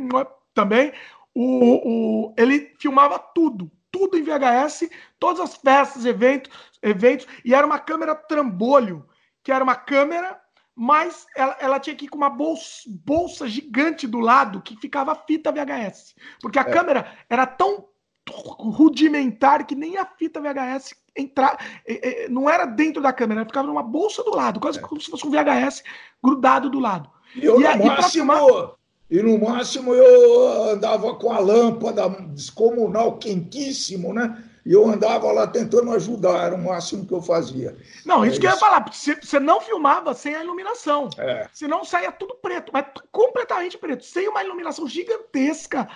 [0.55, 0.93] também.
[1.35, 4.89] O, o, ele filmava tudo, tudo em VHS,
[5.19, 6.51] todas as festas, eventos,
[6.82, 9.07] eventos, e era uma câmera trambolho,
[9.43, 10.40] que era uma câmera,
[10.74, 15.15] mas ela, ela tinha que ir com uma bolsa, bolsa gigante do lado que ficava
[15.15, 16.15] fita VHS.
[16.40, 16.70] Porque a é.
[16.70, 17.89] câmera era tão
[18.28, 23.66] rudimentar que nem a fita VHS entrar, é, é, não era dentro da câmera, ficava
[23.66, 25.82] numa bolsa do lado, quase como se fosse um VHS
[26.23, 27.11] grudado do lado.
[27.35, 28.73] E, eu, e, no máximo, filmar...
[29.11, 34.44] e no máximo eu andava com a lâmpada descomunal quentíssimo, né?
[34.65, 37.77] E eu andava lá tentando ajudar, era o máximo que eu fazia.
[38.05, 41.09] Não, isso é que eu ia falar, você não filmava sem a iluminação.
[41.16, 41.49] É.
[41.53, 45.89] Senão saía tudo preto, mas completamente preto, sem uma iluminação gigantesca.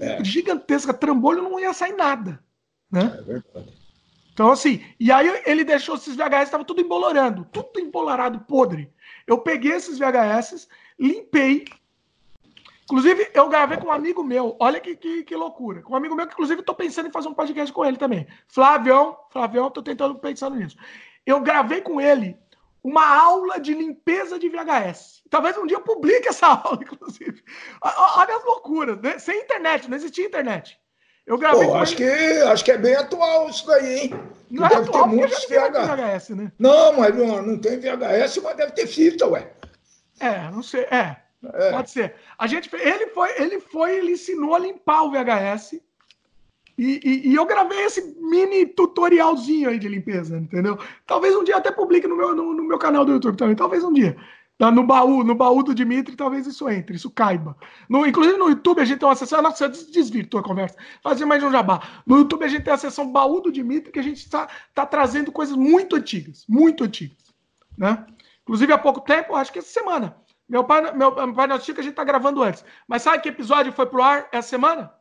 [0.00, 0.22] É.
[0.24, 2.42] Gigantesca, trambolho não ia sair nada.
[2.90, 3.16] Né?
[3.18, 3.84] É verdade.
[4.34, 8.92] Então, assim, e aí ele deixou esses VHS, estava tudo embolorando, tudo embolorado, podre.
[9.28, 10.68] Eu peguei esses VHS,
[10.98, 11.64] limpei.
[12.84, 15.82] Inclusive, eu gravei com um amigo meu, olha que, que, que loucura.
[15.82, 18.26] Com um amigo meu, que inclusive estou pensando em fazer um podcast com ele também.
[18.46, 20.76] Flavião, Flavião, estou tentando pensando nisso.
[21.24, 22.36] Eu gravei com ele
[22.82, 25.22] uma aula de limpeza de VHS.
[25.30, 27.42] Talvez um dia eu publique essa aula, inclusive.
[27.82, 29.18] Olha as loucuras, né?
[29.18, 30.78] Sem internet, não existia internet.
[31.26, 31.66] Eu gravei.
[31.66, 34.14] Pô, acho, que, acho que é bem atual isso daí, hein?
[34.50, 35.86] Não é deve é atual, ter muitos VHS.
[35.86, 36.52] VHS né?
[36.58, 39.50] Não, mas não, não tem VHS, mas deve ter fita, ué.
[40.20, 40.82] É, não sei.
[40.82, 41.16] É,
[41.52, 41.70] é.
[41.72, 42.14] Pode ser.
[42.38, 45.80] A gente, ele foi, ele foi, ele ensinou a limpar o VHS.
[46.76, 50.76] E, e, e, eu gravei esse mini tutorialzinho aí de limpeza, entendeu?
[51.06, 53.84] Talvez um dia até publique no meu, no, no meu canal do YouTube também, talvez
[53.84, 54.16] um dia.
[54.56, 57.56] Tá no baú, no baú do Dimitri, talvez isso entre, isso caiba.
[57.88, 59.42] No, inclusive no YouTube a gente tem uma sessão.
[59.42, 60.76] Nossa, desvirtou a conversa.
[61.02, 62.02] Fazer mais um jabá.
[62.06, 64.86] No YouTube a gente tem a sessão baú do Dimitri, que a gente está tá
[64.86, 66.44] trazendo coisas muito antigas.
[66.48, 67.34] Muito antigas.
[67.76, 68.06] Né?
[68.42, 70.16] Inclusive há pouco tempo, acho que essa semana.
[70.48, 72.64] Meu pai, meu, meu pai notifica que a gente está gravando antes.
[72.86, 74.92] Mas sabe que episódio foi pro ar essa semana?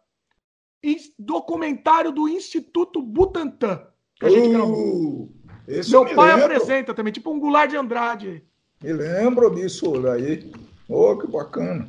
[1.17, 3.85] Documentário do Instituto Butantan.
[4.15, 5.31] Que a gente uh, gravou.
[5.67, 6.45] Meu pai lembro.
[6.45, 8.43] apresenta também, tipo um Goulart de Andrade.
[8.81, 10.51] Me lembro disso daí.
[10.89, 11.87] Oh, que bacana.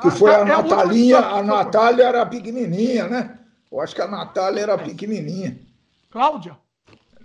[0.00, 3.38] Que ah, foi a é Natalinha, a Natália era pequenininha, né?
[3.70, 5.58] Eu acho que a Natália era pequenininha.
[6.10, 6.56] Cláudia?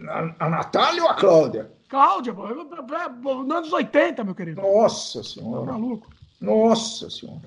[0.09, 1.71] A, a Natália ou a Cláudia?
[1.89, 4.61] Cláudia, nos anos 80, meu querido.
[4.61, 5.65] Nossa Senhora.
[5.65, 6.07] Tá maluco.
[6.41, 7.41] Nossa Senhora.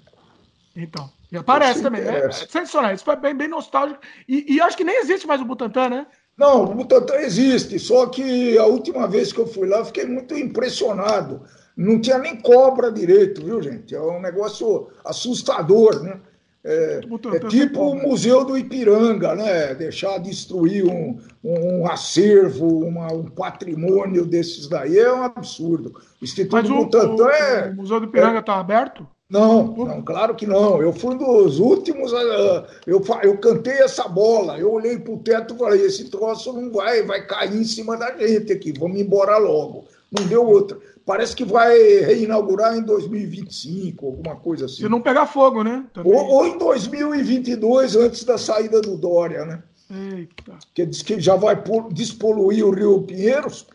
[0.77, 2.03] Então, e aparece também.
[2.03, 2.27] Né?
[2.27, 2.95] É sensacional.
[2.95, 4.01] Isso foi bem, bem nostálgico.
[4.29, 6.07] E, e acho que nem existe mais o Butantan, né?
[6.37, 10.39] Não, o Butantan existe, só que a última vez que eu fui lá, fiquei muito
[10.39, 11.43] impressionado.
[11.77, 13.95] Não tinha nem cobra direito, viu, gente?
[13.95, 16.21] É um negócio assustador, né?
[16.65, 17.01] É,
[17.35, 19.75] é tipo o Museu do Ipiranga, né?
[19.75, 25.95] Deixar destruir um, um acervo, uma, um patrimônio desses daí é um absurdo.
[26.21, 27.71] O Instituto Mas o, Butantan o, é.
[27.71, 29.07] O Museu do Ipiranga está é, aberto?
[29.31, 30.81] Não, não, claro que não.
[30.81, 32.13] Eu fui um dos últimos.
[32.13, 34.59] Uh, eu, eu cantei essa bola.
[34.59, 37.97] Eu olhei para o teto e falei: esse troço não vai, vai cair em cima
[37.97, 38.73] da gente aqui.
[38.73, 39.85] Vamos embora logo.
[40.11, 40.79] Não deu outra.
[41.05, 44.77] Parece que vai reinaugurar em 2025, alguma coisa assim.
[44.77, 45.85] Se não pegar fogo, né?
[46.05, 49.63] Ou, ou, em 2022, antes da saída do Dória, né?
[49.91, 50.59] Eita.
[50.75, 51.63] Que diz que já vai
[51.93, 53.67] despoluir o Rio Pinheiros.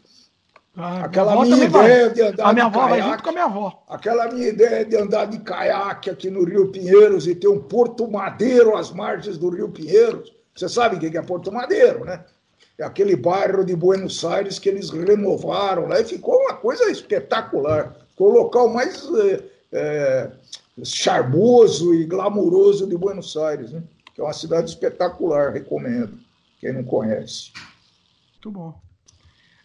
[0.76, 2.14] Ah, aquela minha, minha ideia vai.
[2.14, 3.84] de andar a minha avó caiaque, vai junto com a minha avó.
[3.88, 8.10] Aquela minha ideia de andar de caiaque aqui no Rio Pinheiros e ter um Porto
[8.10, 10.34] Madeiro às margens do Rio Pinheiros.
[10.56, 12.24] Você sabe o que é Porto Madeiro, né?
[12.78, 17.96] É aquele bairro de Buenos Aires que eles renovaram lá e ficou uma coisa espetacular.
[18.10, 20.32] Ficou o local mais é, é,
[20.84, 23.84] charmoso e glamuroso de Buenos Aires, né?
[24.14, 26.18] Que é uma cidade espetacular, recomendo.
[26.60, 27.52] Quem não conhece.
[28.34, 28.74] Muito bom.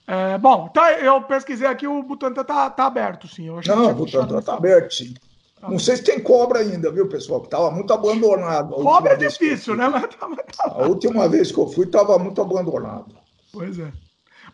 [0.07, 3.47] É, bom, tá, eu pesquisei aqui, o Butantan tá, tá aberto, sim.
[3.47, 5.15] Eu não, o Butantan tá aberto, sim.
[5.63, 7.41] Não sei se tem cobra ainda, viu, pessoal?
[7.41, 8.75] Que estava muito abandonado.
[8.75, 9.89] Cobra é difícil, né?
[9.89, 10.29] Mas tá,
[10.65, 13.17] a última vez que eu fui, estava muito abandonado.
[13.53, 13.93] Pois é.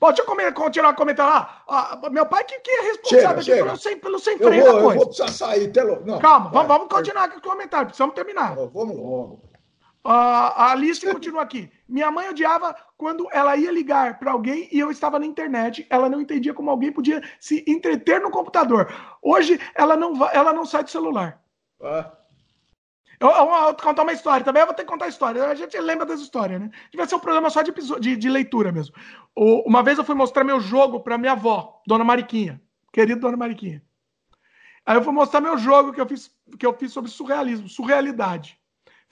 [0.00, 1.62] Bom, deixa eu continuar comentando lá.
[1.68, 3.64] Ah, meu pai que, que é responsável chega, chega.
[3.64, 4.86] Pelo, sem, pelo sem freio da coisa.
[4.86, 5.72] Eu vou precisar sair.
[5.72, 6.02] Telo...
[6.04, 7.86] Não, Calma, é, vamos, vamos continuar com o comentário.
[7.86, 8.54] Precisamos terminar.
[8.54, 9.53] Vamos logo.
[10.12, 11.70] A Alice continua aqui.
[11.88, 15.86] Minha mãe odiava quando ela ia ligar para alguém e eu estava na internet.
[15.88, 18.92] Ela não entendia como alguém podia se entreter no computador.
[19.22, 21.42] Hoje ela não, ela não sai do celular.
[21.82, 22.12] Ah.
[23.18, 24.60] Eu, eu, eu, vou contar uma história também.
[24.60, 25.46] Eu vou ter que contar a história.
[25.46, 26.70] A gente lembra das histórias, né?
[26.90, 28.94] Devia ser um programa só de, de, de leitura mesmo.
[29.34, 32.60] O, uma vez eu fui mostrar meu jogo para minha avó, Dona Mariquinha.
[32.92, 33.82] Querida Dona Mariquinha.
[34.84, 38.58] Aí eu fui mostrar meu jogo que eu fiz, que eu fiz sobre surrealismo, surrealidade.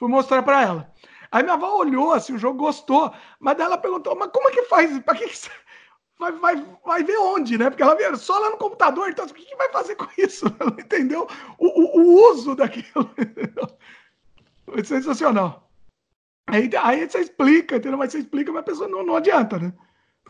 [0.03, 0.93] Fui mostrar para ela.
[1.31, 4.51] Aí minha avó olhou assim, o jogo gostou, mas daí ela perguntou: mas como é
[4.51, 4.99] que faz?
[4.99, 5.49] Para que, que você
[6.19, 7.71] vai, vai, vai ver onde, né?
[7.71, 10.47] Porque ela vê só lá no computador, então o que, que vai fazer com isso?
[10.59, 13.15] Ela entendeu o, o, o uso daquilo.
[14.67, 15.71] Foi sensacional.
[16.49, 17.97] Aí, aí você explica, entendeu?
[17.97, 19.73] Mas você explica, mas a pessoa não, não adianta, né?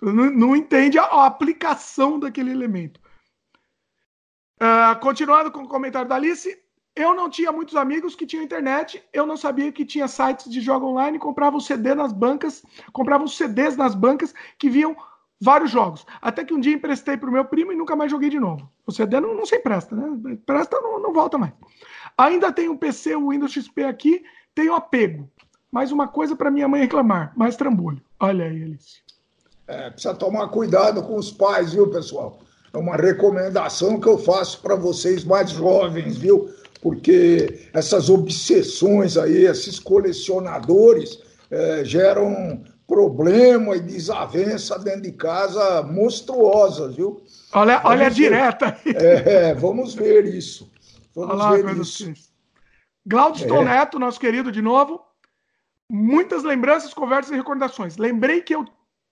[0.03, 3.01] Não, não entende a, a, aplicação daquele elemento.
[4.61, 6.62] Uh, continuando com o comentário da Alice,
[6.95, 10.61] eu não tinha muitos amigos que tinham internet, eu não sabia que tinha sites de
[10.61, 12.63] jogo online, comprava um CD nas bancas,
[12.93, 14.95] comprava uns CDs nas bancas que viam
[15.41, 16.07] vários jogos.
[16.21, 18.71] Até que um dia emprestei para o meu primo e nunca mais joguei de novo.
[18.87, 20.37] O CD não, não se empresta, né?
[20.45, 21.53] Presta, não, não volta mais.
[22.17, 24.23] Ainda tenho um PC, o Windows XP aqui,
[24.55, 25.29] tenho apego.
[25.71, 28.03] Mais uma coisa para minha mãe reclamar, mais trambolho.
[28.21, 29.01] Olha aí, Alice.
[29.67, 32.39] É, precisa tomar cuidado com os pais, viu, pessoal?
[32.73, 36.51] É uma recomendação que eu faço para vocês mais jovens, viu?
[36.83, 46.97] Porque essas obsessões aí, esses colecionadores é, geram problema e desavença dentro de casa monstruosas,
[46.97, 47.23] viu?
[47.53, 48.93] Olha, olha a direta aí.
[48.99, 50.71] É, vamos ver isso.
[51.15, 52.13] Vamos Olá, ver isso.
[53.07, 53.65] Glaudio é.
[53.65, 55.01] Neto, nosso querido de novo.
[55.89, 57.97] Muitas lembranças, conversas e recordações.
[57.97, 58.65] Lembrei que eu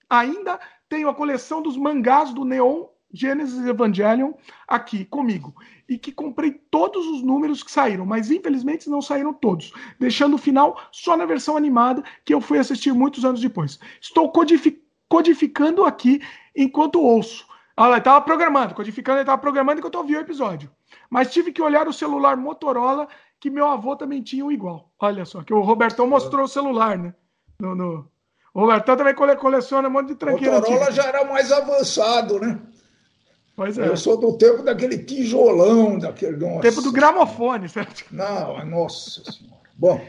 [0.08, 4.32] ainda tenho a coleção dos mangás do Neon Genesis Evangelion
[4.66, 5.54] aqui comigo
[5.88, 10.38] e que comprei todos os números que saíram, mas infelizmente não saíram todos, deixando o
[10.38, 13.78] final só na versão animada que eu fui assistir muitos anos depois.
[14.00, 16.22] Estou codific codificando aqui
[16.54, 17.44] enquanto ouço.
[17.76, 20.70] Olha, estava programando, codificando, ele estava programando enquanto eu ouvi o episódio.
[21.08, 23.08] Mas tive que olhar o celular Motorola
[23.40, 24.92] que meu avô também tinha um igual.
[25.00, 27.14] Olha só, que o Robertão mostrou o celular, né?
[27.58, 28.08] No, no...
[28.52, 30.56] O Robertão também coleciona um monte de tranqueira.
[30.56, 30.92] Motorola antiga.
[30.92, 32.60] já era mais avançado, né?
[33.58, 33.88] É.
[33.88, 36.36] Eu sou do tempo daquele tijolão, daquele.
[36.36, 36.60] Nossa.
[36.60, 38.04] Tempo do gramofone, certo?
[38.10, 39.60] Não, nossa senhora.
[39.74, 40.00] Bom.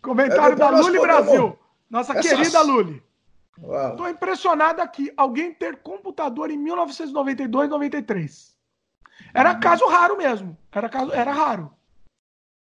[0.00, 1.58] Comentário é, da Luli Brasil.
[1.90, 2.30] Nossa Essas...
[2.30, 3.02] querida Luli.
[3.90, 5.12] Estou impressionado aqui.
[5.16, 8.56] Alguém ter computador em 1992, 93.
[9.34, 9.60] Era hum.
[9.60, 10.56] caso raro mesmo.
[10.72, 11.70] Era, caso, era raro.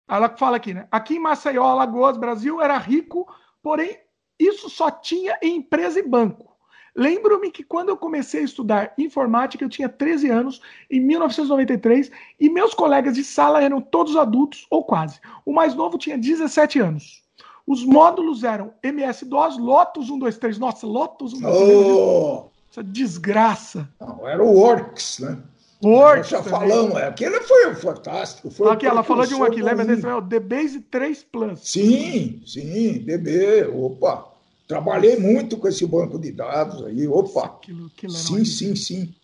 [0.09, 0.87] Ela fala aqui, né?
[0.91, 3.27] Aqui em Maceió, Alagoas, Brasil, era rico,
[3.63, 3.99] porém,
[4.39, 6.52] isso só tinha em empresa e banco.
[6.95, 10.61] Lembro-me que quando eu comecei a estudar informática, eu tinha 13 anos,
[10.91, 15.19] em 1993, e meus colegas de sala eram todos adultos, ou quase.
[15.45, 17.23] O mais novo tinha 17 anos.
[17.67, 20.59] Os módulos eram MS-DOS, Lotus 123.
[20.59, 21.87] Nossa, Lotus 123.
[21.87, 22.45] Oh.
[22.71, 23.89] Essa desgraça.
[24.01, 25.39] Não, era o Works, né?
[25.83, 28.51] Nós já falamos, aquele foi fantástico.
[28.51, 30.07] Foi aqui, ela falou de um aqui, lembra desse?
[30.07, 31.61] É o DBase 3 Plus.
[31.61, 34.32] Sim, sim, DB, opa.
[34.73, 37.07] Trabalhei muito com esse banco de dados aí.
[37.07, 37.45] Opa!
[37.45, 39.15] Aquilo, aquilo sim, sim, sim.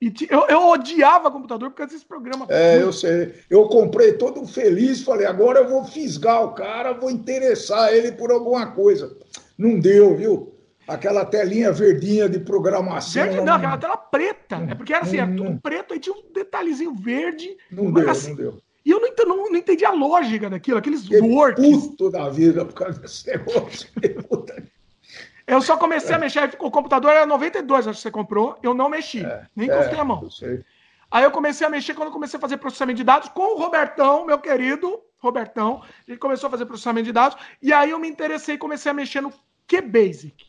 [0.00, 2.44] E eu, eu odiava computador por causa desse programa.
[2.48, 3.34] É, eu sei.
[3.48, 8.32] Eu comprei todo feliz, falei, agora eu vou fisgar o cara, vou interessar ele por
[8.32, 9.16] alguma coisa.
[9.56, 10.52] Não deu, viu?
[10.88, 13.22] Aquela telinha verdinha de programação.
[13.22, 14.56] Verde não, aquela tela preta.
[14.68, 17.56] é porque era assim, era tudo preto, aí tinha um detalhezinho verde.
[17.70, 18.62] Não deu, assim, não deu.
[18.84, 21.64] E eu não, não, não entendi a lógica daquilo, aqueles que works.
[21.64, 23.88] puto da vida por causa desse negócio.
[25.46, 28.88] eu só comecei a mexer, o computador era 92, acho que você comprou, eu não
[28.88, 30.28] mexi, é, nem encostei é, a mão.
[30.42, 30.64] Eu
[31.12, 33.58] Aí eu comecei a mexer quando eu comecei a fazer processamento de dados com o
[33.58, 35.82] Robertão, meu querido Robertão.
[36.08, 38.94] Ele começou a fazer processamento de dados, e aí eu me interessei e comecei a
[38.94, 39.30] mexer no
[39.68, 40.46] QBasic,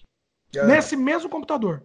[0.55, 0.65] é.
[0.65, 1.84] nesse mesmo computador.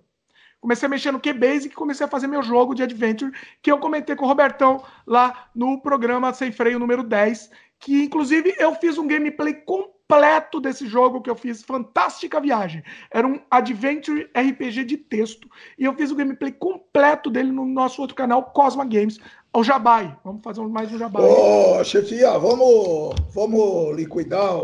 [0.60, 3.32] Comecei a mexer no QBasic e comecei a fazer meu jogo de Adventure,
[3.62, 8.54] que eu comentei com o Robertão lá no programa Sem Freio número 10, que inclusive
[8.58, 12.82] eu fiz um gameplay completo desse jogo que eu fiz, Fantástica Viagem.
[13.10, 15.48] Era um Adventure RPG de texto.
[15.78, 19.18] E eu fiz o gameplay completo dele no nosso outro canal, Cosma Games,
[19.52, 20.16] ao Jabai.
[20.24, 21.22] Vamos fazer mais um Jabai.
[21.22, 24.56] Ô, chefia, vamos, vamos liquidar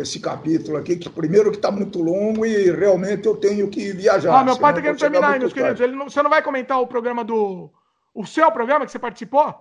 [0.00, 4.40] esse capítulo aqui, que primeiro que está muito longo e realmente eu tenho que viajar.
[4.40, 5.80] Ah, meu pai está querendo terminar aí, meus queridos.
[5.80, 7.70] Ele não, você não vai comentar o programa do.
[8.14, 9.54] O seu programa que você participou?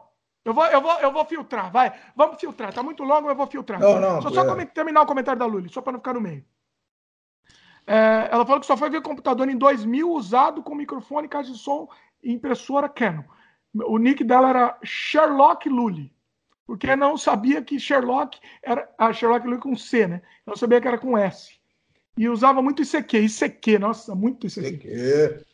[0.45, 1.91] Eu vou, eu vou, eu vou filtrar, vai.
[2.15, 2.71] Vamos filtrar.
[2.71, 3.79] Tá muito longo, eu vou filtrar.
[3.79, 4.21] Não, não.
[4.21, 4.65] Só, só é.
[4.65, 6.45] terminar o comentário da Luli, só para não ficar no meio.
[7.87, 11.57] É, ela falou que só foi ver computador em 2000 usado com microfone, caixa de
[11.57, 11.87] som
[12.23, 13.23] e impressora Canon.
[13.73, 16.14] O nick dela era Sherlock Lully.
[16.65, 18.89] Porque não sabia que Sherlock era.
[18.97, 20.21] Ah, Sherlock Lewis com C, né?
[20.45, 21.59] Não sabia que era com S.
[22.17, 23.19] E usava muito ICQ.
[23.19, 24.69] ICQ, nossa, muito ICQ.
[24.69, 25.45] ICQ.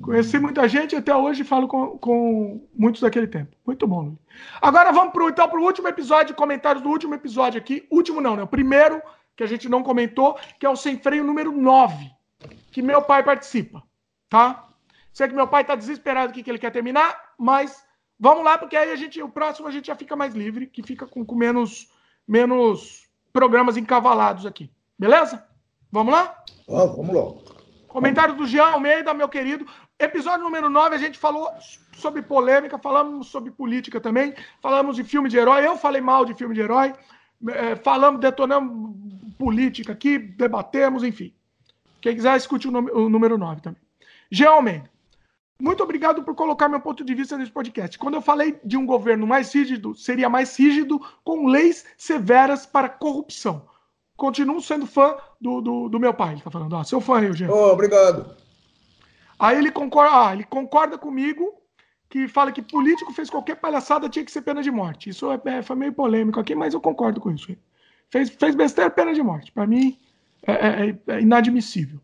[0.00, 3.56] Conheci muita gente até hoje falo com, com muitos daquele tempo.
[3.66, 4.18] Muito bom, Luiz.
[4.60, 7.86] Agora vamos pro, então para o último episódio, comentários do último episódio aqui.
[7.90, 8.42] Último não, né?
[8.42, 9.00] O primeiro
[9.34, 12.10] que a gente não comentou, que é o Sem Freio número 9,
[12.72, 13.82] que meu pai participa,
[14.28, 14.68] tá?
[15.12, 17.85] Sei que meu pai tá desesperado aqui que ele quer terminar, mas
[18.18, 20.82] vamos lá, porque aí a gente, o próximo a gente já fica mais livre, que
[20.82, 21.90] fica com, com menos,
[22.26, 24.70] menos programas encavalados aqui.
[24.98, 25.46] Beleza?
[25.90, 26.42] Vamos lá?
[26.68, 27.56] Ah, vamos lá.
[27.88, 29.66] Comentário do Jean Almeida, meu querido.
[29.98, 31.48] Episódio número 9, a gente falou
[31.94, 35.66] sobre polêmica, falamos sobre política também, falamos de filme de herói.
[35.66, 36.92] Eu falei mal de filme de herói,
[37.48, 38.94] é, falamos, detonamos
[39.38, 41.32] política aqui, debatemos, enfim.
[42.00, 43.80] Quem quiser escute o, o número 9 também.
[44.30, 44.90] Jean Almeida.
[45.58, 47.98] Muito obrigado por colocar meu ponto de vista nesse podcast.
[47.98, 52.90] Quando eu falei de um governo mais rígido, seria mais rígido com leis severas para
[52.90, 53.66] corrupção.
[54.16, 56.76] Continuo sendo fã do, do, do meu pai, ele tá falando.
[56.76, 57.54] Ah, seu fã, Eugênio.
[57.54, 58.36] Oh, obrigado.
[59.38, 61.54] Aí ele concorda, ah, ele concorda comigo
[62.08, 65.10] que fala que político fez qualquer palhaçada tinha que ser pena de morte.
[65.10, 67.54] Isso é, é, foi meio polêmico aqui, mas eu concordo com isso.
[68.10, 69.50] Fez, fez besteira, pena de morte.
[69.52, 69.98] Para mim,
[70.46, 72.00] é, é, é, é inadmissível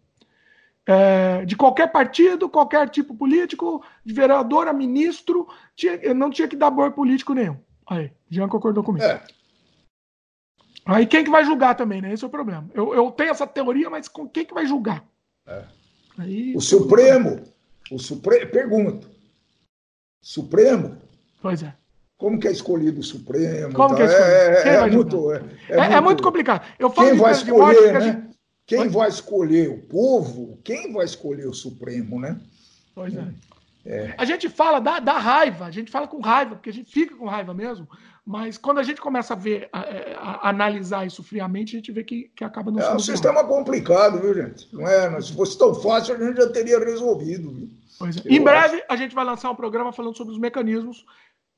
[0.87, 5.47] é, de qualquer partido, qualquer tipo político, de vereador a ministro,
[5.77, 7.57] tinha, não tinha que dar boi político nenhum.
[7.89, 9.05] Aí, Jean concordou comigo.
[9.05, 9.23] É.
[10.85, 12.13] Aí quem que vai julgar também, né?
[12.13, 12.69] Esse é o problema.
[12.75, 15.05] Eu, eu tenho essa teoria, mas com quem que vai julgar?
[15.47, 15.65] É.
[16.19, 17.41] Aí, o Supremo,
[17.91, 19.09] o Supremo, pergunto,
[20.21, 20.99] Supremo?
[21.41, 21.75] Pois é.
[22.17, 23.75] Como que é escolhido o Supremo?
[23.75, 23.97] Como tá?
[23.97, 24.31] que é escolhido?
[24.31, 26.67] É, é, é muito, é, é, é, muito, muito complicado.
[26.79, 28.32] Eu falo quem vai escolher, né?
[28.77, 30.59] Quem vai escolher o povo?
[30.65, 32.41] Quem vai escolher o Supremo, né?
[32.95, 33.35] Pois é.
[33.85, 34.15] é.
[34.17, 37.15] A gente fala da, da, raiva, a gente fala com raiva, porque a gente fica
[37.15, 37.87] com raiva mesmo,
[38.25, 41.93] mas quando a gente começa a ver, a, a, a analisar isso friamente, a gente
[41.93, 42.93] vê que, que acaba não é, sendo.
[42.93, 44.69] É um sistema complicado, viu, gente?
[44.75, 45.21] Não é?
[45.21, 47.51] Se fosse tão fácil, a gente já teria resolvido.
[47.53, 47.69] Viu?
[47.99, 48.23] Pois é.
[48.27, 51.05] Em breve, a gente vai lançar um programa falando sobre os mecanismos.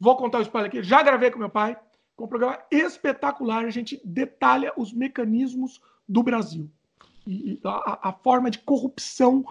[0.01, 0.82] Vou contar o spoiler aqui.
[0.82, 1.77] Já gravei com meu pai,
[2.16, 3.65] com um programa espetacular.
[3.65, 6.69] A gente detalha os mecanismos do Brasil
[7.65, 9.45] a, a forma de corrupção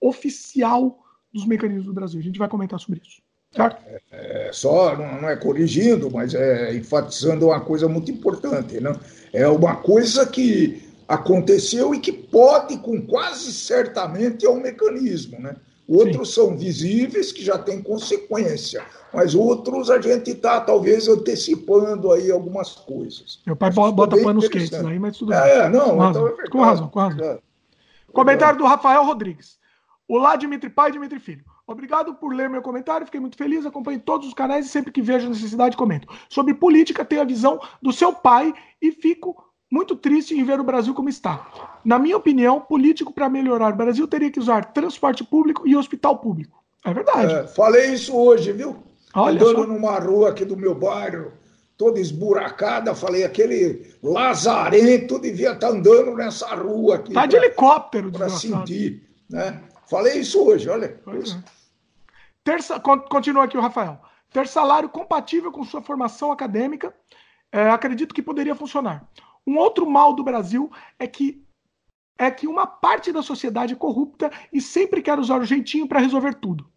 [0.00, 2.20] oficial dos mecanismos do Brasil.
[2.20, 3.20] A gente vai comentar sobre isso.
[3.50, 3.82] Certo?
[3.86, 8.80] É, é, só, não é corrigindo, mas é enfatizando uma coisa muito importante.
[8.80, 8.94] Né?
[9.32, 15.40] É uma coisa que aconteceu e que pode, com quase certamente, é um mecanismo.
[15.40, 15.56] Né?
[15.88, 16.34] Outros Sim.
[16.34, 22.74] são visíveis, que já têm consequência, mas outros a gente está, talvez, antecipando aí algumas
[22.74, 23.40] coisas.
[23.46, 25.50] Meu pai bota panos quentes aí, mas tudo é, bem.
[25.50, 27.24] É, não, com, então razão, é com razão, com razão.
[27.24, 27.38] É.
[28.12, 29.58] Comentário do Rafael Rodrigues.
[30.06, 31.44] Olá, Dimitri Pai e Dimitri Filho.
[31.66, 35.00] Obrigado por ler meu comentário, fiquei muito feliz, acompanho todos os canais e sempre que
[35.00, 36.06] vejo necessidade comento.
[36.28, 40.64] Sobre política, tenho a visão do seu pai e fico muito triste em ver o
[40.64, 41.46] Brasil como está.
[41.84, 46.18] Na minha opinião, político para melhorar o Brasil teria que usar transporte público e hospital
[46.18, 46.62] público.
[46.84, 47.34] É verdade.
[47.34, 48.76] É, falei isso hoje, viu?
[49.14, 49.66] Olha Andando só.
[49.66, 51.32] numa rua aqui do meu bairro,
[51.76, 57.12] toda esburacada, falei, aquele lazarento devia estar tá andando nessa rua aqui.
[57.12, 59.08] Tá de pra, helicóptero, Para sentir.
[59.28, 59.62] Né?
[59.88, 61.00] Falei isso hoje, olha.
[61.06, 61.58] É.
[62.44, 63.98] Terça, continua aqui o Rafael.
[64.32, 66.94] Ter salário compatível com sua formação acadêmica,
[67.50, 69.08] é, acredito que poderia funcionar.
[69.48, 71.42] Um outro mal do Brasil é que
[72.18, 76.00] é que uma parte da sociedade é corrupta e sempre quer usar o jeitinho para
[76.00, 76.68] resolver tudo.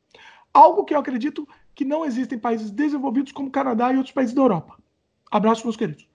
[0.53, 4.35] Algo que eu acredito que não existem países desenvolvidos como o Canadá e outros países
[4.35, 4.77] da Europa.
[5.29, 6.07] Abraço, meus queridos.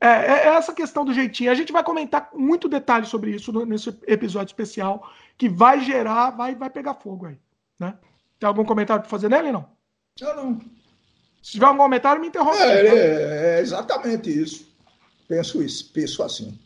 [0.00, 1.50] É, é, é essa questão do jeitinho.
[1.50, 6.54] A gente vai comentar muito detalhe sobre isso nesse episódio especial, que vai gerar, vai,
[6.54, 7.38] vai pegar fogo aí.
[7.78, 7.96] Né?
[8.38, 9.66] Tem algum comentário para fazer nele, não?
[10.20, 10.60] Eu não.
[11.40, 12.58] Se tiver algum comentário, me interrompa.
[12.58, 14.75] É, é, é exatamente isso.
[15.28, 16.58] Penso isso, penso assim.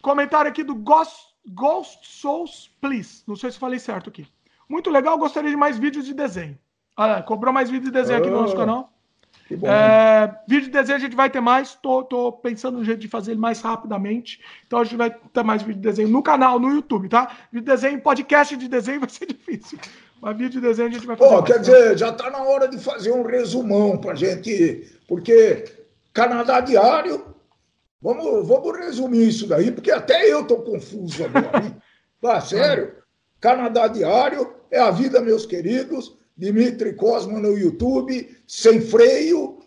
[0.00, 1.16] Comentário aqui do Ghost,
[1.48, 3.22] Ghost Souls Please.
[3.26, 4.26] Não sei se falei certo aqui.
[4.68, 6.58] Muito legal, gostaria de mais vídeos de desenho.
[6.96, 8.92] Ah, comprou mais vídeos de desenho oh, aqui no nosso ah, canal.
[9.50, 11.74] É, vídeo de desenho a gente vai ter mais.
[11.74, 14.40] Tô, tô pensando no jeito de fazer ele mais rapidamente.
[14.66, 17.36] Então a gente vai ter mais vídeo de desenho no canal, no YouTube, tá?
[17.52, 19.78] Vídeo de desenho, podcast de desenho vai ser difícil.
[20.20, 21.30] Mas vídeo de desenho a gente vai fazer.
[21.30, 24.90] Pô, quer dizer, já tá na hora de fazer um resumão pra gente.
[25.06, 25.64] Porque
[26.12, 27.35] Canadá Diário
[28.06, 31.76] Vamos, vamos resumir isso daí, porque até eu estou confuso agora.
[32.18, 32.94] Tá, sério?
[33.38, 36.16] Canadá Diário, é a vida, meus queridos.
[36.36, 39.58] Dimitri Cosma no YouTube, sem freio.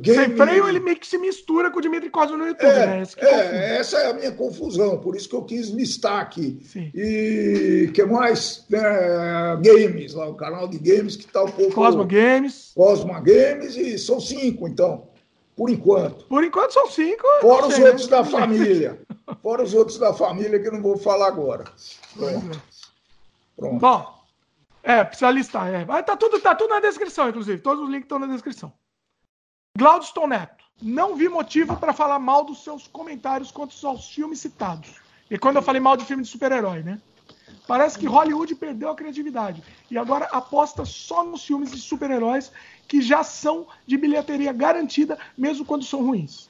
[0.00, 0.24] Game...
[0.24, 3.02] Sem freio, ele meio que se mistura com o Dimitri Cosma no YouTube, é, né?
[3.18, 6.60] É, essa é a minha confusão, por isso que eu quis listar aqui.
[6.64, 6.90] Sim.
[6.94, 8.64] E que mais?
[8.72, 11.74] É, games, lá, o canal de games que está um pouco.
[11.74, 12.70] Cosma Games.
[12.74, 15.13] Cosma Games, e são cinco, então.
[15.56, 16.24] Por enquanto.
[16.24, 17.22] Por enquanto são cinco.
[17.40, 18.16] Fora os sei, outros né?
[18.16, 19.00] da família.
[19.40, 21.64] Fora os outros da família que eu não vou falar agora.
[22.14, 22.56] Pronto.
[22.56, 22.60] É.
[23.56, 23.78] Pronto.
[23.78, 24.24] Bom,
[24.82, 25.72] é, precisa listar.
[25.72, 25.84] É.
[25.84, 27.62] Mas tá tudo, tá tudo na descrição, inclusive.
[27.62, 28.72] Todos os links estão na descrição.
[29.76, 30.64] Glaudston Neto.
[30.82, 34.96] Não vi motivo para falar mal dos seus comentários quanto aos filmes citados.
[35.30, 37.00] E quando eu falei mal de filme de super-herói, né?
[37.66, 42.52] Parece que Hollywood perdeu a criatividade e agora aposta só nos filmes de super-heróis
[42.86, 46.48] que já são de bilheteria garantida, mesmo quando são ruins.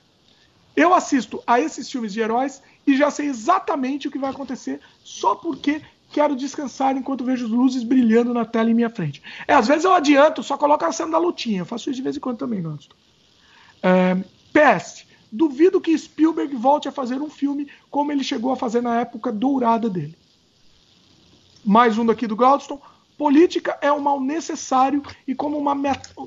[0.76, 4.80] Eu assisto a esses filmes de heróis e já sei exatamente o que vai acontecer
[5.04, 5.80] só porque
[6.12, 9.22] quero descansar enquanto vejo luzes brilhando na tela em minha frente.
[9.46, 11.60] É, às vezes eu adianto, só coloco a cena da lutinha.
[11.60, 12.96] Eu faço isso de vez em quando também, gosto.
[13.82, 14.16] É,
[14.52, 15.04] PS.
[15.30, 19.32] Duvido que Spielberg volte a fazer um filme como ele chegou a fazer na época
[19.32, 20.16] dourada dele.
[21.64, 22.80] Mais um daqui do Gladstone.
[23.16, 25.74] Política é um mal necessário e, como uma,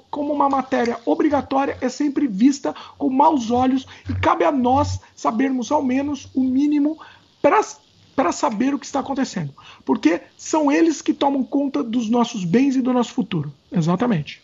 [0.10, 5.72] como uma matéria obrigatória, é sempre vista com maus olhos e cabe a nós sabermos
[5.72, 6.98] ao menos o mínimo
[7.42, 9.54] para saber o que está acontecendo.
[9.84, 13.54] Porque são eles que tomam conta dos nossos bens e do nosso futuro.
[13.72, 14.42] Exatamente.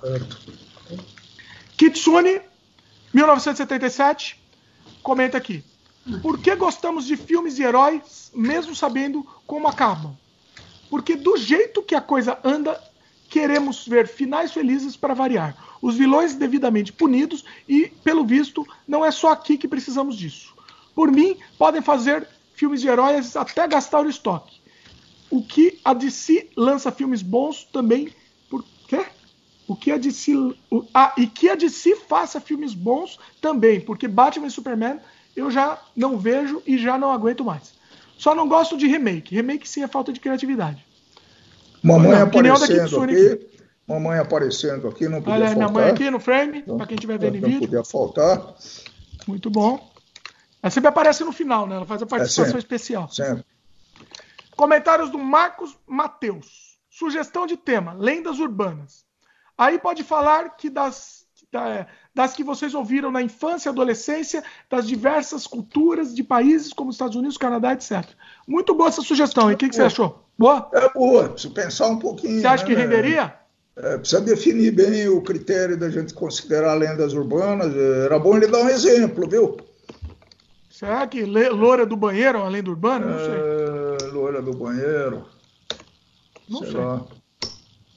[0.00, 0.38] Certo.
[1.76, 2.40] Kitsune,
[3.14, 4.40] 1977,
[5.02, 5.64] comenta aqui.
[6.22, 10.16] Por que gostamos de filmes de heróis, mesmo sabendo como acabam?
[10.90, 12.80] Porque do jeito que a coisa anda,
[13.28, 15.56] queremos ver finais felizes para variar.
[15.80, 20.54] Os vilões devidamente punidos e, pelo visto, não é só aqui que precisamos disso.
[20.94, 24.58] Por mim, podem fazer filmes de heróis até gastar o estoque.
[25.30, 28.12] O que a DC lança filmes bons também.
[28.48, 29.06] Por quê?
[29.66, 30.34] O que a DC.
[30.70, 34.98] O, ah, e que a DC faça filmes bons também, porque Batman e Superman
[35.36, 37.77] eu já não vejo e já não aguento mais.
[38.18, 39.34] Só não gosto de remake.
[39.34, 40.84] Remake sim é falta de criatividade.
[41.82, 43.48] Mamãe não, aparecendo aqui.
[43.86, 45.56] Mamãe aparecendo aqui, não podia Olha, faltar.
[45.56, 47.52] minha mãe aqui no frame, para quem estiver vendo em vídeo.
[47.52, 48.54] Não podia faltar.
[49.26, 49.90] Muito bom.
[50.62, 51.76] Ela sempre aparece no final, né?
[51.76, 53.08] Ela faz a é participação é especial.
[53.08, 53.44] Sempre.
[54.56, 56.76] Comentários do Marcos Mateus.
[56.90, 59.06] Sugestão de tema: lendas urbanas.
[59.56, 61.17] Aí pode falar que das
[62.14, 67.16] das que vocês ouviram na infância e adolescência, das diversas culturas de países como Estados
[67.16, 68.04] Unidos, Canadá, etc.
[68.46, 69.50] Muito boa essa sugestão.
[69.50, 70.24] O que, que, você achou?
[70.38, 70.68] Boa?
[70.74, 72.40] É boa, preciso pensar um pouquinho.
[72.40, 72.68] Você acha né?
[72.68, 73.34] que renderia?
[73.76, 77.74] É, precisa definir bem o critério da gente considerar lendas urbanas.
[77.74, 79.56] Era bom ele dar um exemplo, viu?
[80.68, 83.06] Será que loura do banheiro é uma lenda urbana?
[83.06, 84.08] Não sei.
[84.08, 85.26] É, loura do banheiro.
[86.48, 86.72] Não sei.
[86.72, 86.80] sei.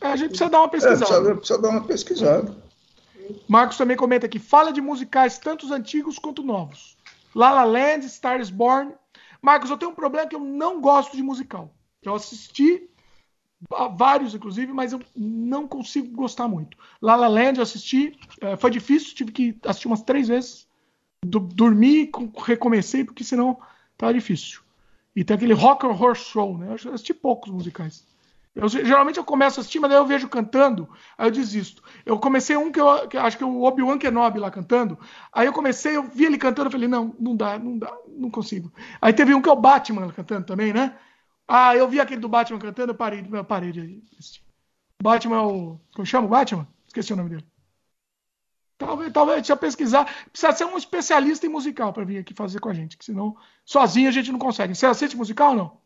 [0.01, 1.03] É, a gente precisa dar uma pesquisada.
[1.03, 2.60] É, precisa, precisa dar uma pesquisada.
[3.47, 6.97] Marcos também comenta aqui: fala de musicais tanto os antigos quanto novos.
[7.35, 8.93] La La Land, Stars Born.
[9.41, 11.73] Marcos, eu tenho um problema que eu não gosto de musical.
[12.03, 12.89] Eu assisti
[13.95, 16.77] vários, inclusive, mas eu não consigo gostar muito.
[17.01, 20.67] La La Land eu assisti, é, foi difícil, tive que assistir umas três vezes.
[21.23, 22.09] Dormi
[22.43, 23.59] recomecei, porque senão
[23.97, 24.61] tava difícil.
[25.15, 26.69] E tem aquele Rock Horror Show, né?
[26.69, 28.05] Eu assisti poucos musicais.
[28.53, 31.81] Eu, geralmente eu começo a assistir, mas daí eu vejo cantando, aí eu desisto.
[32.05, 34.99] Eu comecei um que eu que acho que é o Obi-Wan Kenobi lá cantando.
[35.31, 38.29] Aí eu comecei, eu vi ele cantando, eu falei, não, não dá, não dá, não
[38.29, 38.71] consigo.
[39.01, 40.97] Aí teve um que é o Batman cantando também, né?
[41.47, 44.43] Ah, eu vi aquele do Batman cantando, eu parei, eu parei de assistir.
[45.01, 45.79] Batman é o.
[45.95, 46.67] Como chama o Batman?
[46.85, 47.45] Esqueci o nome dele.
[48.77, 50.13] Talvez, talvez precisa pesquisar.
[50.29, 53.37] Precisa ser um especialista em musical para vir aqui fazer com a gente, que senão
[53.63, 54.75] sozinho a gente não consegue.
[54.75, 55.77] Você assiste musical ou não?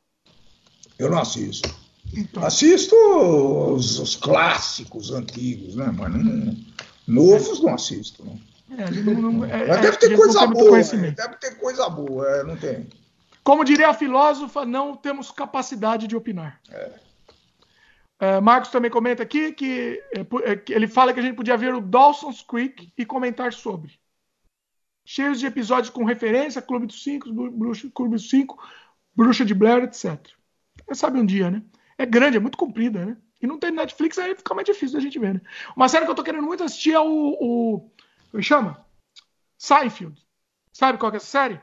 [0.97, 1.84] Eu não assisto.
[2.13, 2.45] Então.
[2.45, 5.93] Assisto os, os, clássicos antigos, né?
[5.97, 6.57] Mas não,
[7.07, 8.23] novos não assisto.
[8.23, 8.39] Não.
[8.77, 10.81] É, não, não, é, Mas deve ter é, coisa boa.
[10.81, 12.87] Deve ter coisa boa, é, não tem.
[13.43, 16.59] Como diria a filósofa, não temos capacidade de opinar.
[16.71, 17.05] É.
[18.17, 20.01] É, Marcos também comenta aqui que,
[20.43, 23.99] é, que, ele fala que a gente podia ver o Dawson's Creek e comentar sobre.
[25.05, 28.57] Cheios de episódios com referência, Clube dos Cinco, Bruxa, Clube dos Cinco,
[29.13, 30.17] Bruxa de Blair, etc.
[30.85, 31.61] Quem sabe um dia, né?
[31.97, 33.17] É grande, é muito comprida, né?
[33.41, 35.41] E não tem Netflix, aí fica mais difícil da gente ver, né?
[35.75, 37.37] Uma série que eu tô querendo muito assistir é o.
[37.39, 37.91] o
[38.31, 38.85] como chama?
[39.57, 40.15] Seinfeld.
[40.73, 41.59] Sabe qual que é essa série?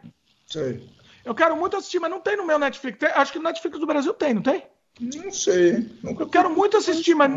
[0.47, 0.89] Sei.
[1.25, 2.99] Eu quero muito assistir, mas não tem no meu Netflix.
[2.99, 4.65] Tem, acho que no Netflix do Brasil tem, não tem?
[5.01, 5.91] Não sei.
[6.03, 7.31] Nunca eu quero muito assistir, mas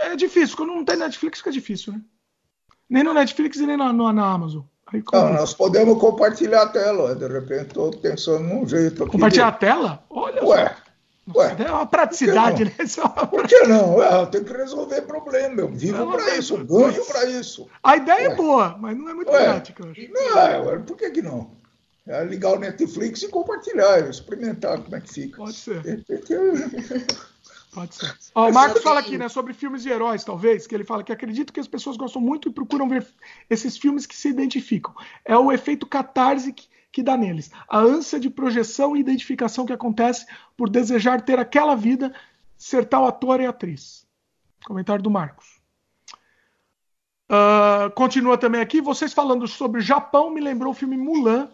[0.00, 0.56] é difícil.
[0.56, 2.00] Quando não tem Netflix, fica difícil, né?
[2.88, 4.62] Nem no Netflix e nem na, na, na Amazon.
[4.86, 7.14] Aí, não, nós podemos compartilhar a tela.
[7.14, 9.06] De repente, estou pensando num jeito.
[9.06, 9.56] Compartilhar de...
[9.56, 10.04] a tela?
[10.08, 10.68] Olha Ué.
[10.68, 10.85] Só.
[11.34, 12.72] Ué, é uma praticidade, né?
[12.78, 13.96] É por que não?
[13.98, 15.60] Ué, tem que resolver problema.
[15.60, 17.68] Eu vivo para isso, eu ganho para isso.
[17.82, 18.32] A ideia Ué.
[18.32, 19.44] é boa, mas não é muito Ué.
[19.44, 19.84] prática.
[19.84, 20.12] Eu acho.
[20.12, 21.50] Não, é, por que, que não?
[22.06, 25.38] É ligar o Netflix e compartilhar, experimentar como é que fica.
[25.38, 25.82] Pode ser.
[27.74, 28.14] Pode ser.
[28.34, 31.12] Ó, o Marcos fala aqui, né, sobre filmes de heróis, talvez, que ele fala que
[31.12, 33.06] acredita que as pessoas gostam muito e procuram ver
[33.50, 34.94] esses filmes que se identificam.
[35.24, 37.50] É o efeito catarse que, que dá neles.
[37.68, 40.24] A ânsia de projeção e identificação que acontece
[40.56, 42.10] por desejar ter aquela vida,
[42.56, 44.06] ser tal ator e atriz.
[44.64, 45.60] Comentário do Marcos.
[47.30, 48.80] Uh, continua também aqui.
[48.80, 51.50] Vocês falando sobre Japão me lembrou o filme Mulan,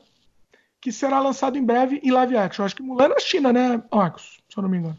[0.80, 2.64] que será lançado em breve em live action.
[2.64, 4.40] Acho que Mulan é na China, né, Marcos?
[4.48, 4.96] Se eu não me engano.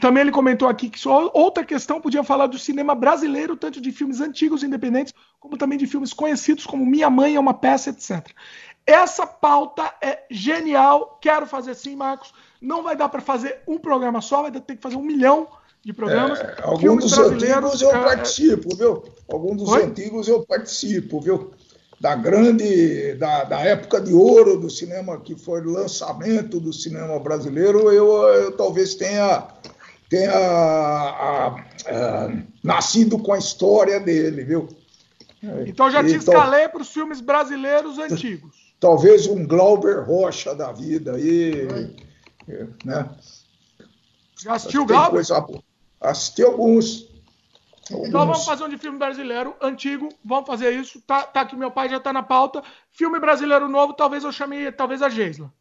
[0.00, 3.90] Também ele comentou aqui que só outra questão podia falar do cinema brasileiro, tanto de
[3.90, 8.28] filmes antigos independentes, como também de filmes conhecidos como Minha Mãe é uma peça, etc.
[8.88, 11.18] Essa pauta é genial.
[11.20, 12.32] Quero fazer sim, Marcos.
[12.58, 15.46] Não vai dar para fazer um programa só, vai ter que fazer um milhão
[15.84, 16.40] de programas.
[16.40, 19.04] É, alguns dos antigos eu participo, viu?
[19.30, 19.84] Alguns dos Oi?
[19.84, 21.50] antigos eu participo, viu?
[22.00, 27.20] Da grande, da, da época de ouro do cinema, que foi o lançamento do cinema
[27.20, 29.48] brasileiro, eu, eu talvez tenha
[30.08, 32.32] tenha a, a,
[32.64, 34.66] nascido com a história dele, viu?
[35.66, 38.67] Então já te escalei para os filmes brasileiros antigos.
[38.80, 41.66] Talvez um Glauber Rocha da vida aí,
[42.84, 43.10] né?
[44.40, 45.10] Já assistiu Glauber?
[45.10, 45.44] Coisa...
[46.00, 47.08] Assisti alguns.
[47.90, 48.08] alguns.
[48.08, 51.00] Então vamos fazer um de filme brasileiro antigo, vamos fazer isso.
[51.02, 52.62] Tá, tá aqui, meu pai já está na pauta.
[52.92, 55.52] Filme brasileiro novo, talvez eu chame, talvez a Geisla.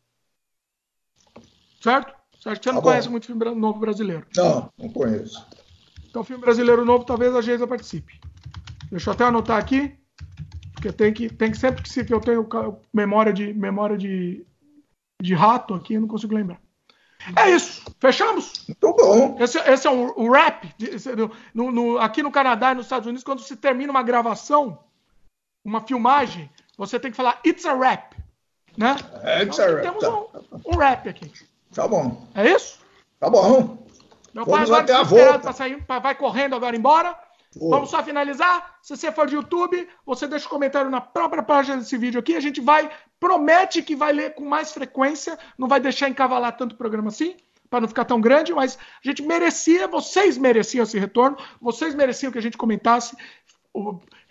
[1.82, 2.14] Certo?
[2.40, 4.28] Que você não tá conhece muito filme novo brasileiro.
[4.36, 5.44] Não, não conheço.
[6.10, 8.20] Então, filme brasileiro novo, talvez a Geisa participe.
[8.92, 9.98] Deixa eu até anotar aqui,
[10.88, 12.48] porque tem que, tem que sempre que eu tenho
[12.94, 14.46] memória de memória de,
[15.22, 16.60] de rato aqui, eu não consigo lembrar.
[17.36, 18.66] É isso, fechamos?
[18.68, 19.38] Muito bom.
[19.40, 20.74] Esse, esse é um, um rap.
[20.80, 21.10] Esse,
[21.54, 24.80] no, no, aqui no Canadá e nos Estados Unidos, quando se termina uma gravação,
[25.66, 28.16] uma filmagem, você tem que falar it's a rap.
[28.78, 28.96] Né?
[29.24, 29.82] É, it's então, a rap.
[29.82, 30.12] Temos tá.
[30.12, 31.32] um, um rap aqui.
[31.74, 32.28] Tá bom.
[32.34, 32.80] É isso?
[33.20, 33.86] Tá bom.
[34.34, 37.27] Meu Vamos pai agora esperado para sair, vai correndo agora embora.
[37.58, 37.70] Pô.
[37.70, 38.78] Vamos só finalizar.
[38.82, 42.20] Se você for de YouTube, você deixa o um comentário na própria página desse vídeo
[42.20, 42.36] aqui.
[42.36, 46.74] A gente vai, promete que vai ler com mais frequência, não vai deixar encavalar tanto
[46.74, 47.36] o programa assim,
[47.70, 52.32] para não ficar tão grande, mas a gente merecia, vocês mereciam esse retorno, vocês mereciam
[52.32, 53.16] que a gente comentasse,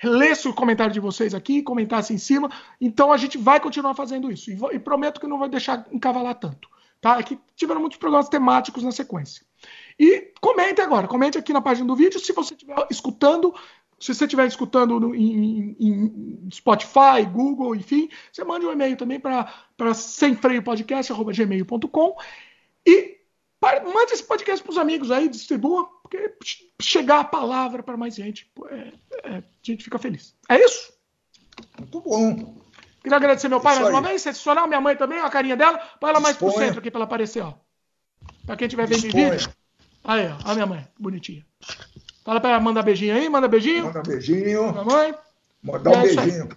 [0.03, 2.51] lesse o comentário de vocês aqui, comentasse em cima.
[2.81, 4.51] Então a gente vai continuar fazendo isso.
[4.51, 6.69] E, e prometo que não vai deixar encavalar tanto.
[7.01, 7.19] Tá?
[7.19, 9.46] Aqui tiveram muitos programas temáticos na sequência.
[9.99, 13.53] E comente agora, comente aqui na página do vídeo se você estiver escutando.
[13.99, 19.19] Se você estiver escutando no, em, em, Spotify, Google, enfim, você mande um e-mail também
[19.19, 19.51] para
[19.95, 22.17] semfreiopodcast.gmail.com
[22.87, 23.17] e
[23.59, 26.35] para, mande esse podcast para os amigos aí, distribua, porque
[26.79, 28.93] chegar a palavra para mais gente, é,
[29.25, 30.37] é, a gente fica feliz.
[30.47, 30.93] É isso?
[31.79, 32.55] Muito bom.
[33.03, 35.79] Queria agradecer meu pai mais uma vez, sensacional, minha mãe também, a carinha dela.
[35.99, 37.55] Põe ela mais pro centro aqui para ela aparecer, ó.
[38.45, 39.57] Pra quem tiver vendo vídeo.
[40.07, 41.45] Aí, ó, a minha mãe, bonitinha.
[42.25, 43.87] Fala pra ela, manda beijinho aí, manda beijinho.
[43.87, 44.73] Manda beijinho.
[44.73, 45.15] Minha mãe.
[45.63, 46.49] Manda um é beijinho.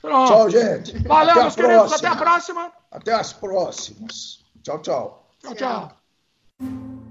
[0.00, 0.98] Tchau, gente.
[1.06, 1.92] Valeu, até meus queridos.
[1.92, 2.72] Até a próxima.
[2.90, 4.44] Até as próximas.
[4.62, 5.28] Tchau, tchau.
[5.40, 7.03] Tchau, tchau.